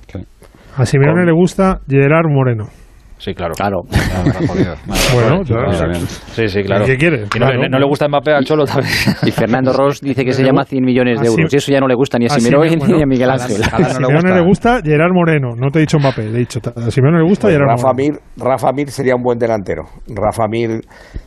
[0.77, 2.65] A Simeone le gusta Gerard Moreno.
[3.23, 3.55] Sí, claro.
[3.55, 3.83] Claro.
[5.15, 5.95] Bueno, Claro.
[6.33, 6.85] Sí, sí, claro.
[6.85, 7.21] ¿Qué quieres?
[7.21, 7.63] Y no, Claro.
[7.63, 8.93] le- no le gusta Mbappé al Cholo también.
[9.23, 11.53] Y Fernando Ross dice que se llama 100 millones de Así- euros.
[11.55, 13.35] Y eso ya no le gusta ni a así Simeone me- ni a Miguel a-
[13.35, 13.63] Ángel.
[13.63, 15.51] A Simeone le gusta Gerard Moreno.
[15.57, 16.59] No te he dicho Mbappé, le he dicho.
[16.65, 18.13] A Simeone le gusta Pues Gerard Rafa Moreno.
[18.15, 19.83] Mir, Rafa Mir sería un buen delantero.
[20.09, 20.81] Rafa Mir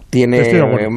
[0.09, 0.89] tiene, eh,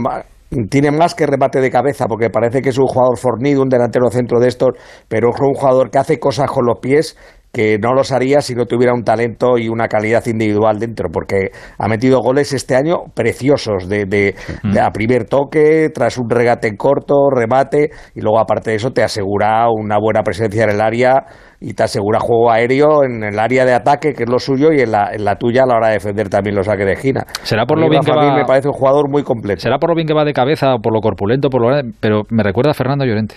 [0.71, 4.09] tiene más que remate de cabeza, porque parece que es un jugador fornido, un delantero
[4.11, 4.71] centro de estos,
[5.07, 7.17] pero es un jugador que hace cosas con los pies
[7.53, 11.49] que no los haría si no tuviera un talento y una calidad individual dentro, porque
[11.79, 16.77] ha metido goles este año preciosos de, de, de a primer toque, tras un regate
[16.77, 21.25] corto, remate, y luego aparte de eso te asegura una buena presencia en el área
[21.61, 24.81] y te asegura juego aéreo en el área de ataque, que es lo suyo, y
[24.81, 27.25] en la, en la tuya a la hora de defender también lo saque de esquina.
[27.43, 29.61] Será por lo bien que va- me parece un jugador muy completo.
[29.61, 32.23] Será por lo bien que va de cabeza, o por lo corpulento, por lo pero
[32.31, 33.37] me recuerda a Fernando Llorente.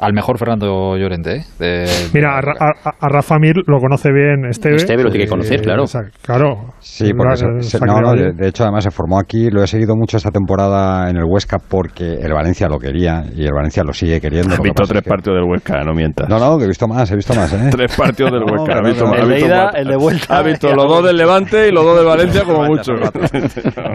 [0.00, 1.44] Al mejor Fernando Llorente, ¿eh?
[1.58, 4.76] De- Mira, a, Ra- a- a Rafa Mir lo conoce bien Esteve.
[4.76, 5.84] Esteve lo tiene que conocer, claro.
[5.84, 6.72] esa- claro.
[6.78, 9.62] Sí, porque La- se- no, de no, de, de hecho además se formó aquí, lo
[9.62, 13.52] he seguido mucho esta temporada en el Huesca porque el Valencia lo quería y el
[13.52, 14.54] Valencia lo sigue queriendo.
[14.54, 16.28] Has visto tres que- partidos del Huesca, no mientas.
[16.28, 17.68] No, no, que he visto más, he visto más, ¿eh?
[17.72, 18.74] Tres partidos del Huesca.
[18.74, 19.12] no, ha visto, no.
[19.12, 20.38] ha El de visto ida, el de vuelta.
[20.38, 22.92] Ha visto los dos del Levante y los dos del Valencia como mucho.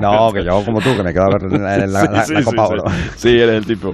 [0.02, 2.40] No, que yo como tú, que me quedo a ver la, la- la- Sí, la
[2.42, 2.84] sí, Copa sí, Oro.
[2.90, 2.96] sí.
[3.16, 3.94] Sí, eres el tipo.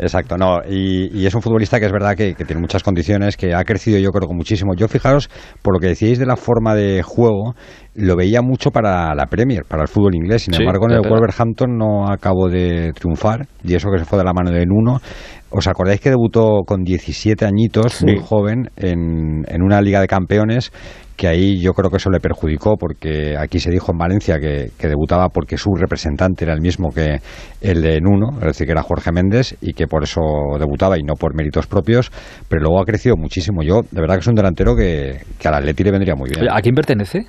[0.00, 3.36] Exacto, no, y, y es un futbolista que es verdad que, que tiene muchas condiciones,
[3.36, 4.74] que ha crecido yo creo que muchísimo.
[4.74, 5.30] Yo fijaros,
[5.62, 7.54] por lo que decíais de la forma de juego,
[7.94, 10.42] lo veía mucho para la Premier, para el fútbol inglés.
[10.42, 11.08] Sin Sí, embargo, en el.
[11.08, 15.00] Wolverhampton no acabó de triunfar, y eso que se fue de la mano de Nuno.
[15.50, 20.70] ¿Os acordáis que debutó con 17 añitos, muy joven, en, en una Liga de Campeones?
[21.18, 24.70] Que ahí yo creo que eso le perjudicó porque aquí se dijo en Valencia que,
[24.88, 27.16] debutaba porque su representante era el mismo que
[27.60, 30.20] el de Nuno, es decir, que era Jorge Méndez y que por eso
[30.60, 32.12] debutaba y no por méritos propios,
[32.48, 33.64] pero luego ha crecido muchísimo.
[33.64, 36.46] Yo, de verdad que es un delantero que, que al Atleti le vendría muy bien.
[36.48, 37.26] ¿A quién pertenece?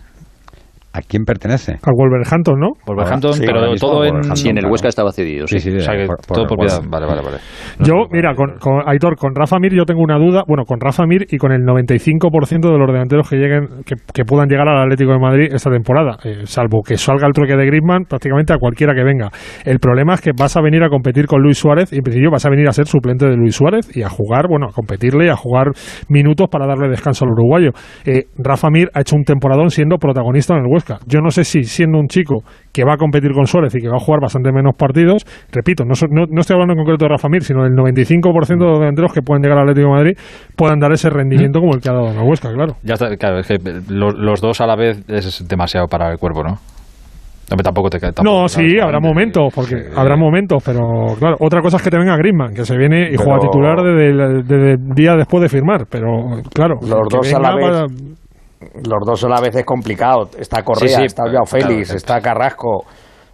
[0.91, 1.73] ¿A quién pertenece?
[1.83, 2.69] Al Wolverhampton, ¿no?
[2.87, 4.23] Wolverhampton, Sí, pero todo en...
[4.35, 4.71] Sí, en el claro.
[4.71, 5.45] Huesca estaba cedido.
[5.47, 5.69] Sí, Sí.
[5.71, 6.81] sí, O sea, que por- por- todo por- propiedad.
[6.89, 7.37] Vale, vale, vale.
[7.79, 11.05] Yo, mira, con, con Aitor, con Rafa Mir yo tengo una duda, bueno, con Rafa
[11.05, 14.81] Mir y con el 95% de los delanteros que lleguen, que, que puedan llegar al
[14.83, 18.57] Atlético de Madrid esta temporada, eh, salvo que salga el truque de Griezmann, prácticamente a
[18.57, 19.29] cualquiera que venga.
[19.65, 22.31] El problema es que vas a venir a competir con Luis Suárez y en principio
[22.31, 25.27] vas a venir a ser suplente de Luis Suárez y a jugar, bueno, a competirle
[25.27, 25.67] y a jugar
[26.09, 27.71] minutos para darle descanso al uruguayo.
[28.05, 30.78] Eh, Rafa Mir ha hecho un temporadón siendo protagonista en el Huesca.
[31.05, 33.87] Yo no sé si siendo un chico que va a competir con Suárez y que
[33.89, 37.05] va a jugar bastante menos partidos, repito, no, so- no, no estoy hablando en concreto
[37.05, 39.93] de Rafa Mir, sino del 95% de los delanteros que pueden llegar al Atlético de
[39.93, 40.17] Madrid
[40.55, 42.75] puedan dar ese rendimiento como el que ha dado el Huesca, claro.
[42.83, 43.57] Ya está, claro, es que
[43.89, 46.57] lo- los dos a la vez es demasiado para el cuerpo, ¿no?
[47.63, 51.61] Tampoco te cae tampoco, No, sí, claro, habrá momentos, porque habrá momentos, pero claro, otra
[51.61, 54.43] cosa es que te venga Griezmann, que se viene y Pero- juega titular desde el,
[54.47, 57.91] desde el día después de firmar, pero claro, Los dos a la vez.
[58.59, 60.29] Los dos a la vez es complicado.
[60.37, 61.97] Está Correa, Sí, sí, está Joao Félix, claro.
[61.97, 62.85] está Carrasco.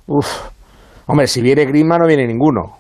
[0.08, 0.50] Uf.
[1.08, 2.78] Hombre, si viene Griezmann no viene ninguno.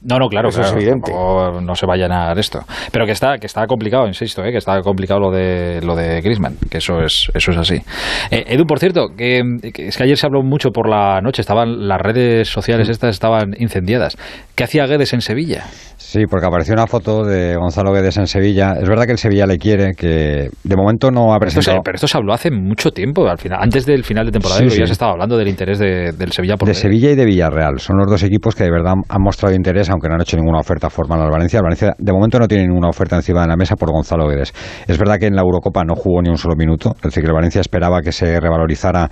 [0.00, 1.12] No, no, claro, Eso es evidente.
[1.12, 2.60] No se vayan a dar esto.
[2.92, 4.52] Pero que está, que está complicado, insisto, ¿eh?
[4.52, 7.82] que está complicado lo de lo de Griezmann, que eso es, eso es así.
[8.30, 9.42] Eh, Edu, por cierto, que,
[9.74, 13.10] que es que ayer se habló mucho por la noche, estaban las redes sociales estas
[13.10, 14.16] estaban incendiadas.
[14.58, 15.62] ¿Qué hacía Guedes en Sevilla?
[15.98, 18.72] Sí, porque apareció una foto de Gonzalo Guedes en Sevilla.
[18.72, 21.82] Es verdad que el Sevilla le quiere, que de momento no ha Esto se- presentado...
[21.84, 24.80] pero esto se habló hace mucho tiempo, al final, antes del final de temporada, Sí,
[24.80, 26.82] ya se estaba hablando del interés de- del Sevilla por de Guedes.
[26.82, 27.78] Sevilla y de Villarreal.
[27.78, 30.58] Son los dos equipos que de verdad han mostrado interés, aunque no han hecho ninguna
[30.58, 31.58] oferta formal al Valencia.
[31.58, 34.52] El Valencia de momento no tiene ninguna oferta encima de la mesa por Gonzalo Guedes.
[34.88, 37.28] Es verdad que en la Eurocopa no jugó ni un solo minuto, es decir, que
[37.28, 39.08] el Valencia esperaba que se revalorizara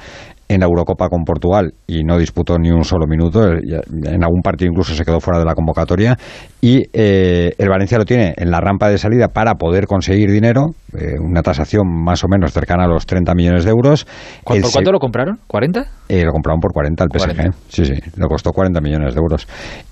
[0.48, 3.44] en la Eurocopa con Portugal y no disputó ni un solo minuto.
[3.52, 6.16] En algún partido incluso se quedó fuera de la convocatoria.
[6.60, 10.66] Y eh, el Valencia lo tiene en la rampa de salida para poder conseguir dinero,
[10.98, 14.06] eh, una tasación más o menos cercana a los 30 millones de euros.
[14.44, 15.38] ¿Cu- El ¿Por cuánto lo compraron?
[15.48, 15.84] ¿40?
[16.08, 17.34] eh, lo compraron por 40 el PSG.
[17.34, 17.58] 40.
[17.68, 19.46] Sí, sí, le costó 40 millones de euros.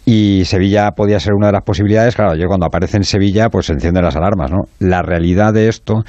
[0.04, 2.14] Y Sevilla podía ser una de las posibilidades.
[2.16, 4.62] Claro, yo cuando aparece en Sevilla, pues se encienden las alarmas, ¿no?
[4.78, 6.02] La realidad de esto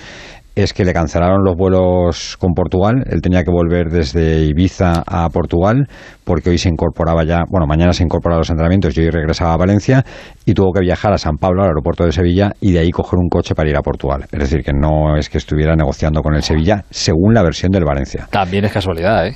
[0.56, 3.03] es que le cancelaron los vuelos con Portugal.
[3.10, 5.88] Él tenía que volver desde Ibiza a Portugal
[6.24, 9.53] porque hoy se incorporaba ya, bueno, mañana se incorporaba a los entrenamientos y hoy regresaba
[9.53, 10.03] a Valencia
[10.45, 13.20] y tuvo que viajar a San Pablo, al aeropuerto de Sevilla, y de ahí coger
[13.20, 14.26] un coche para ir a Portugal.
[14.32, 17.84] Es decir, que no es que estuviera negociando con el Sevilla, según la versión del
[17.84, 18.28] Valencia.
[18.32, 19.36] También es casualidad, ¿eh?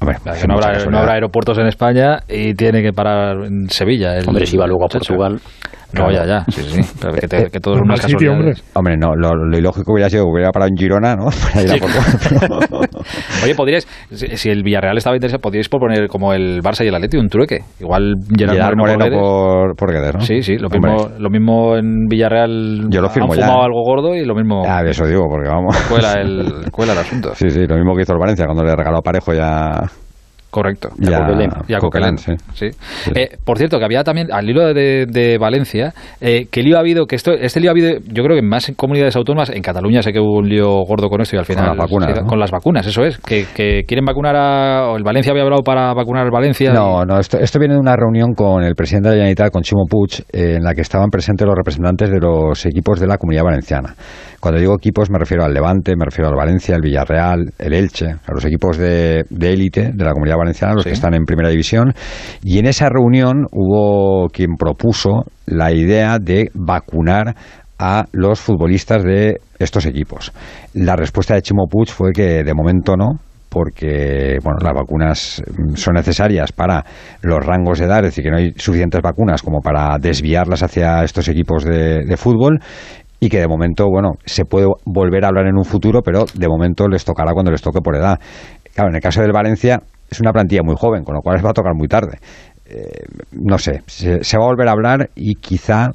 [0.00, 3.44] Hombre, Claro, es que no, habrá, no habrá aeropuertos en España y tiene que parar
[3.46, 4.16] en Sevilla.
[4.16, 4.88] el- Hombre, si va luego a.
[4.88, 5.40] Portugal.
[5.92, 6.44] No, ya, ya.
[6.48, 6.80] Sí, sí.
[7.00, 8.64] Pero que, te- que todo es Mal unas sitio, casualidades.
[8.74, 11.26] Hombre, no, lo, lo ilógico hubiera sido que hubiera parado en Girona, ¿no?
[11.52, 11.80] Para ir a Sí.
[11.80, 12.60] Portugal.
[13.44, 16.94] Oye, podríais, si, si el Villarreal estaba interesado, podríais proponer como el Barça y el
[16.94, 17.60] Atleti un trueque.
[17.80, 20.20] Igual Gerard, Moreno, Moreno por por, Guedes, ¿no?
[20.20, 20.90] Sí, sí, lo Hombre.
[20.92, 22.88] mismo, lo mismo en Villarreal.
[22.90, 23.64] Yo lo firmo han fumado ¿eh?
[23.64, 25.76] algo gordo y lo mismo Ah, eso digo, porque vamos.
[25.88, 27.34] cuela el, cuela el asunto.
[27.34, 29.82] Sí, sí, lo mismo que hizo el Valencia cuando le regaló a Parejo ya
[30.50, 30.88] Correcto.
[30.98, 31.28] Y a,
[31.68, 32.32] y sí.
[32.54, 32.66] sí.
[33.14, 36.80] Eh, por cierto, que había también, al hilo de, de Valencia, eh, que lío ha
[36.80, 39.60] habido, que esto, este lío ha habido, yo creo que en más comunidades autónomas, en
[39.62, 41.66] Cataluña sé que hubo un lío gordo con esto y al final...
[41.66, 42.26] las vacunas, sí, ¿no?
[42.26, 43.18] Con las vacunas, eso es.
[43.18, 44.90] Que, que quieren vacunar a...
[44.90, 46.72] o el Valencia había hablado para vacunar al Valencia.
[46.72, 49.62] No, no, esto, esto viene de una reunión con el presidente de la Generalitat, con
[49.62, 53.18] Chimo Puig, eh, en la que estaban presentes los representantes de los equipos de la
[53.18, 53.94] Comunidad Valenciana.
[54.40, 58.06] Cuando digo equipos me refiero al Levante, me refiero al Valencia, el Villarreal, el Elche,
[58.06, 61.92] a los equipos de élite de, la Comunidad Valenciana, los que están en Primera División.
[62.44, 67.34] Y en esa reunión hubo quien propuso la idea de vacunar
[67.80, 70.32] a los futbolistas de estos equipos.
[70.74, 73.18] La respuesta de Chimo Puig fue que de momento no,
[73.48, 75.42] porque bueno, las vacunas
[75.74, 76.84] son necesarias para
[77.22, 81.02] los rangos de edad, es decir, que no hay suficientes vacunas como para desviarlas hacia
[81.02, 82.60] estos equipos de, de fútbol
[83.20, 86.48] y que de momento, bueno, se puede volver a hablar en un futuro, pero de
[86.48, 88.18] momento les tocará cuando les toque por edad.
[88.74, 91.44] Claro, en el caso del Valencia es una plantilla muy joven, con lo cual les
[91.44, 92.18] va a tocar muy tarde.
[92.66, 95.88] Eh, no sé, se, se va a volver a hablar y quizá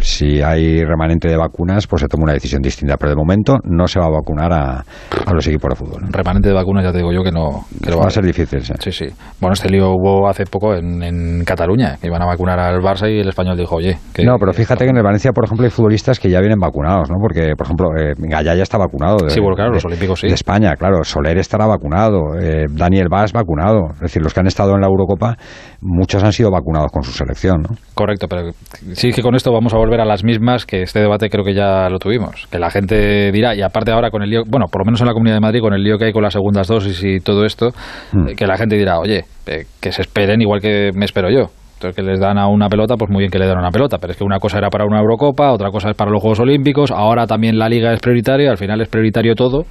[0.00, 2.96] si hay remanente de vacunas, pues se toma una decisión distinta.
[2.96, 4.84] Pero de momento no se va a vacunar a,
[5.26, 6.02] a los equipos de fútbol.
[6.10, 7.64] Remanente de vacunas, ya te digo yo que no.
[7.82, 8.72] Que va a ser difícil, sí.
[8.80, 9.06] Sí, sí.
[9.40, 13.08] Bueno, este lío hubo hace poco en, en Cataluña, que iban a vacunar al Barça
[13.10, 13.98] y el español dijo, oye.
[14.12, 16.58] Que, no, pero fíjate que en el Valencia, por ejemplo, hay futbolistas que ya vienen
[16.58, 17.16] vacunados, ¿no?
[17.20, 19.16] Porque, por ejemplo, eh, Gallá ya está vacunado.
[19.24, 20.28] De, Sí, bueno, claro, de- los olímpicos sí.
[20.28, 21.02] De España, claro.
[21.04, 22.20] Soler estará vacunado.
[22.40, 23.90] eh, Daniel Vaz vacunado.
[23.94, 25.36] Es decir, los que han estado en la Eurocopa,
[25.80, 27.76] muchos han sido vacunados con su selección, ¿no?
[27.94, 28.50] Correcto, pero
[28.92, 31.52] sí que con esto vamos a volver a las mismas, que este debate creo que
[31.52, 32.46] ya lo tuvimos.
[32.48, 35.08] Que la gente dirá, y aparte ahora con el lío, bueno, por lo menos en
[35.08, 37.44] la Comunidad de Madrid, con el lío que hay con las segundas dosis y todo
[37.44, 37.70] esto,
[38.12, 38.28] Mm.
[38.28, 41.50] eh, que la gente dirá, oye, eh, que se esperen igual que me espero yo.
[41.74, 43.72] Entonces, que les dan a una pelota, pues muy bien que le den a una
[43.72, 46.20] pelota, pero es que una cosa era para una Eurocopa, otra cosa es para los
[46.22, 49.64] Juegos Olímpicos, ahora también la Liga es prioritaria, al final es prioritario todo,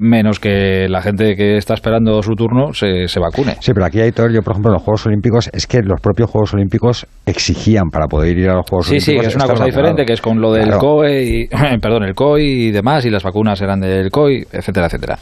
[0.00, 3.56] menos que la gente que está esperando su turno se, se vacune.
[3.60, 4.28] Sí, pero aquí hay todo.
[4.30, 8.06] Yo, por ejemplo, en los Juegos Olímpicos, es que los propios Juegos Olímpicos exigían para
[8.06, 9.22] poder ir a los Juegos Sí, sí, Olímpicos.
[9.22, 9.76] que es una cosa vacunado.
[9.78, 10.80] diferente, que es con lo del Claro.
[10.80, 11.48] COE, y,
[11.80, 15.18] perdón, el COI y demás, y las vacunas eran del COI, etcétera, etcétera.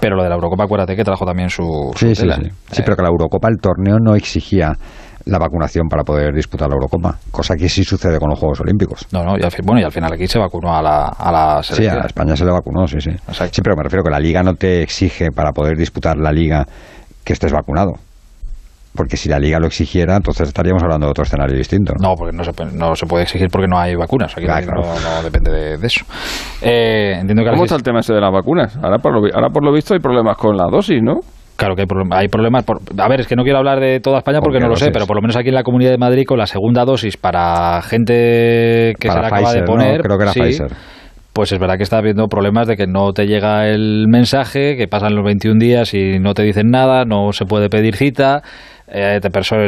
[0.00, 1.62] Pero lo de la Eurocopa, acuérdate que trajo también su,
[1.94, 2.36] su Sí, sí, tela.
[2.36, 2.50] sí.
[2.72, 4.72] Sí, pero que la Eurocopa, el torneo no exigía
[5.26, 9.06] la vacunación para poder disputar la Eurocopa, cosa que sí sucede con los Juegos Olímpicos.
[9.12, 11.62] No, no, y al, bueno, y al final aquí se vacunó a la, a la
[11.62, 13.10] Sí, a España se le vacunó, sí, sí.
[13.50, 16.64] Sí, pero me refiero que la liga no te exige para poder disputar la liga
[17.24, 17.94] que estés vacunado.
[18.94, 21.92] Porque si la liga lo exigiera, entonces estaríamos hablando de otro escenario distinto.
[22.00, 24.32] No, porque no se, puede- no se puede exigir porque no hay vacunas.
[24.32, 24.82] Aquí no, claro.
[24.82, 26.04] no depende de, de eso.
[26.62, 28.74] Eh, entiendo que ¿Cómo está el tema ese de las vacunas?
[28.82, 31.16] Ahora por lo, ahora por lo visto hay problemas con la dosis, ¿no?
[31.56, 32.64] Claro que hay, hay problemas.
[32.64, 34.90] Por, a ver, es que no quiero hablar de toda España porque no lo sé,
[34.90, 37.80] pero por lo menos aquí en la Comunidad de Madrid con la segunda dosis para
[37.82, 39.72] gente que Para se la acaba Pfizer, de ¿no?
[39.72, 40.00] poner.
[40.02, 40.70] Creo que era sí, Pfizer.
[41.32, 44.88] Pues es verdad que está habiendo problemas de que no te llega el mensaje, que
[44.88, 48.42] pasan los 21 días y no te dicen nada, no se puede pedir cita.
[48.88, 49.18] Eh,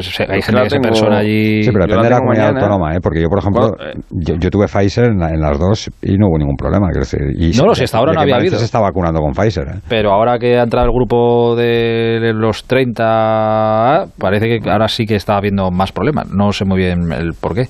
[0.03, 1.63] se- hay gente que se persona allí.
[1.63, 2.61] Sí, pero depende de la comunidad mañana.
[2.61, 2.99] autónoma, ¿eh?
[3.03, 4.01] porque yo, por ejemplo, Bueno, eh.
[4.11, 6.89] yo, yo tuve Pfizer en, la- en las dos y no hubo ningún problema.
[7.37, 8.59] y No, no, si hasta ahora de no había habido.
[8.59, 9.69] se está vacunando con Pfizer.
[9.69, 9.81] ¿eh?
[9.89, 15.17] Pero ahora que ha entrado el grupo de los 30, parece que ahora sí que
[15.17, 16.29] está habiendo más problemas.
[16.31, 17.65] No sé muy bien el por qué.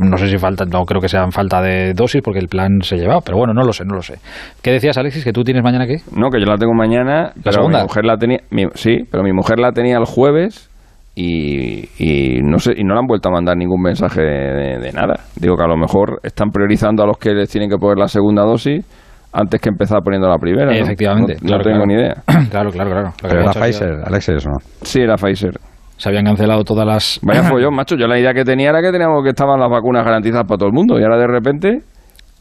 [0.00, 2.96] No sé si falta, no creo que sean falta de dosis porque el plan se
[2.96, 4.14] lleva, pero bueno, no lo sé, no lo sé.
[4.62, 5.96] ¿Qué decías, Alexis, que tú tienes mañana qué?
[6.16, 7.78] No, que yo la tengo mañana, pero segunda?
[7.78, 10.70] mi mujer la tenía, mi- sí, pero mi mujer la tenía el jueves
[11.14, 14.92] y, y no sé y no le han vuelto a mandar ningún mensaje de, de
[14.92, 15.20] nada.
[15.36, 18.08] Digo que a lo mejor están priorizando a los que les tienen que poner la
[18.08, 18.84] segunda dosis
[19.32, 20.74] antes que empezar poniendo la primera.
[20.74, 21.86] Efectivamente, No, no claro, tengo claro.
[21.86, 22.14] ni idea.
[22.50, 23.08] claro, claro, claro.
[23.22, 24.54] Lo Pero era Pfizer, Alexis, ¿no?
[24.82, 25.52] Sí, era Pfizer.
[25.98, 27.20] Se habían cancelado todas las...
[27.22, 27.94] Vaya follón, macho.
[27.96, 30.68] Yo la idea que tenía era que teníamos que estaban las vacunas garantizadas para todo
[30.68, 31.80] el mundo y ahora de repente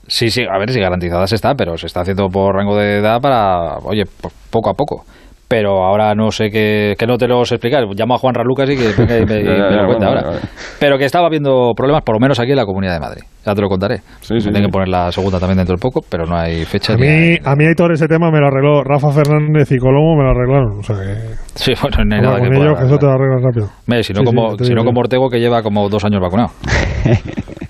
[0.08, 3.20] Sí, sí, a ver si garantizadas está, pero se está haciendo por rango de edad
[3.20, 5.04] para, oye, po- poco a poco.
[5.50, 7.86] Pero ahora no sé qué, que no te lo sé explicar.
[7.96, 10.22] Llamo a Juan Ralucas y que me, y Ya, ya, me lo cuente bueno, ahora.
[10.28, 10.40] vale.
[10.78, 13.22] Pero que estaba habiendo problemas, por lo menos aquí en la Comunidad de Madrid.
[13.46, 14.00] Ya te lo contaré.
[14.20, 14.66] Sí, sí, Tienen sí.
[14.68, 16.94] que poner la segunda también dentro de poco, pero no hay fecha.
[16.94, 19.78] A ni hay- mí, a mí Aitor ese tema me lo arregló Rafa Fernández y
[19.78, 20.80] Colomo me lo arreglaron.
[20.80, 21.16] O sea que,
[21.56, 24.04] Sí, bueno, no hay nada que ellos, que eso te lo arreglan rápido.
[24.04, 26.50] Si no, como, si no como Ortego, que lleva como dos años vacunado.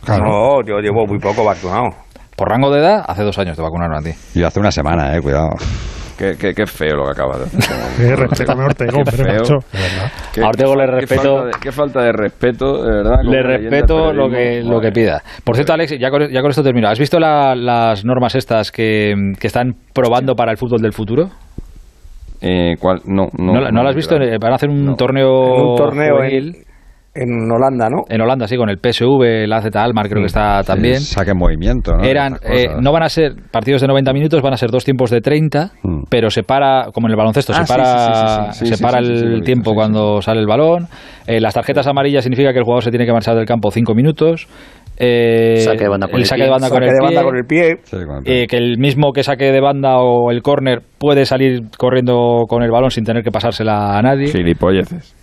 [0.07, 1.89] No, yo llevo muy poco vacunado.
[2.35, 4.11] Por rango de edad, hace dos años te vacunaron a ti.
[4.39, 5.49] Yo hace una semana, eh, cuidado.
[6.17, 8.05] Qué, qué, qué feo lo que acabas de hacer.
[8.11, 9.39] Eh, respétame a Ortego, Qué hombre, feo.
[9.39, 9.55] macho.
[10.33, 11.21] Qué- A Ortego le qué respeto.
[11.35, 13.17] falta de- Qué falta de respeto, de verdad.
[13.23, 15.21] Le respeto lo que, lo que pida.
[15.43, 16.87] Por cierto, Alex, ya con, ya con esto termino.
[16.89, 21.29] ¿Has visto la- las normas estas que, que están probando para el fútbol del futuro?
[22.41, 22.99] Eh, ¿cuál?
[23.05, 23.53] No, no.
[23.53, 24.15] ¿No, no las has visto?
[24.15, 24.95] Eh, Van a hacer un No.
[24.95, 26.55] torneo, En un torneo juvenil.
[27.17, 28.03] En, Holanda, ¿no?
[28.09, 30.99] En Holanda, sí, con el PSV, el AZ Almar creo que está también.
[30.99, 32.03] saque en movimiento, ¿no?
[32.03, 35.09] Eran, eh, no van a ser partidos de 90 minutos, van a ser dos tiempos
[35.09, 35.71] de 30,
[36.09, 39.73] pero se para, como en el baloncesto, Ah, se para, sí, sí, se el tiempo
[39.73, 40.87] cuando sale el balón.
[41.25, 43.93] Eh, las tarjetas amarillas significa que el jugador se tiene que marchar del campo 5
[43.93, 44.47] minutos.
[44.99, 46.45] Eh, Saque de banda con el el saque pie.
[46.45, 47.05] de banda con Saque el de pie.
[47.05, 47.75] banda con el pie.
[48.25, 52.63] Eh, que el mismo que saque de banda o el córner puede salir corriendo con
[52.63, 54.27] el balón sin tener que pasársela a nadie.
[54.27, 55.15] Gilipolleces.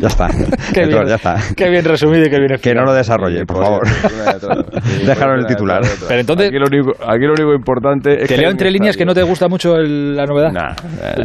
[0.00, 0.28] Ya está.
[0.74, 1.36] Qué bien, ya está.
[1.54, 3.82] qué bien resumido y qué bien Que no lo desarrolle, por favor.
[5.06, 5.82] Déjalo en el titular.
[6.08, 8.96] Pero entonces, Aquí lo único, aquí lo único importante es te que leo entre líneas
[8.96, 10.52] que no te gusta mucho el- la novedad.
[10.52, 10.74] Nah,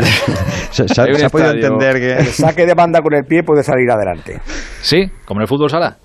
[0.71, 2.13] Se, se ha, se podido entender que...
[2.13, 4.39] El saque de banda con el pie puede salir adelante.
[4.81, 5.95] Sí, como en el fútbol sala.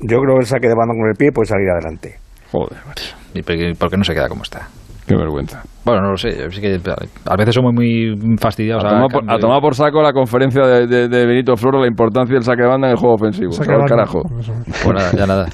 [0.00, 2.18] Yo creo que el saque de banda con el pie puede salir adelante.
[2.50, 3.14] Joder, macho.
[3.34, 3.42] ¿Y
[3.74, 4.68] por qué no se queda como está?
[5.06, 5.62] Qué vergüenza.
[5.84, 6.50] Bueno, no lo sé.
[6.50, 6.80] sí que
[7.26, 8.84] a veces somos muy fastidiados.
[8.84, 11.86] A tomar, por, a tomar por saco la conferencia de, de- de Benito Floro la
[11.86, 13.52] importancia del saque de banda en el juego ofensivo.
[13.52, 14.22] Saque Al carajo.
[14.24, 15.46] Pues nada, ya nada.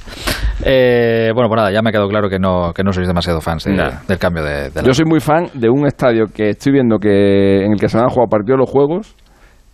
[0.64, 3.40] Eh, bueno, pues nada, ya me ha quedado claro que no, que no sois demasiado
[3.40, 3.90] fans de- Nah.
[4.08, 6.98] del cambio de, de la- Yo soy muy fan de un estadio que estoy viendo
[6.98, 9.14] que en el que se van a jugar partidos los juegos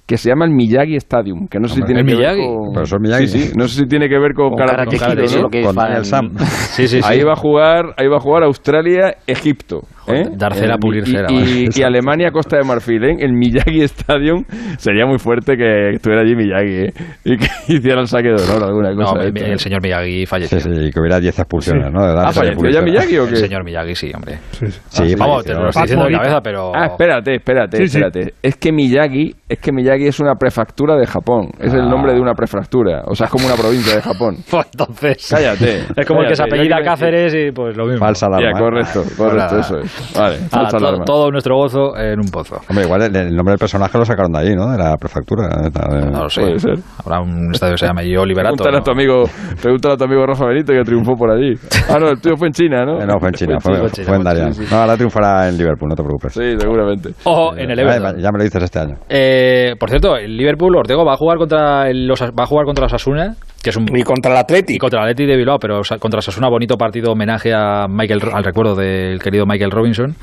[0.09, 2.73] que se llama el Miyagi Stadium, que no sé si tiene ¿el que ver con...
[2.73, 3.29] Pero eso es Miyagi.
[3.29, 5.51] Sí, sí, no sé si tiene que ver con, Con Karate Kid, ¿no?
[5.51, 6.31] Con Daniel Sam.
[6.39, 7.05] Sí, sí, sí.
[7.05, 9.83] Ahí va a jugar, ahí va a jugar Australia, Egipto,
[10.15, 10.25] ¿eh?
[10.37, 11.69] Dar cera, El- pulir y, cera, y- vale.
[11.75, 13.17] y Alemania, Costa de Marfil, ¿eh?
[13.21, 14.45] El Miyagi Stadium
[14.79, 16.93] sería muy fuerte que estuviera allí Miyagi, ¿eh?
[17.25, 19.19] Y que hiciera el saque de honor alguna No, cosa.
[19.21, 19.59] mi- esta, el ¿eh?
[19.59, 20.61] señor Miyagi falleció.
[20.61, 22.07] Sí, sí, y que hubiera 10 expulsiones, ¿no?
[22.07, 23.31] De Ah, falleció ya Miyagi o qué?
[23.31, 24.39] El señor Miyagi, sí, hombre.
[24.53, 24.81] Sí, sí.
[25.09, 26.73] Sí, Vamos, te lo estoy diciendo de cabeza, pero...
[26.75, 27.99] Ah, espérate, espérate, Sí, sí.
[27.99, 28.35] espérate.
[28.43, 31.49] Es que Miyagi, es que Miyagi es una prefectura de Japón.
[31.61, 33.03] Es el nombre de una prefectura.
[33.07, 34.37] O sea, es como una provincia de Japón.
[34.51, 35.29] Pues entonces...
[35.31, 35.83] Cállate.
[35.97, 37.99] Es como el que se apellida Cáceres y pues lo mismo.
[38.01, 38.51] Falsa alarma.
[38.53, 38.61] Ya, ¿eh?
[38.61, 39.98] correcto, correcto, eso es.
[40.17, 40.69] Vale, Ah,
[41.05, 42.61] todo nuestro gozo en un pozo.
[42.69, 44.71] Hombre, igual el, el nombre del personaje lo sacaron de allí, ¿no?
[44.71, 45.49] De la prefectura.
[45.49, 46.41] de- de- No lo sé.
[46.41, 46.79] Puede ser.
[47.05, 48.57] Habrá un estadio que se llame Yo Liberato.
[48.57, 49.25] Pregúntale a tu amigo,
[49.61, 51.55] pregúntale a tu amigo Rafa Benito que triunfó por allí.
[51.89, 53.01] Ah, no, el tuyo fue en China, ¿no?
[53.01, 53.89] Eh, no, fue en China, fue, China.
[53.91, 54.35] China, fue en fue.
[54.35, 54.65] China, sí.
[54.71, 56.33] No, ahora triunfará en Liverpool, no te preocupes.
[56.33, 57.11] Sí, seguramente.
[57.25, 58.19] Ojo, en el Eh, Everton.
[58.19, 58.97] ya me lo dices este año.
[59.09, 62.67] Eh, por cierto, el Liverpool, Ortego, va a jugar contra el, los, va a jugar
[62.67, 64.75] contra Osasuna, que es un Y contra el Atleti.
[64.75, 68.45] y contra el Atleti de Bilbao, pero contra Osasuna bonito partido homenaje a Michael al
[68.45, 70.15] recuerdo del querido Michael Robinson,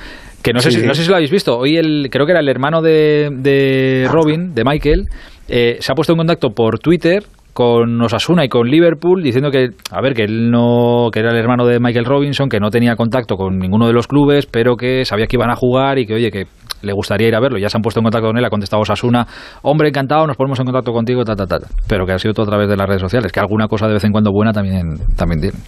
[0.42, 0.80] que no sé Sí.
[0.82, 1.58] si no sé si lo habéis visto.
[1.58, 5.08] Hoy el creo que era el hermano de, de Robin, de Michael,
[5.48, 7.24] eh, se ha puesto en contacto por Twitter
[7.56, 11.38] con Osasuna y con Liverpool diciendo que a ver que él no que era el
[11.38, 15.06] hermano de Michael Robinson que no tenía contacto con ninguno de los clubes pero que
[15.06, 16.44] sabía que iban a jugar y que oye que
[16.82, 18.82] le gustaría ir a verlo ya se han puesto en contacto con él ha contestado
[18.82, 19.26] Osasuna
[19.62, 22.44] hombre encantado nos ponemos en contacto contigo ta ta ta pero que ha sido todo
[22.46, 24.98] a través de las redes sociales que alguna cosa de vez en cuando buena también
[25.16, 25.62] también tienen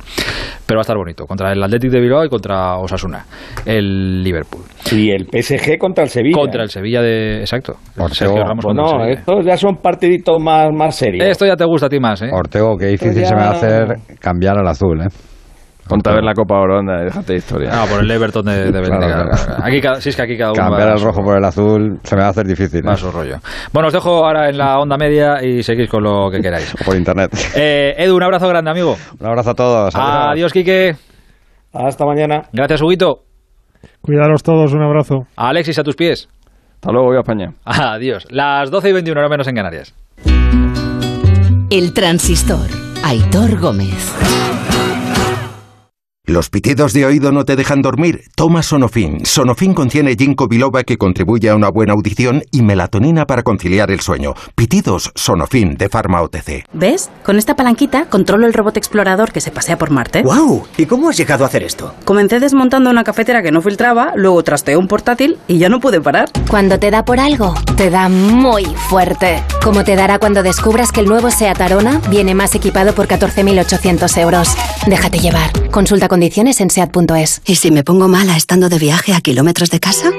[0.65, 3.23] pero va a estar bonito contra el Athletic de Bilbao y contra Osasuna
[3.65, 6.35] el Liverpool Y el PSG contra el Sevilla.
[6.37, 8.09] contra el Sevilla de exacto Ortego.
[8.13, 9.19] Sergio Ramos contra el Bueno, Sevilla.
[9.21, 11.25] estos ya son partiditos más, más serios.
[11.25, 12.29] esto ya te gusta a ti más ¿eh?
[12.31, 15.07] Ortego, qué difícil ya- se me va a hacer cambiar al azul, ¿eh?
[15.87, 17.69] Ponte a ver la Copa Oro, anda, déjate de historia.
[17.71, 19.23] Ah, por el Everton de, de Claro, Benfica.
[19.45, 19.63] claro.
[19.63, 22.15] Aquí cada, sí, es que aquí cada uno Cambiar el rojo por el azul se
[22.17, 22.85] me va a hacer difícil.
[22.85, 22.97] a ¿eh?
[22.97, 23.37] su rollo.
[23.71, 26.73] Bueno, os dejo ahora en la onda media y seguís con lo que queráis.
[26.75, 27.31] O por internet.
[27.55, 28.97] Eh, Edu, un abrazo grande, amigo.
[29.17, 29.93] Un abrazo a todos.
[29.95, 30.97] Adiós, Quique.
[31.73, 32.41] Hasta mañana.
[32.51, 33.19] Gracias, Huguito.
[34.01, 35.19] Cuidaros todos, un abrazo.
[35.37, 36.27] Alexis, a tus pies.
[36.75, 37.51] Hasta luego, voy a España.
[37.63, 38.25] Adiós.
[38.29, 39.95] Las 12 y 21, ahora menos en Canarias.
[41.69, 42.69] El transistor.
[43.03, 44.13] Aitor Gómez.
[46.29, 48.25] ¿Los pitidos de oído no te dejan dormir?
[48.35, 49.25] Toma Sonofin.
[49.25, 54.01] Sonofin contiene ginkgo biloba que contribuye a una buena audición y melatonina para conciliar el
[54.01, 54.33] sueño.
[54.53, 56.65] Pitidos Sonofin de Pharma OTC.
[56.73, 57.09] ¿Ves?
[57.23, 60.21] Con esta palanquita controlo el robot explorador que se pasea por Marte.
[60.23, 60.67] ¡Wow!
[60.77, 61.93] ¿Y cómo has llegado a hacer esto?
[62.03, 66.01] Comencé desmontando una cafetera que no filtraba, luego trasteé un portátil y ya no pude
[66.01, 66.27] parar.
[66.49, 69.41] Cuando te da por algo, te da muy fuerte.
[69.63, 74.17] Como te dará cuando descubras que el nuevo SEAT Arona viene más equipado por 14.800
[74.17, 74.57] euros.
[74.87, 75.51] Déjate llevar.
[75.71, 77.43] Consulta condiciones en SEAT.es.
[77.45, 80.09] ¿Y si me pongo mala estando de viaje a kilómetros de casa?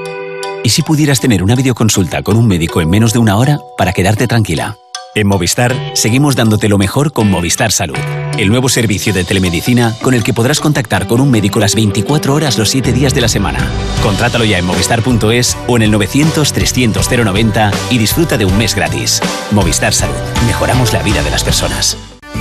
[0.62, 3.92] ¿Y si pudieras tener una videoconsulta con un médico en menos de una hora para
[3.92, 4.76] quedarte tranquila?
[5.16, 7.98] En Movistar seguimos dándote lo mejor con Movistar Salud,
[8.38, 12.32] el nuevo servicio de telemedicina con el que podrás contactar con un médico las 24
[12.32, 13.58] horas los 7 días de la semana.
[14.00, 18.76] Contrátalo ya en movistar.es o en el 900 300 090 y disfruta de un mes
[18.76, 19.20] gratis.
[19.50, 20.14] Movistar Salud,
[20.46, 21.96] mejoramos la vida de las personas.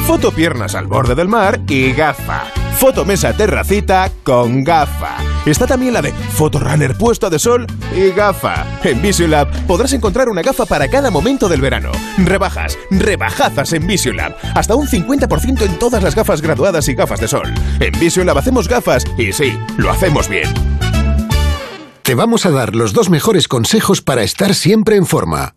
[0.05, 2.66] Foto piernas al borde del mar y gafa.
[2.78, 5.17] Foto mesa terracita con gafa.
[5.47, 7.65] Está también la de foto runner puesto de sol
[7.95, 8.67] y gafa.
[8.84, 11.91] En Visiolab podrás encontrar una gafa para cada momento del verano.
[12.19, 14.36] Rebajas, rebajazas en Visiolab.
[14.53, 17.51] Hasta un 50% en todas las gafas graduadas y gafas de sol.
[17.80, 20.53] En Visiolab hacemos gafas y sí, lo hacemos bien.
[22.03, 25.57] Te vamos a dar los dos mejores consejos para estar siempre en forma.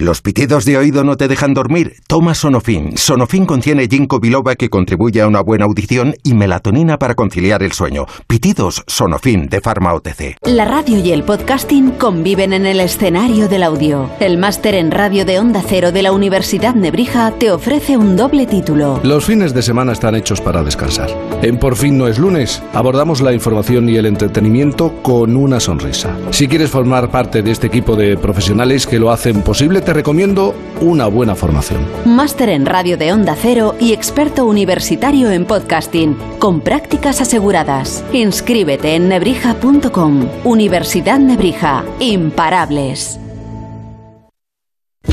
[0.00, 1.96] ¿Los pitidos de oído no te dejan dormir?
[2.06, 2.96] Toma Sonofin.
[2.96, 7.72] Sonofin contiene ginkgo biloba que contribuye a una buena audición y melatonina para conciliar el
[7.72, 8.06] sueño.
[8.28, 10.36] Pitidos Sonofin de Pharma OTC.
[10.42, 14.08] La radio y el podcasting conviven en el escenario del audio.
[14.20, 18.46] El máster en radio de Onda Cero de la Universidad Nebrija te ofrece un doble
[18.46, 19.00] título.
[19.02, 21.10] Los fines de semana están hechos para descansar.
[21.42, 26.16] En Por fin no es lunes, abordamos la información y el entretenimiento con una sonrisa.
[26.30, 30.54] Si quieres formar parte de este equipo de profesionales que lo hacen posible, te recomiendo
[30.82, 31.80] una buena formación.
[32.04, 38.04] Máster en radio de Onda Cero y experto universitario en podcasting, con prácticas aseguradas.
[38.12, 40.28] Inscríbete en nebrija.com.
[40.44, 41.86] Universidad Nebrija.
[42.00, 43.18] Imparables.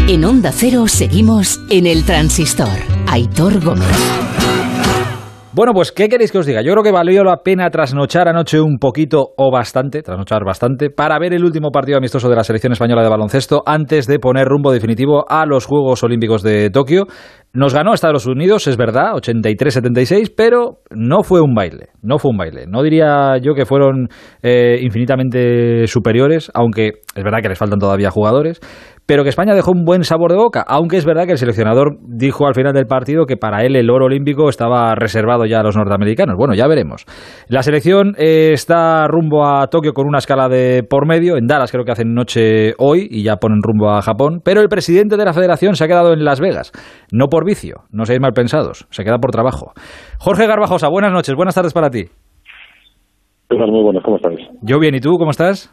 [0.10, 2.78] En Onda Cero seguimos en el transistor.
[3.08, 3.88] Aitor Gómez.
[5.56, 6.62] Bueno, pues, ¿qué queréis que os diga?
[6.62, 11.18] Yo creo que valió la pena trasnochar anoche un poquito o bastante, trasnochar bastante, para
[11.18, 14.74] ver el último partido amistoso de la selección española de baloncesto antes de poner rumbo
[14.74, 17.06] definitivo a los Juegos Olímpicos de Tokio.
[17.54, 22.38] Nos ganó Estados Unidos, es verdad, 83-76, pero no fue un baile, no fue un
[22.38, 22.66] baile.
[22.68, 24.10] No diría yo que fueron
[24.44, 28.60] eh, infinitamente superiores, aunque es verdad que les faltan todavía jugadores
[29.06, 31.98] pero que España dejó un buen sabor de boca, aunque es verdad que el seleccionador
[32.02, 35.64] dijo al final del partido que para él el oro olímpico estaba reservado ya a
[35.64, 36.36] los norteamericanos.
[36.38, 37.06] Bueno, ya veremos.
[37.48, 41.72] La selección eh, está rumbo a Tokio con una escala de por medio, en Dallas
[41.72, 45.26] creo que hacen noche hoy y ya ponen rumbo a Japón, pero el presidente de
[45.26, 46.72] la federación se ha quedado en Las Vegas,
[47.12, 49.74] no por vicio, no seáis mal pensados, se queda por trabajo.
[50.20, 52.06] Jorge Garbajosa, buenas noches, buenas tardes para ti.
[53.50, 54.40] Muy buenas, ¿cómo estáis?
[54.62, 55.72] Yo bien, ¿y tú cómo estás?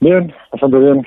[0.00, 1.02] Bien, bastante bien.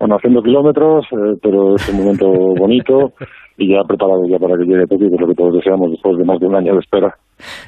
[0.00, 2.26] Bueno, haciendo kilómetros, eh, pero es un momento
[2.58, 3.12] bonito
[3.58, 6.16] y ya preparado ya para que llegue Tokio, que es lo que todos deseamos después
[6.16, 7.14] de más de un año de espera.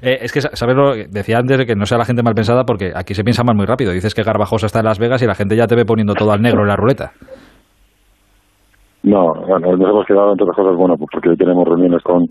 [0.02, 2.92] Eh, es que, saberlo, decía antes de que no sea la gente mal pensada, porque
[2.96, 3.92] aquí se piensa mal muy rápido.
[3.92, 6.32] Dices que Garbajosa está en Las Vegas y la gente ya te ve poniendo todo
[6.32, 7.12] al negro en la ruleta.
[9.02, 12.24] No, bueno, nos hemos quedado entre otras cosas, bueno, pues porque tenemos reuniones con,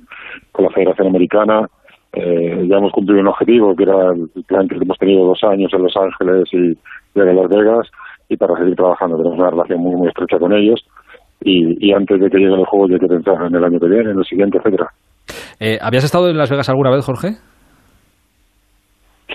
[0.52, 1.68] con la Federación Americana,
[2.14, 5.72] eh, ya hemos cumplido un objetivo, que era el plan que hemos tenido dos años
[5.74, 7.92] en Los Ángeles y, y en Las Vegas,
[8.32, 9.18] y para seguir trabajando.
[9.18, 10.80] Tenemos una relación muy, muy estrecha con ellos
[11.44, 14.12] y, antes de que lleguen los juegos hay que pensar en el año que viene,
[14.12, 14.88] en el siguiente, etcétera.
[15.60, 17.30] Eh, ¿Habías estado en Las Vegas alguna vez, Jorge?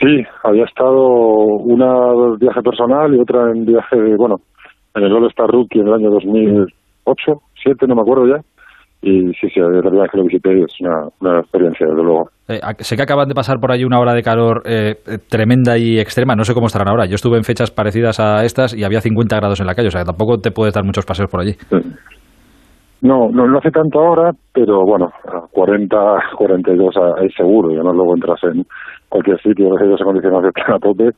[0.01, 4.37] Sí, había estado una viaje personal y otra en viaje, bueno,
[4.95, 6.67] en el All Star Rookie en el año 2008,
[7.07, 8.41] 2007, no me acuerdo ya.
[9.07, 12.29] Y sí, sí, la verdad que lo visité es una, una experiencia, desde luego.
[12.49, 14.97] Eh, sé que acaban de pasar por ahí una hora de calor eh,
[15.31, 17.07] tremenda y extrema, no sé cómo estarán ahora.
[17.07, 19.91] Yo estuve en fechas parecidas a estas y había 50 grados en la calle, o
[19.93, 21.53] sea que tampoco te puedes dar muchos paseos por allí.
[23.01, 25.13] No, no, no hace tanto ahora, pero bueno,
[25.53, 25.97] 40,
[26.37, 28.65] 42 es seguro, ya no luego entras en
[29.09, 31.11] cualquier sitio, los aires acondicionados están a tope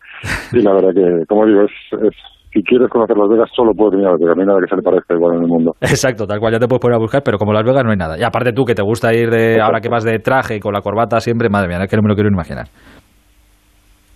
[0.53, 2.15] y la verdad que, como digo, es
[2.53, 4.37] si quieres conocer Las Vegas, solo puedes venir a Las Vegas.
[4.37, 5.73] No hay nada que se le parezca igual en el mundo.
[5.81, 7.97] Exacto, tal cual ya te puedes poner a buscar, pero como Las Vegas no hay
[7.97, 8.19] nada.
[8.19, 10.73] Y aparte tú, que te gusta ir de, ahora que vas de traje y con
[10.73, 12.67] la corbata siempre, madre mía, es que no me lo quiero imaginar.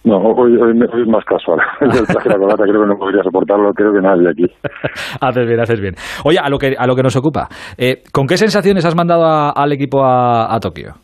[0.04, 1.60] No, hoy, hoy, es más casual.
[1.80, 4.46] El traje y la corbata creo que no podría soportarlo, creo que nadie aquí.
[5.20, 5.94] haces bien, haces bien.
[6.24, 9.24] Oye, a lo que, a lo que nos ocupa, eh, ¿con qué sensaciones has mandado
[9.54, 10.94] al equipo a, a Tokio?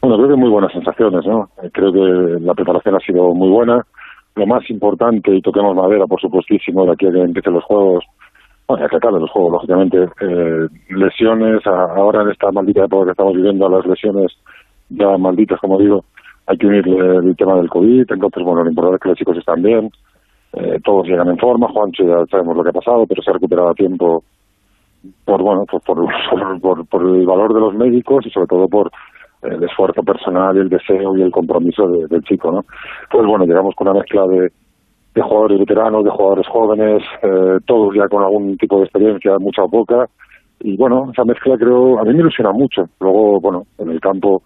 [0.00, 1.44] Bueno, creo que muy buenas sensaciones, ¿no?
[1.72, 3.82] Creo que la preparación ha sido muy buena
[4.36, 8.04] lo más importante, y toquemos madera, por supuestísimo, de aquí a que empiecen los juegos,
[8.68, 13.34] bueno, que acaben los juegos, lógicamente, eh, lesiones, ahora en esta maldita época que estamos
[13.34, 14.32] viviendo, a las lesiones
[14.88, 16.04] ya malditas, como digo,
[16.46, 19.36] hay que unir el tema del COVID, entonces, bueno, lo importante es que los chicos
[19.36, 19.90] están bien,
[20.52, 23.34] eh, todos llegan en forma, Juancho ya sabemos lo que ha pasado, pero se ha
[23.34, 24.24] recuperado a tiempo
[25.24, 28.90] por, bueno, pues por, por, por el valor de los médicos y sobre todo por
[29.42, 32.64] el esfuerzo personal y el deseo y el compromiso del chico, ¿no?
[33.10, 34.50] Pues bueno, llegamos con una mezcla de,
[35.14, 39.62] de jugadores veteranos, de jugadores jóvenes, eh, todos ya con algún tipo de experiencia, mucha
[39.62, 40.06] o poca,
[40.60, 42.84] y bueno, esa mezcla creo, a mí me ilusiona mucho.
[43.00, 44.42] Luego, bueno, en el campo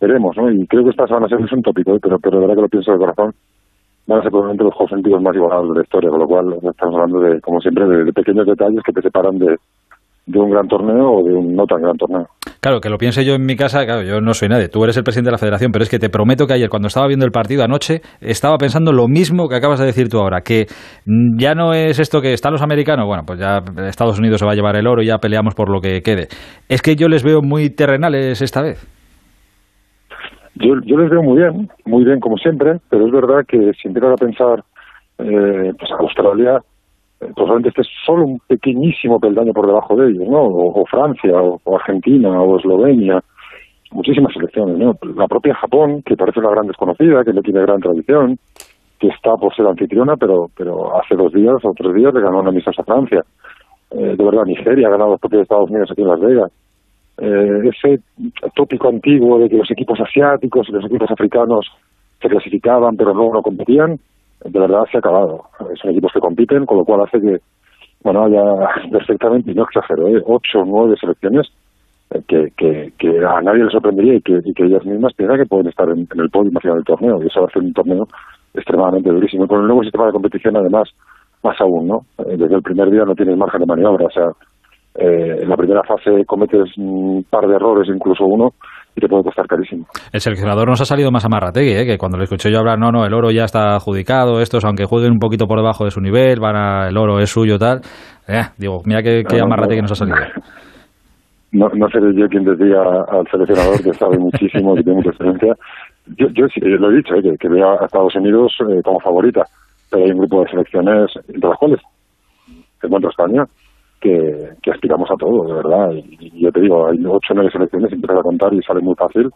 [0.00, 0.50] veremos, ¿no?
[0.50, 1.98] Y creo que estas van a ser, es un tópico, ¿eh?
[2.00, 3.34] pero, pero de verdad que lo pienso de corazón,
[4.06, 6.58] van a ser probablemente los juegos sentidos más igualados de la historia, con lo cual
[6.62, 9.56] estamos hablando de, como siempre, de pequeños detalles que te separan de,
[10.26, 12.26] de un gran torneo o de un no tan gran torneo.
[12.60, 14.96] Claro, que lo piense yo en mi casa, claro, yo no soy nadie, tú eres
[14.96, 17.24] el presidente de la federación, pero es que te prometo que ayer cuando estaba viendo
[17.24, 20.66] el partido anoche estaba pensando lo mismo que acabas de decir tú ahora, que
[21.38, 24.52] ya no es esto que están los americanos, bueno, pues ya Estados Unidos se va
[24.52, 26.28] a llevar el oro y ya peleamos por lo que quede.
[26.68, 28.86] Es que yo les veo muy terrenales esta vez.
[30.54, 33.88] yo, yo les veo muy bien, muy bien como siempre, pero es verdad que si
[33.88, 34.64] empiezas a pensar,
[35.18, 36.60] eh, pues Australia,
[37.34, 40.42] probablemente esté solo un pequeñísimo peldaño por debajo de ellos, ¿no?
[40.42, 43.20] O, Francia, o, Argentina, o Eslovenia,
[43.92, 44.94] muchísimas selecciones, ¿no?
[45.16, 48.38] La propia Japón, que parece una gran desconocida, que no tiene gran tradición,
[48.98, 52.40] que está por ser anfitriona, pero pero hace dos días o tres días le ganó
[52.40, 53.22] una amistosa a Francia.
[53.90, 56.52] Eh, de verdad, Nigeria ha ganado los propios Estados Unidos aquí en Las Vegas.
[57.18, 58.02] Eh, ese
[58.54, 61.66] tópico antiguo de que los equipos asiáticos y los equipos africanos
[62.20, 63.98] se clasificaban pero luego no competían,
[64.44, 65.44] de verdad se ha acabado.
[65.80, 67.38] Son equipos que compiten, con lo cual hace que,
[68.02, 68.42] bueno, haya
[68.90, 70.22] perfectamente, y no exagero, ¿eh?
[70.26, 71.48] ocho o nueve selecciones
[72.10, 75.38] eh, que, que, que a nadie le sorprendería y que, y que ellas mismas piensan
[75.38, 77.22] que pueden estar en, en el podio final del torneo.
[77.22, 78.06] Y eso va a ser un torneo
[78.54, 79.44] extremadamente durísimo.
[79.44, 80.88] Y con el nuevo sistema de competición, además,
[81.42, 82.00] más aún, ¿no?
[82.18, 84.06] Eh, Desde el primer día no tienes margen de maniobra.
[84.06, 84.26] O sea,
[84.96, 88.54] eh, en la primera fase cometes un par de errores, incluso uno,
[88.96, 89.86] y te puede costar carísimo.
[90.12, 91.86] El seleccionador nos ha salido más amarrategui, ¿eh?
[91.86, 94.84] que cuando le escuché yo hablar, no, no, el oro ya está adjudicado, estos, aunque
[94.84, 97.80] jueguen un poquito por debajo de su nivel, van a, el oro es suyo, tal.
[98.28, 99.82] Eh, digo, mira qué, qué No, no, amarrategui no.
[99.82, 100.16] nos ha salido.
[101.52, 105.54] No, no seré yo quien decía al seleccionador que sabe muchísimo, que tiene mucha experiencia.
[106.16, 108.80] Yo, yo sí, eh, lo he dicho, eh, que, que veo a Estados Unidos eh,
[108.84, 109.42] como favorita,
[109.90, 111.80] pero hay un grupo de selecciones, entre las cuales
[112.80, 113.44] te encuentro España,
[114.00, 114.10] que,
[114.62, 115.90] que aspiramos a todo, de verdad.
[115.92, 118.94] Y, yo te digo, hay ocho o nueve selecciones, empiezas a contar y sale muy
[118.96, 119.28] fácil,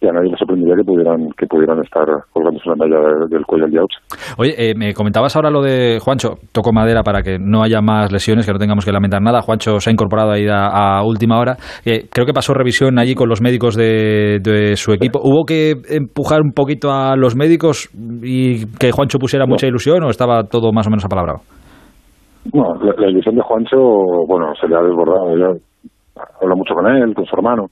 [0.00, 3.44] y a nadie le sorprendería que pudieran que pudieran estar colgándose una medalla de- del
[3.44, 3.98] cuello el día 8.
[4.38, 8.12] Oye, eh, me comentabas ahora lo de Juancho, toco madera para que no haya más
[8.12, 9.42] lesiones, que no tengamos que lamentar nada.
[9.42, 11.56] Juancho se ha incorporado ahí a, última hora.
[11.84, 15.18] Eh, creo que pasó revisión allí con los médicos de, de su equipo.
[15.20, 17.90] ¿Hubo que empujar un poquito a los médicos
[18.22, 21.40] y que Juancho pusiera mucha ilusión o estaba todo más o menos apalabrado?
[22.52, 23.76] Bueno, la, la ilusión de Juancho,
[24.26, 25.36] bueno, se le ha desbordado.
[25.36, 25.56] Yo
[26.40, 27.70] hablo mucho con él, con su hermano.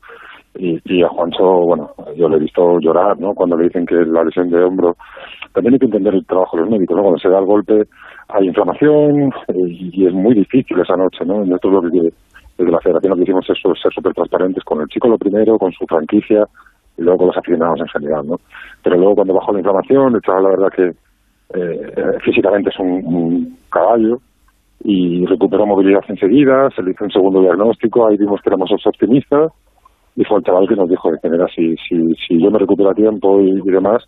[0.59, 3.35] Y, y a Juancho, bueno, yo le he visto llorar, ¿no?
[3.35, 4.97] Cuando le dicen que la lesión de hombro.
[5.53, 7.03] También hay que entender el trabajo de los médicos, ¿no?
[7.03, 7.85] Cuando se da el golpe
[8.29, 11.45] hay inflamación y, y es muy difícil esa noche, ¿no?
[11.45, 12.13] Y esto es lo que
[12.59, 15.59] desde la federación lo que hicimos es ser súper transparentes con el chico lo primero,
[15.59, 16.45] con su franquicia
[16.99, 18.37] y luego con los aficionados en general, ¿no?
[18.83, 20.91] Pero luego cuando bajó la inflamación, el chaval la verdad que
[21.55, 24.19] eh, físicamente es un caballo
[24.85, 29.53] y recuperó movilidad enseguida, se le hizo un segundo diagnóstico, ahí vimos que éramos optimistas
[30.17, 32.91] y fue el chaval que nos dijo que mira, si, si, si yo me recupero
[32.91, 34.03] a tiempo y, demás,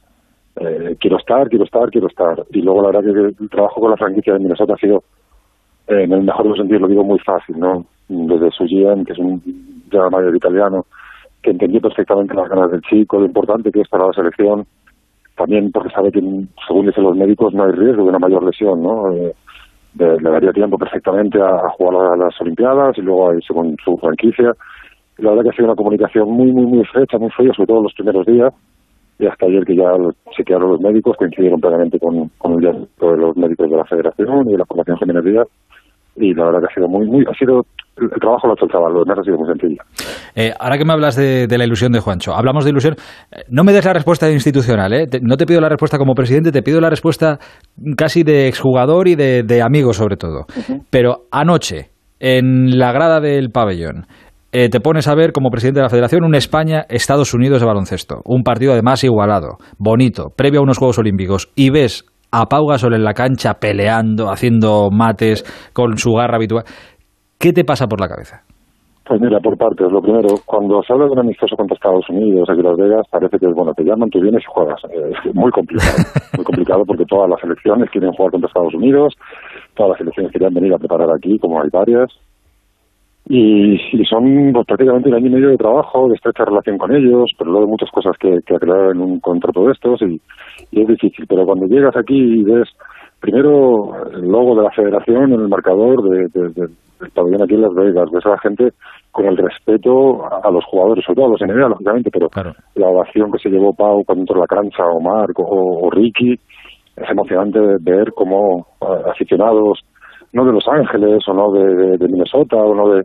[0.57, 2.45] eh, quiero estar, quiero estar, quiero estar.
[2.51, 5.03] Y luego la verdad que el trabajo con la franquicia de Minnesota ha sido,
[5.87, 7.85] eh, en el mejor de los sentidos, lo digo muy fácil, ¿no?
[8.09, 9.43] Desde su GM, que es un
[9.91, 10.87] general manager italiano,
[11.43, 14.67] que entendió perfectamente las ganas del chico, lo importante que es para la selección,
[15.37, 16.21] también porque sabe que,
[16.67, 19.13] según dicen los médicos, no hay riesgo de una mayor lesión, ¿no?
[19.13, 19.35] Eh,
[19.99, 23.77] le, daría tiempo perfectamente a, a jugar a las Olimpiadas y luego a irse con
[23.85, 24.53] su franquicia.
[25.19, 27.67] Y la verdad que ha sido una comunicación muy, muy, muy estrecha, muy fría, sobre
[27.67, 28.55] todo los primeros días.
[29.19, 29.91] Y hasta ayer que ya
[30.37, 34.49] se quedaron los médicos, coincidieron plenamente con, con el de los médicos de la Federación
[34.49, 35.47] y de la Fundación Jiménez.
[36.15, 37.67] Y la verdad que ha sido muy, muy, ha sido,
[38.01, 39.83] el, trabajo lo ha hecho el chaval, lo demás ha sido muy sencillo.
[40.35, 42.95] Eh, ahora que me hablas de, de la ilusión de Juancho, hablamos de ilusión.
[43.33, 45.07] eh, No me des la respuesta institucional, ¿eh?
[45.07, 47.39] Te- no te pido la respuesta como presidente, te pido la respuesta
[47.97, 50.47] casi de exjugador y de, de amigo sobre todo.
[50.91, 51.91] Pero anoche,
[52.21, 54.07] en la grada del pabellón,
[54.51, 58.23] eh, te pones a ver como presidente de la federación un España-Estados Unidos de baloncesto.
[58.25, 61.51] Un partido además igualado, bonito, previo a unos Juegos Olímpicos.
[61.55, 66.65] Y ves a Pau Gasol en la cancha peleando, haciendo mates con su garra habitual.
[67.39, 68.43] ¿Qué te pasa por la cabeza?
[69.07, 69.91] Pues mira, por partes.
[69.91, 73.07] Lo primero, cuando se habla de un amistoso contra Estados Unidos, aquí en Las Vegas,
[73.11, 74.81] parece que es bueno, te llaman, tú vienes y juegas.
[74.91, 75.97] Eh, Es muy complicado.
[76.37, 79.15] muy complicado porque todas las selecciones quieren jugar contra Estados Unidos,
[79.75, 82.11] todas las selecciones querían venir a preparar aquí, como hay varias.
[83.31, 86.95] Y, y son pues, prácticamente un año y medio de trabajo, de estrecha relación con
[86.95, 90.21] ellos, pero luego muchas cosas que, que aclarar en un contrato de estos y,
[90.71, 91.25] y es difícil.
[91.29, 92.69] Pero cuando llegas aquí y ves
[93.21, 96.69] primero el logo de la federación en el marcador de, de- de-
[97.01, 98.73] del pabellón aquí en Las Vegas, ves a la gente
[99.13, 102.29] con el respeto a, los jugadores, sobre todo a los NBA, lógicamente, pero
[102.75, 106.33] la ovación que se llevó Pau cuando entró a la cancha, o Marc, o, Ricky,
[106.97, 109.79] es emocionante ver cómo eh, aficionados,
[110.33, 112.97] no de Los Ángeles, o no de, de- de Minnesota, o no de,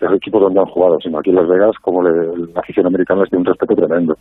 [0.00, 2.86] de los equipos donde han jugado, sino aquí en Las Vegas, como le- la afición
[2.86, 4.14] americana les tiene un respeto tremendo.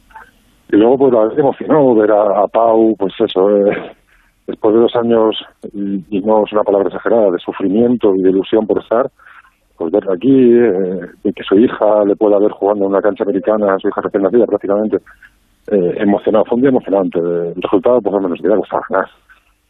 [0.73, 3.91] Y luego, pues, la emocionó ver a, a Pau, pues eso, eh,
[4.47, 5.35] después de dos años,
[5.73, 9.09] y, no es una palabra exagerada, de sufrimiento y de ilusión por estar,
[9.77, 13.77] pues verlo aquí, eh, que su hija le pueda ver jugando en una cancha americana,
[13.79, 14.97] su hija recién nacida prácticamente,
[15.67, 17.19] eh, emocionado, fue un día emocionante.
[17.19, 19.09] El resultado, pues, al menos, que costaba ganar.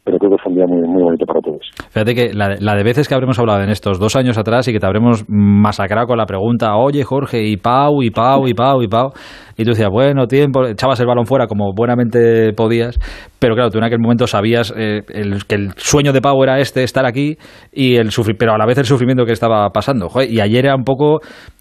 [0.06, 1.68] Pero creo que fue un día muy, muy bonito para todos.
[1.90, 4.78] Fíjate que la, de veces que habremos hablado en estos dos años atrás y que
[4.78, 8.86] te habremos masacrado con la pregunta, oye Jorge, y Pau, y Pau, y Pau, y
[8.86, 9.10] Pau,
[9.56, 12.96] y tú decías, bueno, tiempo, echabas el balón fuera como buenamente podías,
[13.40, 15.02] pero claro, tú en aquel momento sabías eh,
[15.48, 17.36] que el sueño de Pau era este, estar aquí,
[17.72, 20.08] y el pero a la vez el sufrimiento que estaba pasando.
[20.22, 21.18] y ayer era un poco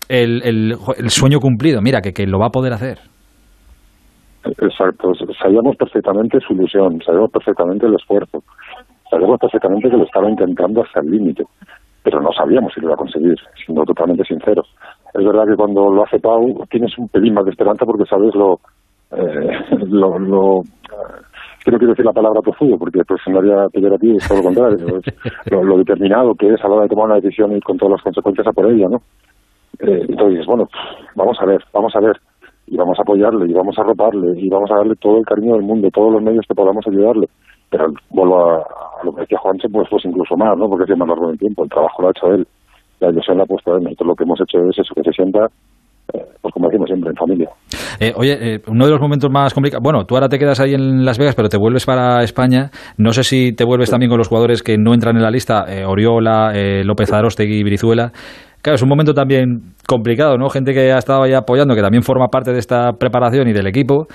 [0.08, 3.15] el, el, sueño cumplido, mira, que, que lo va a poder hacer.
[4.46, 8.44] Exacto, sabíamos perfectamente su ilusión, sabíamos perfectamente el esfuerzo,
[9.10, 11.44] sabíamos perfectamente que lo estaba intentando hasta el límite,
[12.04, 13.36] pero no sabíamos si lo iba a conseguir,
[13.66, 14.68] siendo totalmente sinceros.
[15.14, 18.36] Es verdad que cuando lo hace Pau tienes un pelín más de esperanza porque sabes
[18.36, 18.60] lo,
[19.12, 20.62] eh, lo, lo
[21.66, 25.02] que no quiero decir la palabra tozudo, porque pues sonaría peyorativo, todo lo contrario,
[25.50, 28.04] lo, determinado que es a la hora de tomar una decisión y con todas las
[28.04, 28.98] consecuencias a por ella, ¿no?
[29.80, 30.70] Eh, entonces, bueno,
[31.16, 32.16] vamos a ver, vamos a ver,
[32.68, 35.54] y vamos a apoyarle, y vamos a arroparle, y vamos a darle todo el cariño
[35.54, 37.28] del mundo, todos los medios que podamos ayudarle.
[37.70, 38.64] Pero vuelvo a,
[39.04, 40.70] lo que decía Juanche, pues, pues incluso más, ¿no?
[40.70, 42.48] Porque es más largo del tiempo, el trabajo lo ha hecho él,
[43.00, 45.12] la ilusión la ha puesto él, nosotros lo que hemos hecho es eso, que se
[45.12, 45.48] sienta
[46.42, 47.50] pues como decimos siempre, en familia.
[48.00, 50.74] Eh, oye, eh, uno de los momentos más complicados, bueno, tú ahora te quedas ahí
[50.74, 52.70] en Las Vegas, pero te vuelves para España.
[52.98, 55.66] No sé si te vuelves también con los jugadores que no entran en la lista,
[55.68, 56.54] eh, Oriola,
[56.84, 58.12] López Arostegui y Brizuela.
[58.66, 60.50] Claro, es un momento también complicado, ¿no?
[60.50, 63.68] Gente que ha estado ahí apoyando, que también forma parte de esta preparación y del
[63.68, 64.08] equipo,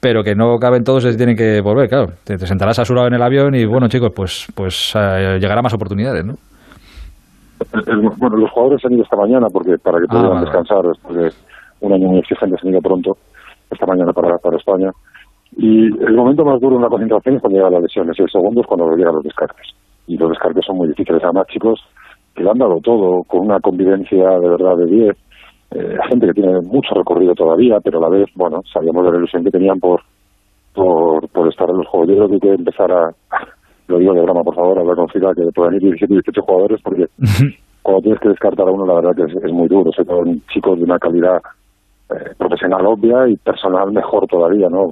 [0.00, 2.06] pero que no caben todos y tienen que volver, claro.
[2.24, 4.92] Te, sentarás asurado en el avión y, bueno, chicos, pues, pues
[5.38, 6.34] llegará más oportunidades, ¿no?
[8.18, 11.30] bueno, los jugadores han ido esta mañana porque para que puedan ah, descansar después de
[11.86, 13.12] un año muy exigente, se han ido pronto
[13.70, 14.90] esta mañana para, para España.
[15.56, 18.30] Y el momento más duro en la concentración es cuando llegan las lesiones y el
[18.30, 19.68] segundo es cuando llegan los descartes.
[20.08, 21.22] Y los descartes son muy difíciles.
[21.22, 21.78] Además, chicos
[22.34, 25.16] que lo han dado todo, con una convivencia de verdad de 10.
[25.74, 29.18] Eh, gente que tiene mucho recorrido todavía, pero a la vez, bueno, sabíamos de la
[29.18, 30.02] ilusión que tenían por,
[30.74, 32.08] por, por estar en los juegos.
[32.08, 33.10] Yo creo que hay que empezar a,
[33.88, 36.42] lo digo de broma, por favor, hablar con FIDA, que puedan ir 17 y 18
[36.42, 37.06] jugadores, porque
[37.82, 40.22] cuando tienes que descartar a uno, la verdad que es, muy duro, sobre todo
[40.52, 41.38] chicos de una calidad
[42.10, 44.90] eh, profesional obvia y personal mejor todavía, ¿no?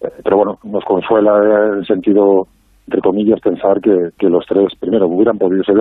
[0.00, 2.46] Eh, pero bueno, nos consuela en el sentido,
[2.86, 5.76] entre comillas, pensar que, que los tres, primero, hubieran podido ser,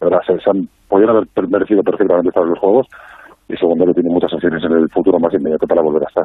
[0.00, 0.20] ¿verdad?
[0.26, 2.86] Se, se han, podrían haber merecido perfectamente estar en los Juegos,
[3.48, 6.24] y segundo que tiene muchas opciones en el futuro más inmediato para volver a estar.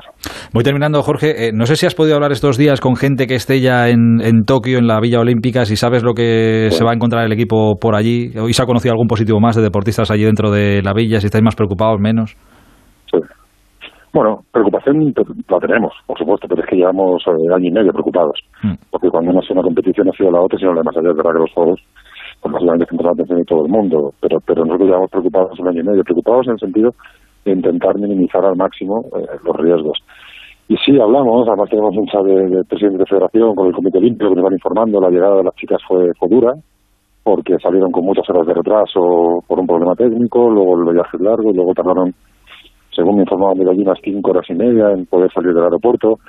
[0.54, 1.48] Voy terminando, Jorge.
[1.48, 4.22] Eh, no sé si has podido hablar estos días con gente que esté ya en,
[4.22, 7.34] en Tokio, en la Villa Olímpica, si sabes lo que se va a encontrar el
[7.34, 8.30] equipo por allí.
[8.38, 11.20] ¿Hoy se ha conocido algún positivo más de deportistas allí dentro de la villa?
[11.20, 12.38] Si estáis más preocupados, menos.
[13.12, 13.18] Sí.
[14.14, 15.12] Bueno, preocupación
[15.50, 18.40] la tenemos, por supuesto, pero es que llevamos eh, año y medio preocupados.
[18.62, 18.76] Mm.
[18.92, 21.40] Porque cuando no ha sido una competición ha sido la otra, sino además allá de
[21.40, 21.82] los juegos
[22.46, 25.68] pues básicamente centrar la atención de todo el mundo, pero, pero nosotros llevamos preocupados un
[25.68, 26.94] año y medio, preocupados en el sentido
[27.44, 29.98] de intentar minimizar al máximo eh, los riesgos.
[30.68, 34.30] Y sí, hablamos, además tenemos un chat de, presidente de federación con el Comité Olímpico
[34.30, 36.54] que nos van informando, la llegada de las chicas fue, dura,
[37.24, 41.22] porque salieron con muchas horas de retraso por un problema técnico, luego el viaje es
[41.22, 42.14] largo, y luego tardaron,
[42.96, 46.20] según me informaban de allí, unas cinco horas y media en poder salir del aeropuerto.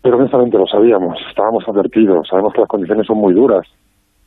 [0.00, 3.66] Pero honestamente lo sabíamos, estábamos advertidos, sabemos que las condiciones son muy duras.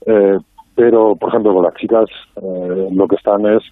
[0.06, 0.38] Eh,
[0.76, 2.06] pero por ejemplo con las chicas
[2.36, 3.64] eh, lo que están es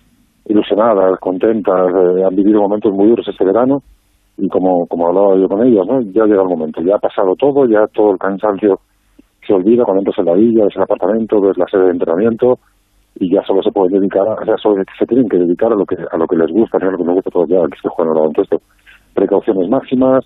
[0.46, 3.82] ilusionadas, contentas, eh, han vivido momentos muy duros este verano
[4.38, 6.02] y como, como hablaba yo con ellas, ¿no?
[6.02, 8.80] ya llega el momento, ya ha pasado todo, ya todo el cansancio
[9.46, 12.60] se olvida cuando entras en la villa, ves el apartamento, ves la sede de entrenamiento
[13.16, 15.86] y ya solo se pueden dedicar, o sea, solo se tienen que dedicar a lo
[15.86, 17.82] que a lo que les gusta, a lo que les gusta todo ya, que es
[17.82, 18.62] que juegan el baloncesto.
[19.14, 20.26] Precauciones máximas,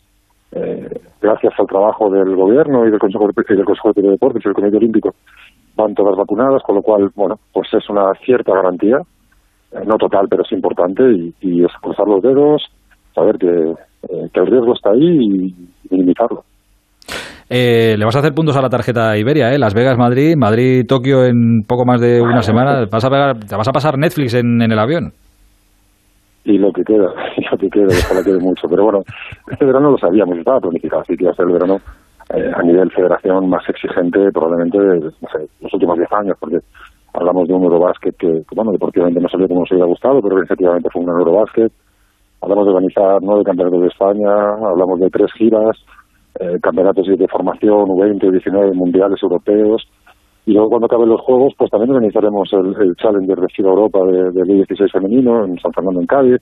[0.51, 4.47] eh, gracias al trabajo del gobierno y del Consejo, y del Consejo de Deportes y
[4.47, 5.15] del Comité Olímpico,
[5.75, 8.97] van todas vacunadas, con lo cual, bueno, pues es una cierta garantía,
[9.71, 11.03] eh, no total, pero es importante,
[11.41, 12.63] y, es cruzar los dedos,
[13.13, 15.53] saber que, eh, que el riesgo está ahí y
[15.91, 16.43] minimizarlo.
[17.47, 19.59] Eh, le vas a hacer puntos a la tarjeta Iberia, ¿eh?
[19.59, 22.85] Las Vegas, Madrid, Madrid, Tokio en poco más de una semana.
[22.91, 25.11] Vas a pegar, te vas a pasar Netflix en, en el avión.
[26.43, 28.67] Y lo que queda, y lo que queda, ojalá quede mucho.
[28.67, 28.99] Pero bueno,
[29.51, 31.77] este verano lo sabíamos, estaba planificado, así que va a ser el verano
[32.33, 36.57] eh, a nivel federación más exigente probablemente no sé, los últimos 10 años, porque
[37.13, 40.89] hablamos de un Eurobásquet que, bueno, deportivamente no salió como nos hubiera gustado, pero efectivamente
[40.91, 41.71] fue un Eurobásquet.
[42.41, 44.31] Hablamos de organizar nueve campeonatos de España,
[44.69, 45.77] hablamos de tres giras,
[46.39, 49.87] eh, campeonatos de formación, U20, 19 mundiales europeos.
[50.45, 54.31] Y luego cuando acaben los Juegos, pues también organizaremos el, Challenger de Ciudad Europa de,
[54.31, 56.41] de 16 femenino en San Fernando, en Cádiz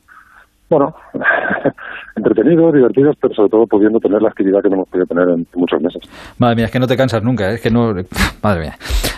[0.73, 0.93] bueno,
[2.15, 5.45] entretenidos, divertidos, pero sobre todo pudiendo tener la actividad que no hemos podido tener en
[5.55, 6.01] muchos meses.
[6.39, 7.55] Madre mía, es que no te cansas nunca, ¿eh?
[7.55, 7.93] es que no...
[8.43, 8.73] Madre mía.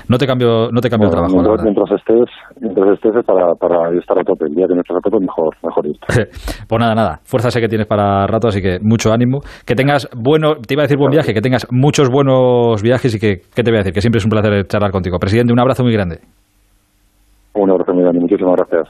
[0.08, 1.34] No te cambio, no te cambio el trabajo.
[1.34, 2.30] Mientras, mientras, estés,
[2.62, 4.46] mientras estés para, para estar a tope.
[4.46, 6.06] El día que no estés a tope, mejor, mejor irte.
[6.68, 7.20] pues nada, nada.
[7.24, 9.40] Fuerza sé que tienes para rato, así que mucho ánimo.
[9.66, 13.20] Que tengas bueno, te iba a decir buen viaje, que tengas muchos buenos viajes y
[13.20, 13.94] que, ¿qué te voy a decir?
[13.94, 15.18] Que siempre es un placer charlar contigo.
[15.18, 16.20] Presidente, un abrazo muy grande.
[17.56, 18.90] Un abrazo muy grande, muchísimas gracias.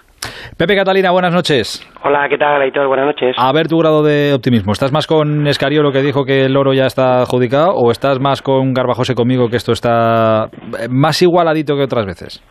[0.58, 1.86] Pepe Catalina, buenas noches.
[2.04, 2.88] Hola, ¿qué tal, Aitor?
[2.88, 3.36] Buenas noches.
[3.38, 4.72] A ver tu grado de optimismo.
[4.72, 8.42] ¿Estás más con Escariolo que dijo que el oro ya está adjudicado o estás más
[8.42, 10.48] con Garbajose conmigo que esto está
[10.90, 12.44] más igualadito que otras veces?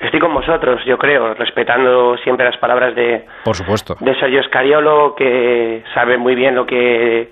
[0.00, 3.94] Estoy con vosotros, yo creo, respetando siempre las palabras de, Por supuesto.
[4.00, 7.30] de Sergio Escariolo, que sabe muy bien lo que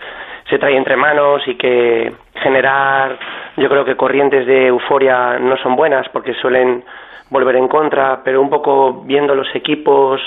[0.48, 3.19] se trae entre manos y que generar,
[3.57, 6.85] yo creo que corrientes de euforia no son buenas porque suelen
[7.31, 10.20] volver en contra, pero un poco viendo los equipos,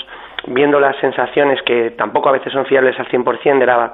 [0.47, 3.93] viendo las sensaciones que tampoco a veces son fiables al 100% de la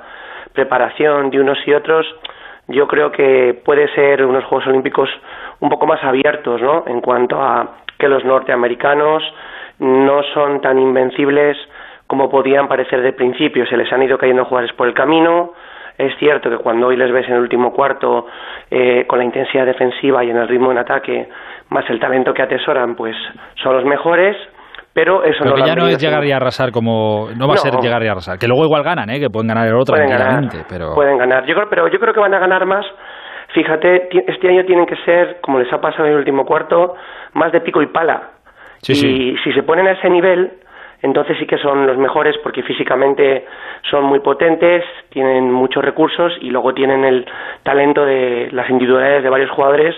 [0.53, 2.05] preparación de unos y otros,
[2.67, 5.09] yo creo que puede ser unos Juegos Olímpicos
[5.59, 6.83] un poco más abiertos, ¿no?
[6.87, 9.23] En cuanto a que los norteamericanos
[9.79, 11.57] no son tan invencibles
[12.05, 13.65] como podían parecer de principio.
[13.65, 15.53] Se les han ido cayendo jugadores por el camino.
[15.97, 18.27] Es cierto que cuando hoy les ves en el último cuarto
[18.71, 21.27] eh, con la intensidad defensiva y en el ritmo en ataque,
[21.69, 23.15] más el talento que atesoran, pues
[23.61, 24.35] son los mejores.
[24.91, 27.53] Pero eso Pero no que lo ya no es llegar y arrasar como no va
[27.53, 29.19] a ser llegar y arrasar, que luego igual ganan, ¿eh?
[29.19, 31.45] que pueden ganar el otro Pueden ganar, pero pueden ganar.
[31.45, 32.85] Yo creo, pero yo creo que van a ganar más.
[33.53, 36.95] Fíjate, este año tienen que ser, como les ha pasado en el último cuarto,
[37.33, 38.31] más de pico y pala.
[38.81, 39.35] Sí, y sí.
[39.43, 40.53] si se ponen a ese nivel,
[41.01, 43.45] entonces sí que son los mejores porque físicamente
[43.89, 47.25] son muy potentes, tienen muchos recursos y luego tienen el
[47.63, 49.95] talento de las individualidades de varios jugadores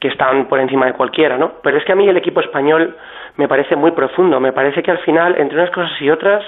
[0.00, 1.54] que están por encima de cualquiera, ¿no?
[1.62, 2.96] Pero es que a mí el equipo español
[3.36, 6.44] me parece muy profundo, me parece que al final, entre unas cosas y otras,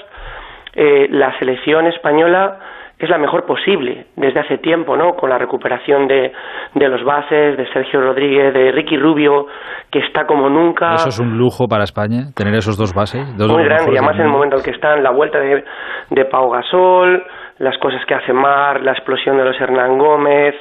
[0.73, 2.59] eh, la selección española
[2.97, 5.13] es la mejor posible desde hace tiempo, ¿no?
[5.15, 6.31] Con la recuperación de,
[6.75, 9.47] de los bases, de Sergio Rodríguez, de Ricky Rubio,
[9.89, 10.93] que está como nunca.
[10.93, 13.25] eso es un lujo para España, tener esos dos bases.
[13.37, 15.63] dos muy grande, y además en el momento en el que están, la vuelta de,
[16.11, 17.23] de Pau Gasol,
[17.57, 20.53] las cosas que hace Mar, la explosión de los Hernán Gómez,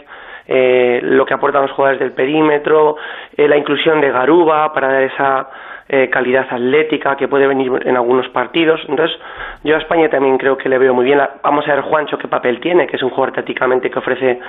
[0.53, 2.97] eh, lo que aportan los jugadores del perímetro,
[3.37, 5.49] eh, la inclusión de Garuba para dar esa
[5.89, 8.81] eh, calidad atlética que puede venir en algunos partidos.
[8.89, 9.17] Entonces,
[9.63, 11.21] yo a España también creo que le veo muy bien.
[11.45, 14.41] Vamos a ver Juancho qué papel tiene, que es un jugador tácticamente que ofrece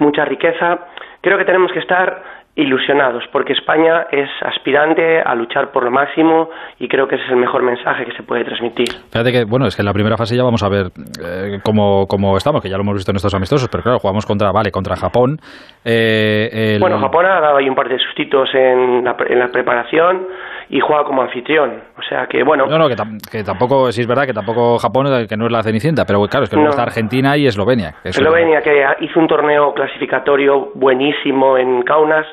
[0.00, 0.88] mucha riqueza.
[1.20, 6.50] Creo que tenemos que estar ilusionados, porque España es aspirante a luchar por lo máximo
[6.78, 8.86] y creo que ese es el mejor mensaje que se puede transmitir.
[9.10, 10.86] Fíjate que, bueno, es que en la primera fase ya vamos a ver
[11.24, 14.24] eh, cómo, cómo estamos, que ya lo hemos visto en estos amistosos, pero claro, jugamos
[14.24, 15.38] contra, vale, contra Japón.
[15.84, 19.48] eh, el- Bueno, Japón ha dado ahí un par de sustitos en la, en la
[19.48, 20.26] preparación
[20.70, 21.82] y juega como anfitrión.
[21.98, 24.78] O sea que, bueno, No, no, que, tam- que tampoco, sí es verdad que tampoco
[24.78, 26.70] Japón, eh, que no es la cenicienta, pero claro, es que luego No.
[26.70, 27.94] está Argentina y Eslovenia.
[28.02, 32.26] que Eslovenia que hizo un torneo clasificatorio buenísimo en Kaunas.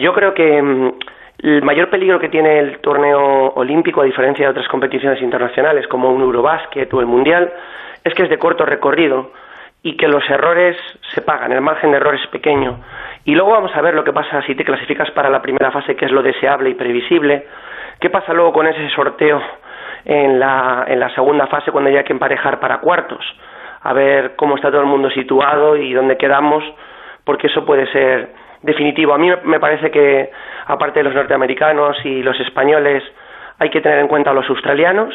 [0.00, 0.92] Yo creo que mm,
[1.42, 6.10] el mayor peligro que tiene el torneo olímpico, a diferencia de otras competiciones internacionales como
[6.10, 7.52] un Eurobásquet o el Mundial,
[8.02, 9.30] es que es de corto recorrido
[9.82, 10.76] y que los errores
[11.14, 12.78] se pagan, el margen de error es pequeño.
[13.26, 15.94] Y luego vamos a ver lo que pasa si te clasificas para la primera fase,
[15.96, 17.46] que es lo deseable y previsible.
[18.00, 19.42] ¿Qué pasa luego con ese sorteo
[20.06, 23.24] en la, en la segunda fase cuando haya que emparejar para cuartos?
[23.82, 26.64] A ver cómo está todo el mundo situado y dónde quedamos,
[27.24, 29.14] porque eso puede ser definitivo.
[29.14, 30.30] A mí me parece que,
[30.66, 33.02] aparte de los norteamericanos y los españoles,
[33.58, 35.14] hay que tener en cuenta a los australianos,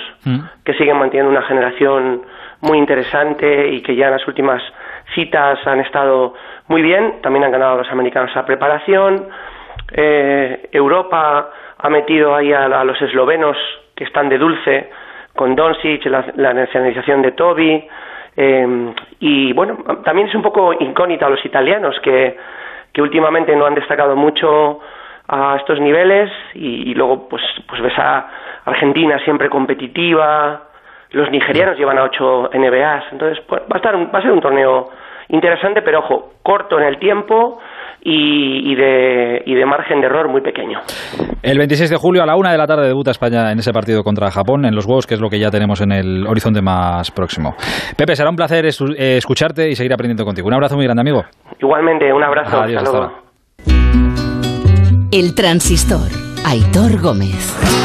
[0.64, 2.22] que siguen manteniendo una generación
[2.62, 4.62] muy interesante y que ya en las últimas
[5.16, 6.36] citas han estado
[6.68, 7.22] muy bien.
[7.22, 9.30] También han ganado los americanos la preparación.
[9.92, 13.58] Eh, Europa ha metido ahí a, a los eslovenos
[13.96, 14.90] que están de dulce
[15.36, 17.88] con Doncic, la, la nacionalización de Toby.
[18.38, 22.38] eh, y bueno, también es un poco incógnita a los italianos que,
[22.96, 24.80] que últimamente no han destacado mucho
[25.28, 28.26] a estos niveles y, luego pues pues ves a
[28.64, 30.62] Argentina siempre competitiva
[31.12, 34.40] los nigerianos llevan a ocho NBAs entonces pues, va a estar va a ser un
[34.40, 34.92] torneo
[35.28, 37.60] interesante pero ojo corto en el tiempo
[38.02, 40.80] y, y de y de margen de error muy pequeño
[41.42, 44.04] El 26 de julio a la una de la tarde debuta España en ese partido
[44.04, 47.12] contra Japón en los Juegos, que es lo que ya tenemos en el horizonte más
[47.12, 47.56] próximo.
[47.98, 50.48] Pepe, será un placer eh, escucharte y seguir aprendiendo contigo.
[50.48, 51.24] Un abrazo muy grande, amigo.
[51.60, 53.14] igualmente un abrazo Adiós, hasta luego.
[55.12, 56.10] El transistor.
[56.46, 57.85] Aitor Gómez.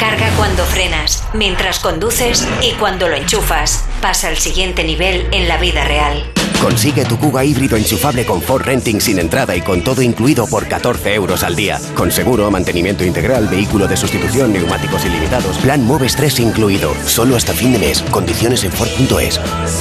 [0.00, 3.84] Carga cuando frenas, mientras conduces y cuando lo enchufas.
[4.00, 6.24] Pasa al siguiente nivel en la vida real.
[6.58, 10.66] Consigue tu Kuga híbrido enchufable con Ford Renting sin entrada y con todo incluido por
[10.66, 11.78] 14 euros al día.
[11.94, 16.94] Con seguro, mantenimiento integral, vehículo de sustitución, neumáticos ilimitados, plan Moves 3 incluido.
[17.04, 18.00] Solo hasta fin de mes.
[18.10, 19.38] Condiciones en Ford.es.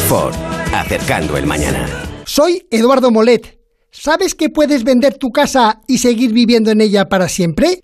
[0.10, 0.36] Ford,
[0.74, 1.88] acercando el mañana.
[2.26, 3.58] Soy Eduardo Molet.
[3.92, 7.84] ¿Sabes que puedes vender tu casa y seguir viviendo en ella para siempre?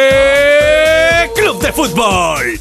[1.35, 2.59] Club de Fútbol.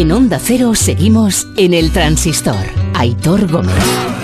[0.00, 2.56] En Onda Cero seguimos en el transistor.
[2.94, 4.19] Aitor Gómez.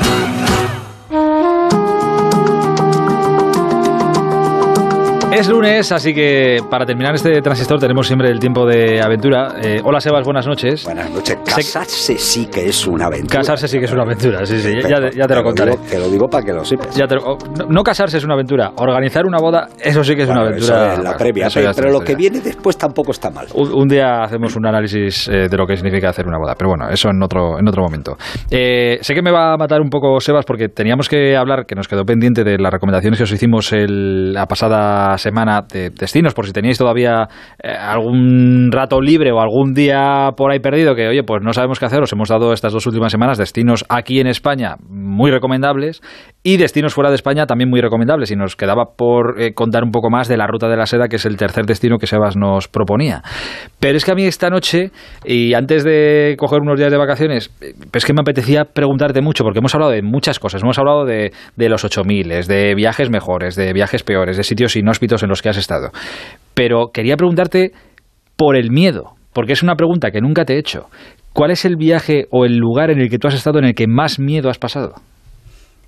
[5.38, 9.56] Es lunes, así que para terminar este transistor tenemos siempre el tiempo de aventura.
[9.62, 10.82] Eh, hola Sebas, buenas noches.
[10.86, 11.36] Buenas noches.
[11.44, 13.40] Casarse sí que es una aventura.
[13.40, 15.72] Casarse sí que es una aventura, sí, sí, ya, ya te lo contaré.
[15.72, 16.96] Digo, te lo digo para que lo sepas.
[16.96, 20.14] Ya te lo- oh, no, no casarse es una aventura, organizar una boda, eso sí
[20.16, 20.86] que es Bueno, una aventura.
[20.92, 23.46] eso es la previa, eso pero, lo que viene después tampoco está mal.
[23.54, 26.70] Un, un día hacemos un análisis eh, de lo que significa hacer una boda, pero
[26.70, 28.16] bueno, eso en otro, en otro momento.
[28.50, 31.74] Eh, sé que me va a matar un poco Sebas porque teníamos que hablar, que
[31.74, 36.34] nos quedó pendiente de las recomendaciones que os hicimos el- la pasada semana de destinos,
[36.34, 37.28] por si teníais todavía
[37.62, 41.78] eh, algún rato libre o algún día por ahí perdido que, oye, pues no sabemos
[41.78, 46.02] qué hacer, os hemos dado estas dos últimas semanas destinos aquí en España muy recomendables
[46.42, 49.90] y destinos fuera de España también muy recomendables y nos quedaba por eh, contar un
[49.90, 52.36] poco más de la Ruta de la Seda, que es el tercer destino que Sebas
[52.36, 53.22] nos proponía.
[53.80, 54.90] Pero es que a mí esta noche,
[55.24, 59.42] y antes de coger unos días de vacaciones, eh, es que me apetecía preguntarte mucho,
[59.42, 60.62] porque hemos hablado de muchas cosas.
[60.62, 65.15] Hemos hablado de, de los 8000, de viajes mejores, de viajes peores, de sitios inhóspitos
[65.22, 65.90] en los que has estado.
[66.54, 67.72] Pero quería preguntarte
[68.36, 70.86] por el miedo, porque es una pregunta que nunca te he hecho.
[71.32, 73.74] ¿Cuál es el viaje o el lugar en el que tú has estado en el
[73.74, 74.94] que más miedo has pasado?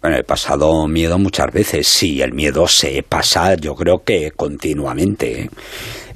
[0.00, 1.88] Bueno, he pasado miedo muchas veces.
[1.88, 5.50] Sí, el miedo se pasa, yo creo que continuamente.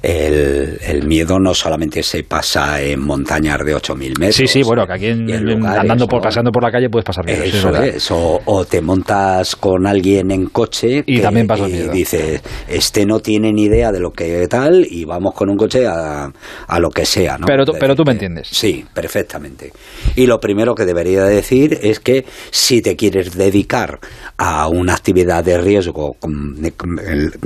[0.03, 0.27] ¿Eh?
[0.27, 4.35] El, el miedo no solamente se pasa en montañas de 8.000 metros.
[4.35, 6.23] Sí, sí, bueno, que aquí en- lugares, andando por, ¿no?
[6.23, 7.41] pasando por la calle puedes pasar miedo.
[7.43, 11.47] sí, es Eso es, o, o te montas con alguien en coche Y que- también
[11.57, 11.91] y miedo.
[11.93, 15.87] dices, este no tiene ni idea de lo que tal y vamos con un coche
[15.87, 16.31] a,
[16.67, 17.37] a lo que sea.
[17.37, 17.45] ¿no?
[17.47, 18.47] Pero, tú- pero tú me entiendes.
[18.51, 19.71] Sí, perfectamente.
[20.15, 23.99] Y lo primero que debería decir es que si te quieres dedicar
[24.37, 26.17] a una actividad de riesgo,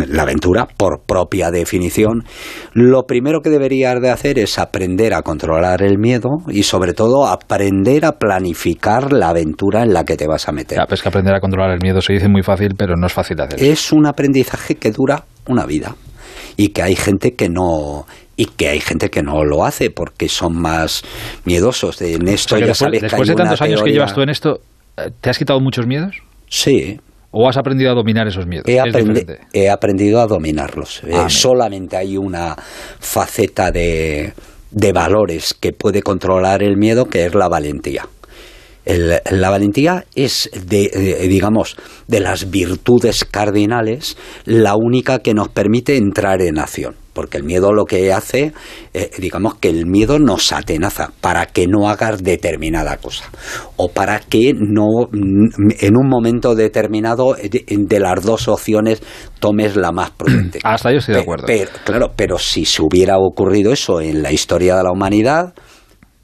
[0.08, 2.24] la aventura, por propia definición,
[2.74, 7.28] lo primero que deberías de hacer es aprender a controlar el miedo y sobre todo
[7.28, 10.78] aprender a planificar la aventura en la que te vas a meter.
[10.78, 13.14] Ya, pues que aprender a controlar el miedo se dice muy fácil, pero no es
[13.14, 13.64] fácil de hacer.
[13.64, 15.96] Es un aprendizaje que dura una vida
[16.56, 18.06] y que hay gente que no
[18.36, 21.04] y que hay gente que no lo hace porque son más
[21.46, 22.02] miedosos.
[22.02, 23.92] En O esto sea, que ya después, sabes que después hay de tantos años que
[23.92, 24.60] llevas tú en esto,
[25.22, 26.22] ¿te has quitado muchos miedos?
[26.48, 27.00] Sí.
[27.40, 28.66] ¿O has aprendido a dominar esos miedos?
[28.68, 31.04] He, aprendi- he aprendido a dominarlos.
[31.04, 32.56] Eh, Ah, solamente hay una
[33.00, 34.34] faceta de,
[34.72, 38.08] de valores que puede controlar el miedo, que es la valentía.
[38.88, 41.76] El- la valentía es, de, de, digamos,
[42.08, 46.96] de las virtudes cardinales, la única que nos permite entrar en acción.
[47.14, 48.54] Porque el miedo lo que hace,
[48.94, 53.26] eh, digamos que el miedo nos atenaza para que no hagas determinada cosa.
[53.76, 59.02] O para que no, mm, en un momento determinado, eh, de, de las dos opciones,
[59.40, 60.60] tomes la más prudente.
[60.64, 61.48] Hasta yo estoy de acuerdo.
[61.48, 65.56] Pero, claro, pero si se hubiera ocurrido eso en la historia de la humanidad,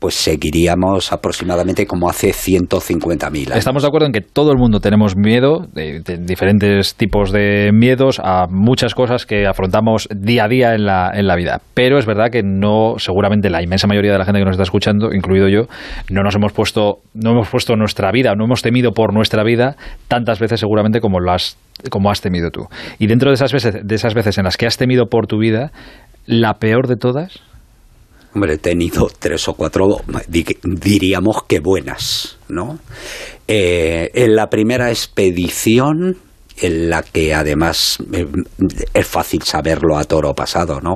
[0.03, 3.55] pues seguiríamos aproximadamente como hace 150.000 años.
[3.55, 7.71] Estamos de acuerdo en que todo el mundo tenemos miedo, de, de diferentes tipos de
[7.71, 11.61] miedos a muchas cosas que afrontamos día a día en la, en la vida.
[11.73, 14.63] Pero es verdad que no, seguramente la inmensa mayoría de la gente que nos está
[14.63, 15.67] escuchando, incluido yo,
[16.09, 19.77] no nos hemos puesto, no hemos puesto nuestra vida, no hemos temido por nuestra vida
[20.09, 21.57] tantas veces seguramente como lo has,
[21.89, 22.67] como has temido tú.
[22.99, 25.37] Y dentro de esas veces, de esas veces en las que has temido por tu
[25.37, 25.71] vida,
[26.25, 27.41] la peor de todas.
[28.35, 32.79] Hombre, he tenido tres o cuatro, di- diríamos que buenas, ¿no?
[33.47, 36.17] Eh, en la primera expedición,
[36.61, 38.25] en la que además eh,
[38.93, 40.95] es fácil saberlo a toro pasado, ¿no?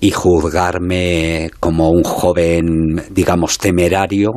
[0.00, 2.66] Y juzgarme como un joven,
[3.10, 4.30] digamos, temerario,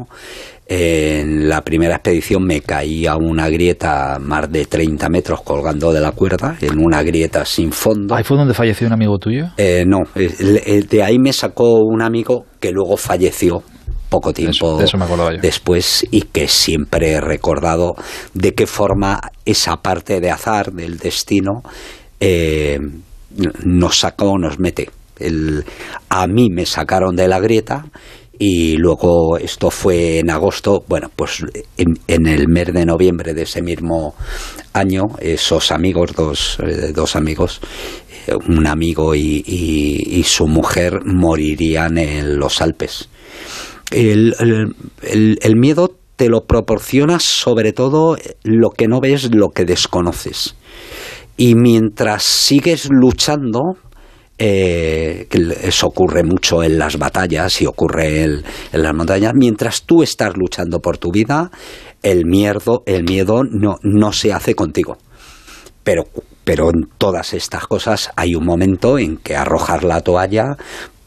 [0.65, 5.99] en la primera expedición me caí a una grieta más de 30 metros colgando de
[5.99, 8.15] la cuerda, en una grieta sin fondo.
[8.15, 9.47] ¿Ahí fue donde falleció un amigo tuyo?
[9.57, 13.61] Eh, no, el- el- de ahí me sacó un amigo que luego falleció
[14.09, 14.97] poco tiempo de eso
[15.41, 17.95] después y que siempre he recordado
[18.33, 21.63] de qué forma esa parte de azar del destino
[22.19, 22.77] eh,
[23.65, 24.89] nos saca o nos mete.
[25.19, 25.63] El-
[26.09, 27.85] a mí me sacaron de la grieta
[28.39, 31.43] y luego esto fue en agosto, bueno, pues
[31.77, 34.15] en, el mes de noviembre de ese mismo
[34.73, 37.61] año, esos amigos, dos, eh, dos amigos,
[38.27, 43.09] eh, un amigo y, y- su mujer morirían en los Alpes.
[43.91, 44.33] El-
[45.01, 50.55] el miedo te lo proporciona sobre todo lo que no ves, lo que desconoces.
[51.37, 53.77] Y mientras sigues luchando,
[54.45, 58.43] eh, que eso ocurre mucho en las batallas y ocurre en,
[58.73, 61.49] en las montañas, mientras tú estás luchando por tu vida,
[62.01, 64.97] el miedo, el miedo no, no se hace contigo.
[65.85, 66.03] Pero,
[66.43, 70.57] pero en todas estas cosas hay un momento en que arrojar la toalla,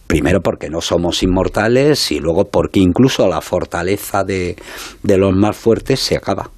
[0.06, 4.56] primero porque no somos inmortales y luego porque incluso la fortaleza de,
[5.02, 6.50] de los más fuertes se acaba.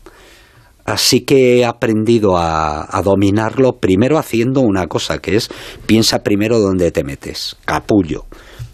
[0.88, 5.50] Así que he aprendido a, a dominarlo primero haciendo una cosa que es
[5.84, 8.24] piensa primero dónde te metes, capullo.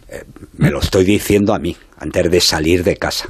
[0.08, 0.22] Eh,
[0.56, 3.28] me lo estoy diciendo a mí antes de salir de casa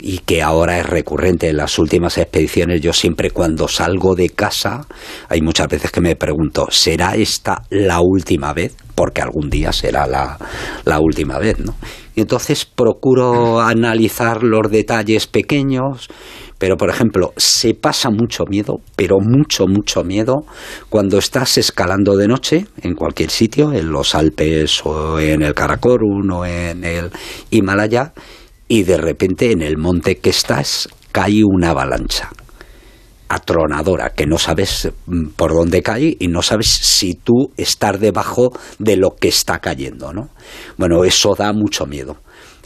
[0.00, 2.80] y que ahora es recurrente en las últimas expediciones.
[2.80, 4.86] Yo siempre cuando salgo de casa,
[5.28, 8.76] hay muchas veces que me pregunto, ¿será esta la última vez?
[8.94, 10.38] Porque algún día será la,
[10.84, 11.76] la última vez, ¿no?
[12.14, 16.08] Y entonces procuro analizar los detalles pequeños,
[16.58, 20.44] pero por ejemplo, se pasa mucho miedo, pero mucho, mucho miedo
[20.88, 26.30] cuando estás escalando de noche en cualquier sitio, en los Alpes o en el Karakorum
[26.32, 27.10] o en el
[27.50, 28.12] Himalaya,
[28.66, 32.30] y de repente en el monte que estás cae una avalancha
[33.28, 38.50] atronadora que no sabes mm, por dónde cae y no sabes si tú estás debajo
[38.78, 40.30] de lo que está cayendo, ¿no?
[40.76, 42.16] Bueno, eso da mucho miedo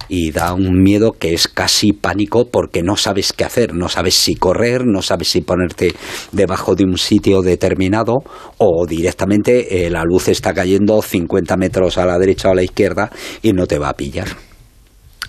[0.08, 4.14] y da un miedo que es casi pánico porque no sabes qué hacer, no sabes
[4.14, 5.94] si correr, no sabes si ponerte
[6.32, 8.22] debajo de un sitio determinado
[8.58, 12.62] o directamente eh, la luz está cayendo 50 metros a la derecha o a la
[12.62, 13.10] izquierda
[13.42, 14.28] y no te va a pillar.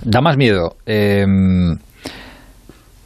[0.03, 0.75] Da más miedo.
[0.85, 1.25] eh,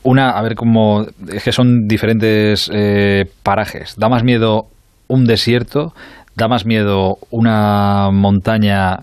[0.07, 1.05] una, a ver cómo.
[1.29, 3.95] Es que son diferentes eh, parajes.
[3.97, 4.67] Da más miedo
[5.09, 5.93] un desierto,
[6.35, 8.99] da más miedo una montaña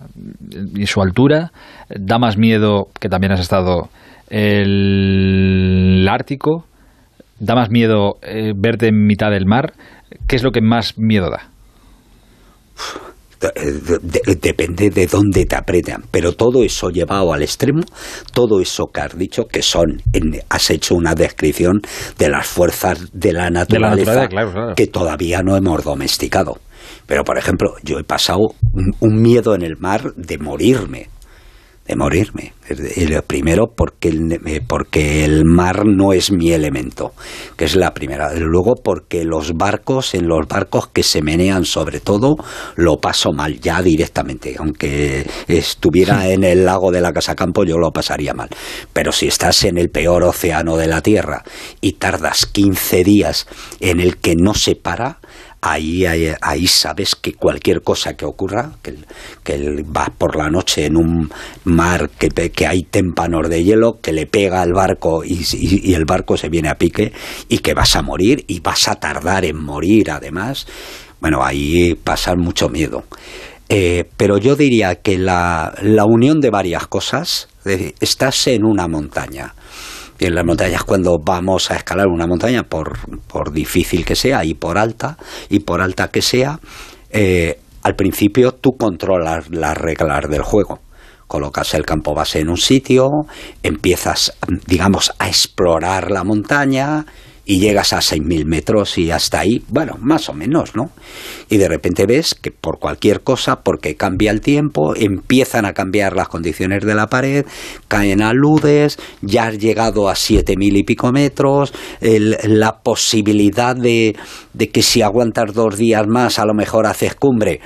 [0.74, 1.52] y su altura,
[1.94, 3.88] da más miedo, que también has estado,
[4.28, 6.64] el Ártico,
[7.38, 9.72] da más miedo eh, verte en mitad del mar.
[10.26, 11.50] ¿Qué es lo que más miedo da?
[13.40, 17.82] De- de- depende de dónde te apretan, pero todo eso llevado al extremo,
[18.32, 21.82] todo eso que has dicho, que son, en- has hecho una descripción
[22.18, 24.74] de las fuerzas de la naturaleza, naturaleza, claro, claro.
[24.74, 26.56] que todavía no hemos domesticado.
[27.06, 28.38] Pero, por ejemplo, yo he pasado
[28.72, 31.08] un, un miedo en el mar de morirme,
[31.86, 32.54] de morirme.
[32.68, 37.12] El primero porque el, eh, porque el mar no es mi elemento,
[37.56, 38.32] que es la primera.
[38.34, 42.36] Luego porque los barcos, en los barcos que se menean sobre todo,
[42.76, 44.56] lo paso mal ya directamente.
[44.58, 48.48] Aunque estuviera en el lago de la Casa Campo, yo lo pasaría mal.
[48.92, 51.44] Pero si estás en el peor océano de la Tierra
[51.82, 53.46] y tardas 15 días
[53.80, 55.18] en el que no se para,
[55.64, 58.96] ahí, ahí, ahí sabes que cualquier cosa que ocurra, que,
[59.42, 61.30] que vas por la noche en un
[61.64, 66.36] mar que, que hay témpanos de hielo, que le pega al barco y, el barco
[66.36, 67.12] se viene a pique
[67.48, 70.66] y que vas a morir y vas a tardar en morir además,
[71.20, 73.04] bueno, ahí pasa mucho miedo.
[73.70, 79.54] Eh, pero yo diría que la, la unión de varias cosas, estás en una montaña,
[80.18, 84.54] en las montañas cuando vamos a escalar una montaña, por, por difícil que sea y
[84.54, 85.16] por alta,
[85.48, 86.60] y por alta que sea,
[87.10, 90.80] eh, al principio tú controlas las reglas del juego.
[91.26, 93.26] colocas el campo base en un sitio,
[93.62, 94.36] empiezas,
[94.66, 97.06] digamos, a explorar la montaña,
[97.46, 100.90] y llegas a 6.000 metros y hasta ahí, bueno, más o menos, ¿no?
[101.50, 106.16] Y de repente ves que por cualquier cosa, porque cambia el tiempo, empiezan a cambiar
[106.16, 107.44] las condiciones de la pared,
[107.88, 114.16] caen aludes, ya has llegado a 7.000 y pico metros, la posibilidad de,
[114.54, 117.60] de que si aguantas dos días más a lo mejor haces cumbre,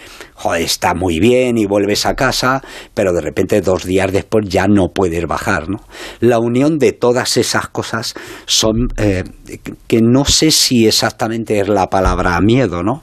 [0.58, 2.62] está muy bien y vuelves a casa,
[2.94, 5.80] pero de repente dos días después ya no puedes bajar, ¿no?
[6.20, 8.14] La unión de todas esas cosas
[8.46, 9.24] son eh,
[9.86, 13.02] que no sé si exactamente es la palabra miedo, ¿no?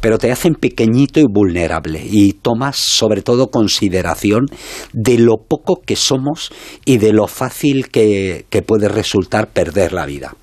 [0.00, 4.46] Pero te hacen pequeñito y vulnerable y tomas sobre todo consideración
[4.92, 6.52] de lo poco que somos
[6.84, 10.34] y de lo fácil que puede resultar perder la vida.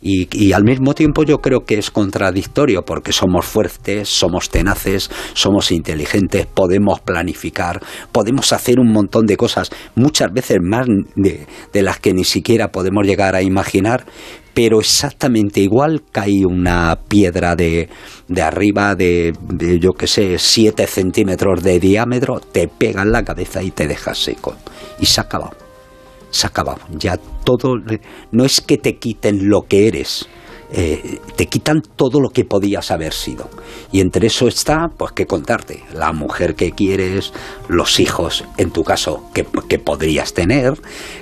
[0.00, 5.72] Y, al mismo tiempo yo creo que es contradictorio porque somos fuertes, somos tenaces, somos
[5.72, 7.80] inteligentes, podemos planificar,
[8.12, 11.46] podemos hacer un montón de cosas, muchas veces más de,
[11.82, 14.04] las que ni siquiera podemos llegar a imaginar,
[14.54, 17.88] pero exactamente igual cae una piedra de,
[18.28, 23.24] de arriba de, de, yo que sé, 7 centímetros de diámetro, te pega en la
[23.24, 24.56] cabeza y te deja seco.
[25.00, 25.67] Y se acabado
[26.30, 26.80] se ha acabado.
[26.90, 27.76] Ya todo,
[28.30, 30.28] no es que te quiten lo que eres,
[30.70, 33.48] eh, te quitan todo lo que podías haber sido.
[33.90, 37.32] Y entre eso está, pues, que contarte, la mujer que quieres,
[37.68, 39.44] los hijos, en tu caso, que,
[39.78, 40.74] podrías tener,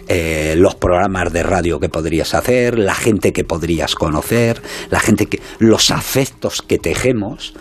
[0.09, 4.61] eh, los programas de radio que podrías hacer, la gente que podrías conocer,
[4.91, 7.55] la gente que, los afectos que tejemos,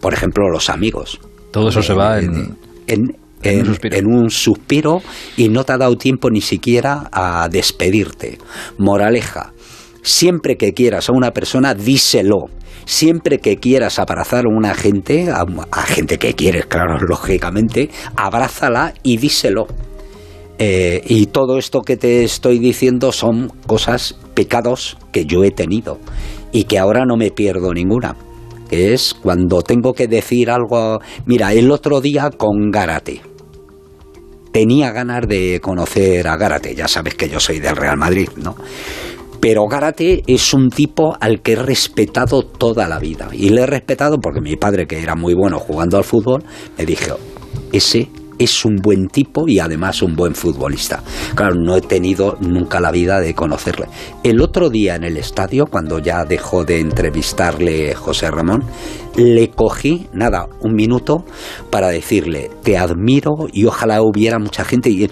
[0.00, 1.18] por ejemplo, los amigos.
[1.50, 5.02] Todo eso se va en, en en, un suspiro
[5.36, 8.38] y no te ha dado tiempo ni siquiera a despedirte.
[8.78, 9.52] Moraleja,
[10.02, 12.46] siempre que quieras a una persona, díselo.
[12.84, 15.46] Siempre que quieras abrazar a una gente, a,
[15.82, 19.66] gente que quieres, claro, lógicamente, abrázala y díselo.
[20.58, 25.98] Eh, y todo esto que te estoy diciendo son cosas, pecados que yo he tenido
[26.52, 28.16] y que ahora no me pierdo ninguna.
[28.68, 33.31] Que es cuando tengo que decir algo, mira, el otro día con Gárate
[34.52, 36.74] tenía ganas de conocer a Gárate.
[36.74, 38.54] Ya sabes que yo soy del Real Madrid, ¿no?
[39.40, 43.28] Pero Gárate es un tipo al que he respetado toda la vida.
[43.32, 46.44] Y le he respetado porque mi padre, que era muy bueno jugando al fútbol,
[46.78, 47.18] me dijo,
[47.72, 48.08] ese
[48.38, 51.02] es un buen tipo y además un buen futbolista.
[51.34, 53.86] Claro, no he tenido nunca la vida de conocerle.
[54.22, 58.64] El otro día en el estadio, cuando ya dejó de entrevistarle José Ramón,
[59.16, 61.24] le cogí, nada, un minuto
[61.70, 64.90] para decirle, te admiro y ojalá hubiera mucha gente.
[64.90, 65.08] Y,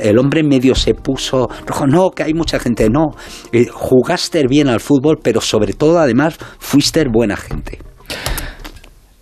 [0.00, 1.48] el hombre medio se puso,
[1.86, 3.10] no, que hay mucha gente, no.
[3.52, 7.78] Eh, jugaste bien al fútbol, pero sobre todo además fuiste buena gente.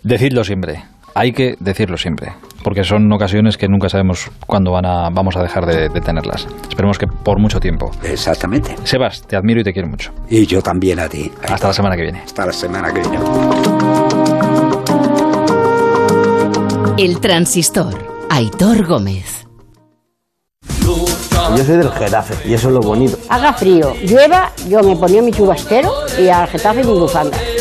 [0.03, 0.83] Decidlo siempre,
[1.17, 2.33] hay que decirlo siempre
[2.63, 6.47] porque son ocasiones que nunca sabemos cuándo van a, vamos a dejar de, tenerlas.
[6.67, 7.91] Esperemos que por mucho tiempo.
[8.03, 8.75] Exactamente.
[8.83, 10.11] Sebas, te admiro y te quiero mucho.
[10.29, 11.31] Y yo también a ti.
[11.47, 12.19] Hasta la semana que viene.
[12.25, 13.19] Hasta la semana que viene.
[16.97, 18.27] El transistor.
[18.29, 19.47] Aitor Gómez.
[21.55, 23.17] Yo soy del Getafe y eso es lo bonito.
[23.29, 25.89] Haga frío, llueva, yo me ponía mi chubastero
[26.19, 27.37] y al Getafe mi bufanda.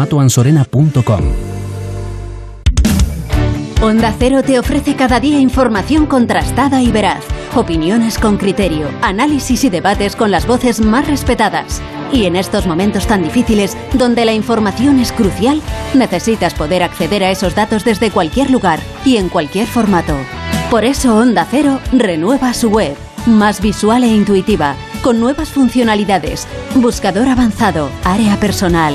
[0.00, 0.64] Ansorena
[3.82, 7.24] Onda Cero te ofrece cada día información contrastada y veraz,
[7.56, 11.82] opiniones con criterio, análisis y debates con las voces más respetadas.
[12.12, 15.60] Y en estos momentos tan difíciles, donde la información es crucial,
[15.94, 20.14] necesitas poder acceder a esos datos desde cualquier lugar y en cualquier formato.
[20.70, 22.96] Por eso Onda Cero renueva su web,
[23.26, 26.46] más visual e intuitiva, con nuevas funcionalidades,
[26.76, 28.94] buscador avanzado, área personal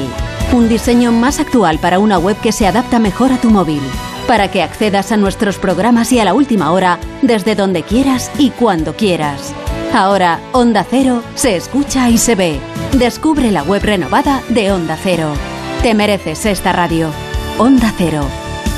[0.54, 3.82] un diseño más actual para una web que se adapta mejor a tu móvil.
[4.28, 8.52] para que accedas a nuestros programas y a la última hora desde donde quieras y
[8.52, 9.54] cuando quieras.
[9.94, 12.58] Ahora, Onda Cero se escucha y se ve.
[12.94, 15.34] Descubre la web renovada de Onda Cero.
[15.82, 17.10] Te mereces esta radio.
[17.58, 18.24] Onda Cero,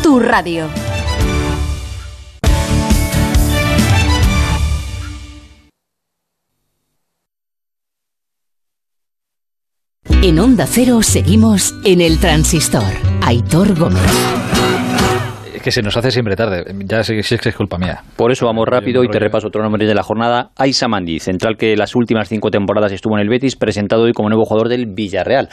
[0.02, 0.68] tu radio.
[10.28, 12.82] En Onda Cero seguimos en el transistor.
[13.22, 14.02] Aitor Gómez.
[15.54, 16.66] Es que se nos hace siempre tarde.
[16.84, 18.02] Ya sé si es que es culpa mía.
[18.16, 20.50] Por eso vamos rápido y te repaso otro nombre de la jornada.
[20.56, 24.30] Aisa Mandi, central que las últimas cinco temporadas estuvo en el Betis, presentado hoy como
[24.30, 25.50] nuevo jugador del Villarreal.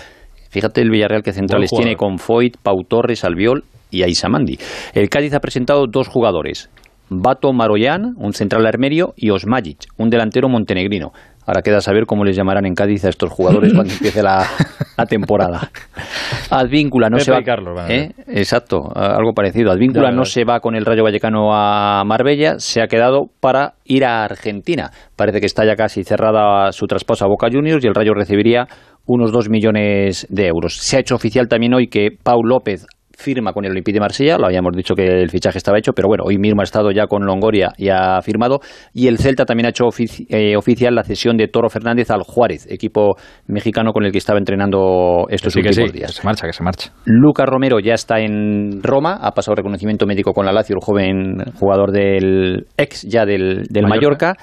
[0.49, 4.59] Fíjate el Villarreal que centrales tiene con Foyt, Pau Torres, Albiol y Aisa Mandi.
[4.95, 6.71] El Cádiz ha presentado dos jugadores.
[7.11, 11.13] Bato Maroyan, un central armerio, y Osmajic, un delantero montenegrino.
[11.47, 14.47] Ahora queda saber cómo les llamarán en Cádiz a estos jugadores cuando empiece la,
[14.97, 15.71] la temporada.
[16.51, 17.41] Advíncula no Pepe se va.
[17.41, 18.11] y Carlos ¿Eh?
[18.29, 19.71] Exacto, algo parecido.
[19.73, 24.05] Advíncula no se va con el Rayo Vallecano a Marbella, se ha quedado para ir
[24.05, 24.91] a Argentina.
[25.17, 28.67] Parece que está ya casi cerrada su traspaso a Boca Juniors y el Rayo recibiría
[29.07, 30.77] unos 2 millones de euros.
[30.77, 32.87] Se ha hecho oficial también hoy que Pau López
[33.17, 36.09] firma con el Olympique de Marsella, lo habíamos dicho que el fichaje estaba hecho, pero
[36.09, 38.61] bueno, hoy mismo ha estado ya con Longoria y ha firmado,
[38.93, 42.23] y el Celta también ha hecho ofici- eh, oficial la cesión de Toro Fernández al
[42.23, 43.17] Juárez, equipo
[43.47, 46.11] mexicano con el que estaba entrenando estos Sí, últimos sí, días.
[46.13, 46.93] que se marcha, que se marcha.
[47.05, 51.37] Lucas Romero ya está en Roma, ha pasado reconocimiento médico con la Lazio, el joven
[51.59, 54.27] jugador del ex ya del, del Mallorca.
[54.29, 54.35] Mallorca.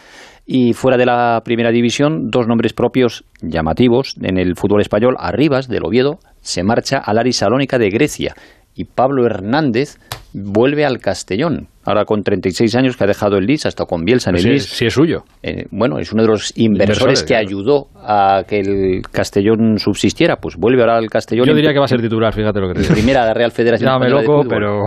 [0.51, 5.15] Y fuera de la primera división, dos nombres propios llamativos en el fútbol español.
[5.19, 8.33] Arribas, del Oviedo, se marcha al Aris Salónica de Grecia.
[8.80, 9.97] Y Pablo Hernández
[10.34, 11.68] vuelve al Castellón.
[11.84, 14.51] Ahora con 36 años que ha dejado el Leeds, hasta con Bielsa en Pues el
[14.51, 14.69] sí, Leeds.
[14.77, 15.23] sí es suyo.
[15.43, 17.47] Eh, bueno, es uno de los inversores Inversores, que claro.
[17.47, 20.38] ayudó a que el Castellón subsistiera.
[20.38, 21.45] Pues vuelve ahora al Castellón.
[21.45, 22.93] Yo diría que va a ser titular, fíjate lo que te digo.
[22.93, 24.85] Primera de la Real Federación Española de loco, pero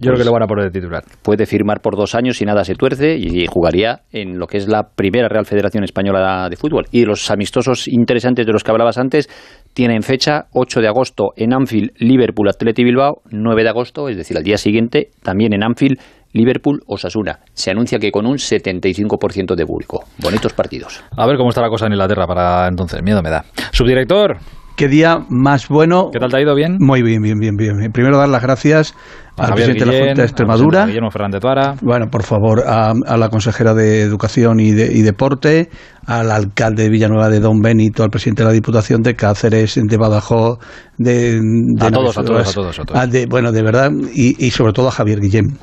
[0.00, 1.04] yo creo que lo van a poner de titular.
[1.22, 4.66] Puede firmar por dos años y nada se tuerce y jugaría en lo que es
[4.66, 6.86] la primera Real Federación Española de Fútbol.
[6.90, 9.28] Y los amistosos interesantes de los que hablabas antes
[9.74, 14.36] tienen fecha 8 de agosto en Anfield, Liverpool, Atleti Bilbao, 9 de agosto, es decir,
[14.38, 15.98] al día siguiente, también en Anfield,
[16.32, 17.40] Liverpool, Osasuna.
[17.52, 20.04] Se anuncia que con un 75% de público.
[20.18, 21.02] Bonitos partidos.
[21.16, 23.02] A ver cómo está la cosa en Inglaterra para entonces.
[23.02, 23.44] Miedo me da.
[23.72, 24.38] Subdirector.
[24.80, 26.08] Qué día más bueno.
[26.10, 26.54] ¿Qué tal te ha ido?
[26.54, 26.78] ¿Bien?
[26.80, 27.92] Muy bien, bien, bien, bien.
[27.92, 28.94] Primero dar las gracias
[29.36, 30.86] A al presidente de la Junta de Extremadura.
[30.86, 31.74] Guillermo Fernández Tuara.
[31.82, 35.68] Bueno, por favor, a, a la consejera de Educación y, de- y Deporte,
[36.06, 39.96] al alcalde de Villanueva de Don Benito, al presidente de la Diputación de Cáceres, de
[39.98, 40.58] Badajoz,
[40.96, 43.00] de, de A todos, a todos, a todos, a todos.
[43.00, 45.58] ah, de- bueno, de verdad, y, y sobre todo a Javier Guillén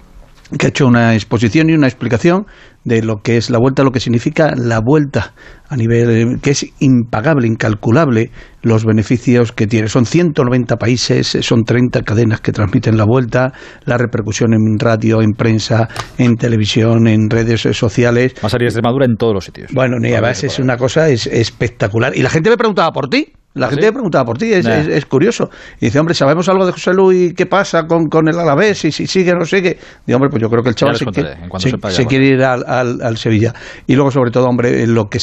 [0.58, 2.46] que ha hecho una exposición y una explicación
[2.84, 5.34] de lo que es la vuelta, lo que significa la vuelta
[5.68, 9.90] a nivel eh, que es impagable, incalculable los beneficios que tiene.
[9.90, 13.52] Son 190 países, eh, son 30 cadenas que transmiten la vuelta,
[13.84, 18.34] la repercusión en radio, en prensa, en televisión, en redes eh, sociales.
[18.42, 19.72] Va a salir Extremadura en todos los sitios.
[19.74, 22.16] Bueno, ni además es una cosa es espectacular.
[22.16, 23.34] Y la gente me preguntaba por ti.
[23.54, 23.88] La ¿Ah, gente sí?
[23.88, 24.76] me preguntaba por ti, es, Nah.
[24.78, 25.50] es- es curioso.
[25.82, 27.34] Y dice, hombre, ¿sabemos algo de José Luis?
[27.34, 28.78] ¿Qué pasa con, con el Alavés?
[28.78, 29.80] Si, si sigue o no sigue.
[30.06, 32.24] Digo, hombre, pues yo creo que el chaval se, quiere- se- se bueno.
[32.26, 33.54] ir al, al- al Sevilla.
[33.88, 35.20] Y luego, sobre todo, hombre, lo que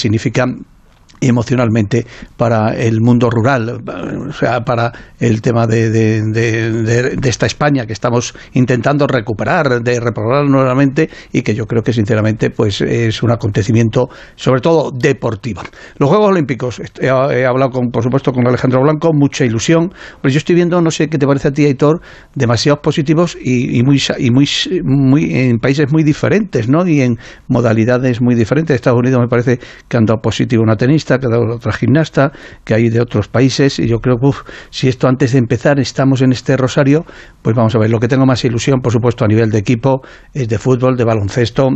[1.28, 2.06] emocionalmente
[2.36, 3.80] para el mundo rural,
[4.28, 10.00] o sea, para el tema de, de- de- esta España que estamos intentando recuperar, de
[10.00, 15.62] reprogramar nuevamente y que yo creo que sinceramente pues es un acontecimiento sobre todo deportivo.
[15.98, 19.90] Los Juegos Olímpicos, he, hablado con, por supuesto con Alejandro Blanco, mucha ilusión,
[20.20, 22.00] pero yo estoy viendo, no sé qué te parece a ti, Aitor,
[22.34, 24.46] demasiados positivos y, y muy y muy
[24.84, 26.86] muy en países muy diferentes, ¿no?
[26.86, 27.16] Y en
[27.48, 28.74] modalidades muy diferentes.
[28.74, 32.32] Estados Unidos me parece que han dado positivo una tenista, que ha dado otra gimnasta,
[32.64, 34.24] que hay de otros países y yo creo que
[34.70, 37.04] si esto antes de empezar estamos en este rosario,
[37.42, 37.90] pues vamos a ver.
[37.90, 41.04] Lo que tengo más ilusión, por supuesto, a nivel de equipo es de fútbol, de
[41.04, 41.68] baloncesto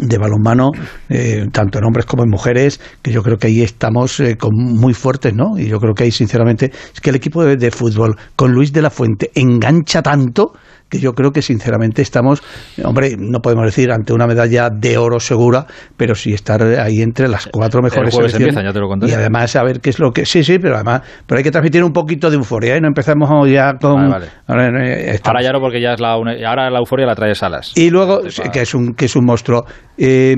[0.00, 0.70] de balonmano,
[1.08, 4.54] eh, tanto en hombres como en mujeres, que yo creo que ahí estamos eh, con
[4.54, 5.58] muy fuertes, ¿no?
[5.58, 8.82] Y yo creo que ahí, sinceramente, es que el equipo de fútbol con Luis de
[8.82, 10.52] la Fuente engancha tanto
[10.88, 12.42] que yo creo que sinceramente estamos,
[12.84, 15.66] hombre, no podemos decir ante una medalla de oro segura,
[15.96, 18.54] pero sí estar ahí entre las cuatro mejores selecciones.
[18.54, 18.88] ya te lo.
[19.06, 21.50] Y además a ver qué es lo que sí, sí, pero además, pero hay que
[21.50, 22.80] transmitir un poquito de euforia, ¿eh?
[22.80, 24.26] No empezamos ya con Vale, vale.
[24.46, 27.72] Ahora, eh, Ahora ya no, porque ya es la ahora la euforia la trae Salas.
[27.76, 29.64] y luego, que es un, que es un monstruo.
[30.00, 30.36] Eh,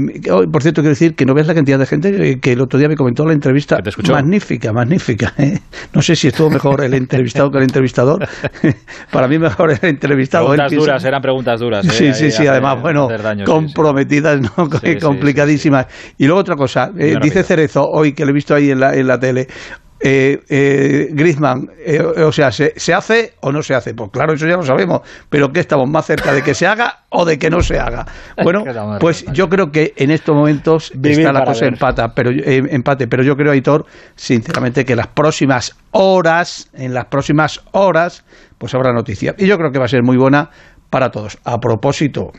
[0.51, 2.79] por cierto, quiero decir que no ves la cantidad de gente eh, que el otro
[2.79, 3.79] día me comentó la entrevista.
[3.85, 4.13] escuchó?
[4.13, 5.35] Magnífica, magnífica.
[5.37, 5.59] ¿eh?
[5.95, 8.27] No sé si estuvo mejor el entrevistado que el entrevistador.
[9.13, 10.40] Para mí mejor el entrevistado.
[10.41, 11.85] Preguntas piensa- duras, eran preguntas duras.
[11.87, 11.91] ¿eh?
[11.91, 13.45] Sí, Ahí sí, sí, hace- además, bueno, sí, sí.
[13.45, 14.51] comprometidas, ¿no?
[14.85, 15.87] sí, complicadísimas.
[16.19, 17.43] Y luego otra cosa, eh, dice.
[17.43, 19.49] Cerezo hoy, que lo he visto ahí en la, en la tele,
[20.03, 23.93] eh, eh, Griezmann, eh, o sea, ¿se, ¿se hace o no se hace?
[23.93, 27.01] Pues claro, eso ya lo sabemos, pero que estamos más cerca de que se haga
[27.11, 28.07] o de que no se haga.
[28.43, 28.65] Bueno,
[28.99, 31.75] pues yo creo que en estos momentos Vivir está la cosa ver.
[31.75, 33.85] empata, pero, eh, empate, pero yo creo, Aitor,
[34.17, 38.25] sinceramente, que las próximas horas, en las próximas horas,
[38.61, 39.35] pues habrá noticia.
[39.39, 40.51] Y yo creo que va a ser muy buena
[40.91, 41.39] para todos.
[41.45, 42.31] A propósito,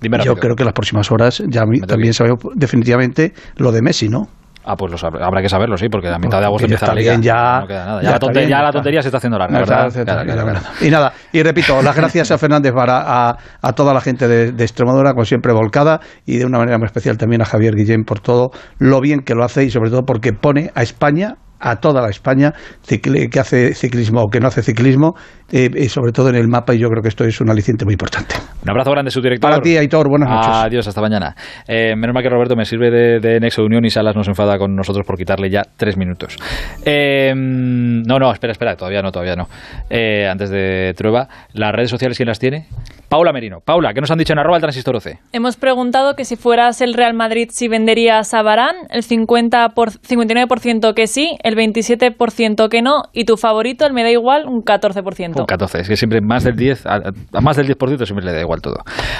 [0.00, 0.34] yo rápido.
[0.36, 4.26] creo que las próximas horas ya también sabemos definitivamente lo de Messi, ¿no?
[4.66, 7.10] Ah, pues habrá que saberlo, sí, porque a mitad de agosto empieza la liga.
[7.10, 8.00] bien, ya- no queda nada.
[8.02, 9.92] ya Ya, la, bien, ya tontería se está haciendo larga, ¿verdad?
[9.92, 10.60] claro, claro, claro.
[10.80, 14.52] Y nada, y repito, las gracias a Fernández Vara, a, a toda la gente de,
[14.52, 18.04] de Extremadura, como siempre volcada, y de una manera muy especial también a Javier Guillén
[18.04, 21.34] por todo lo bien que lo hace y sobre todo porque pone a España
[21.64, 22.52] a toda la España
[22.86, 25.14] que hace ciclismo o que no hace ciclismo,
[25.56, 27.84] eh, y sobre todo en el mapa, y yo creo que esto es un aliciente
[27.84, 28.34] muy importante.
[28.60, 29.48] Un abrazo grande, su director.
[29.48, 30.50] Para ti, Aitor, buenas noches.
[30.52, 31.36] Adiós, hasta mañana.
[31.68, 34.26] Eh, menos mal que Roberto me sirve de, de nexo de unión y Salas nos
[34.26, 36.36] enfada con nosotros por quitarle ya tres minutos.
[36.84, 39.46] Eh, no, no, espera, espera, todavía no, todavía no.
[39.88, 42.66] Eh, antes de Trueba, ¿las redes sociales quién las tiene?
[43.08, 43.60] Paula Merino.
[43.64, 45.20] Paula, ¿qué nos han dicho en arroba el transistor 12?
[45.32, 49.90] Hemos preguntado que si fueras el Real Madrid, si venderías a Barán, el 50 por,
[49.90, 54.62] 59% que sí, el 27% que no, y tu favorito, el me da igual, un
[54.62, 55.43] 14%.
[55.44, 57.00] Un 14, es que siempre más del 10, a,
[57.34, 58.76] a más del 10% siempre le da igual todo.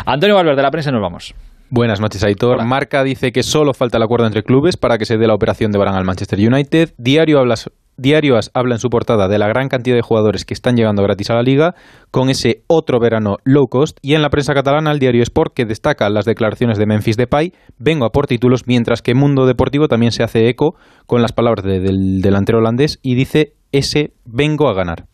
[0.07, 1.35] Antonio Valverde, de la prensa, nos vamos.
[1.69, 2.65] Buenas noches, Aitor.
[2.65, 5.71] Marca dice que solo falta el acuerdo entre clubes para que se dé la operación
[5.71, 6.95] de Barán al Manchester United.
[6.99, 7.57] Diario habla,
[7.97, 11.03] Diario As habla en su portada de la gran cantidad de jugadores que están llegando
[11.03, 11.75] gratis a la liga
[12.11, 13.99] con ese otro verano low cost.
[14.03, 17.53] Y en la prensa catalana, el diario Sport, que destaca las declaraciones de Memphis Depay,
[17.79, 20.75] vengo a por títulos, mientras que Mundo Deportivo también se hace eco
[21.07, 25.07] con las palabras de- del delantero holandés y dice ese vengo a ganar.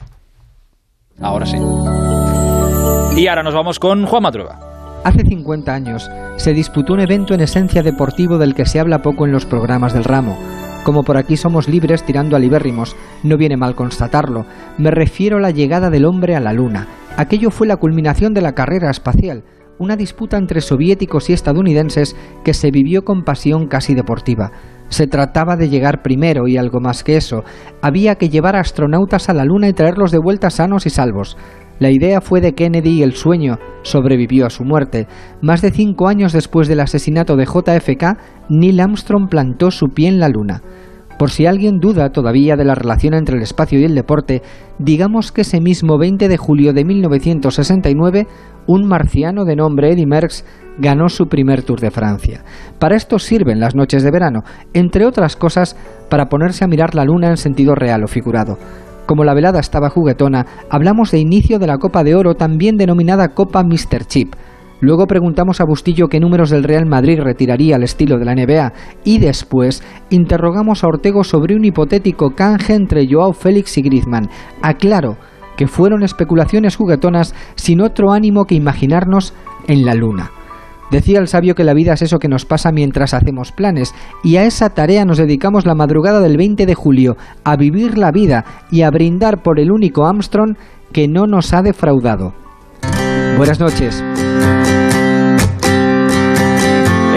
[1.21, 1.57] Ahora sí.
[3.17, 4.59] Y ahora nos vamos con Juan Matrueva.
[5.05, 9.27] Hace 50 años se disputó un evento en esencia deportivo del que se habla poco
[9.27, 10.39] en los programas del ramo.
[10.85, 14.47] Como por aquí somos libres tirando a libérrimos, no viene mal constatarlo.
[14.79, 16.87] Me refiero a la llegada del hombre a la Luna.
[17.17, 19.45] Aquello fue la culminación de la carrera espacial,
[19.79, 24.53] una disputa entre soviéticos y estadounidenses que se vivió con pasión casi deportiva.
[24.91, 27.43] Se trataba de llegar primero y algo más que eso.
[27.81, 31.37] Había que llevar astronautas a la Luna y traerlos de vuelta sanos y salvos.
[31.79, 35.07] La idea fue de Kennedy y el sueño sobrevivió a su muerte.
[35.41, 38.19] Más de cinco años después del asesinato de JFK,
[38.51, 40.61] Neil Armstrong plantó su pie en la Luna.
[41.19, 44.43] Por si alguien duda todavía de la relación entre el espacio y el deporte,
[44.79, 48.27] digamos que ese mismo 20 de julio de 1969,
[48.67, 50.45] un marciano de nombre Eddy Merckx
[50.81, 52.43] ganó su primer Tour de Francia.
[52.78, 54.43] Para esto sirven las noches de verano,
[54.73, 55.77] entre otras cosas
[56.09, 58.59] para ponerse a mirar la luna en sentido real o figurado.
[59.07, 63.28] Como la velada estaba juguetona, hablamos de inicio de la Copa de Oro, también denominada
[63.28, 64.05] Copa Mr.
[64.07, 64.35] Chip.
[64.81, 68.73] Luego preguntamos a Bustillo qué números del Real Madrid retiraría al estilo de la NBA
[69.05, 74.31] y después interrogamos a Ortego sobre un hipotético canje entre Joao Félix y Griezmann.
[74.62, 75.19] Aclaro
[75.57, 79.35] que fueron especulaciones juguetonas sin otro ánimo que imaginarnos
[79.69, 80.31] en la luna.
[80.91, 83.95] Decía el sabio que la vida es eso que nos pasa mientras hacemos planes,
[84.25, 88.11] y a esa tarea nos dedicamos la madrugada del 20 de julio, a vivir la
[88.11, 90.57] vida y a brindar por el único Armstrong
[90.93, 92.35] que no nos ha defraudado.
[93.37, 94.03] Buenas noches.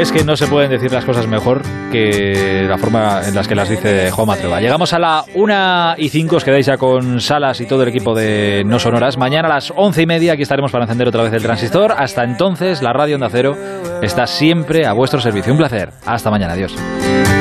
[0.03, 3.55] Es que no se pueden decir las cosas mejor que la forma en las que
[3.55, 4.59] las dice Juan Matrueva.
[4.59, 8.13] Llegamos a la 1 y 5, os quedáis ya con Salas y todo el equipo
[8.13, 9.17] de No Sonoras.
[9.17, 11.93] Mañana a las 11 y media aquí estaremos para encender otra vez el transistor.
[11.97, 13.55] Hasta entonces, la radio Onda Cero
[14.01, 15.53] está siempre a vuestro servicio.
[15.53, 15.91] Un placer.
[16.05, 16.51] Hasta mañana.
[16.51, 16.75] Adiós.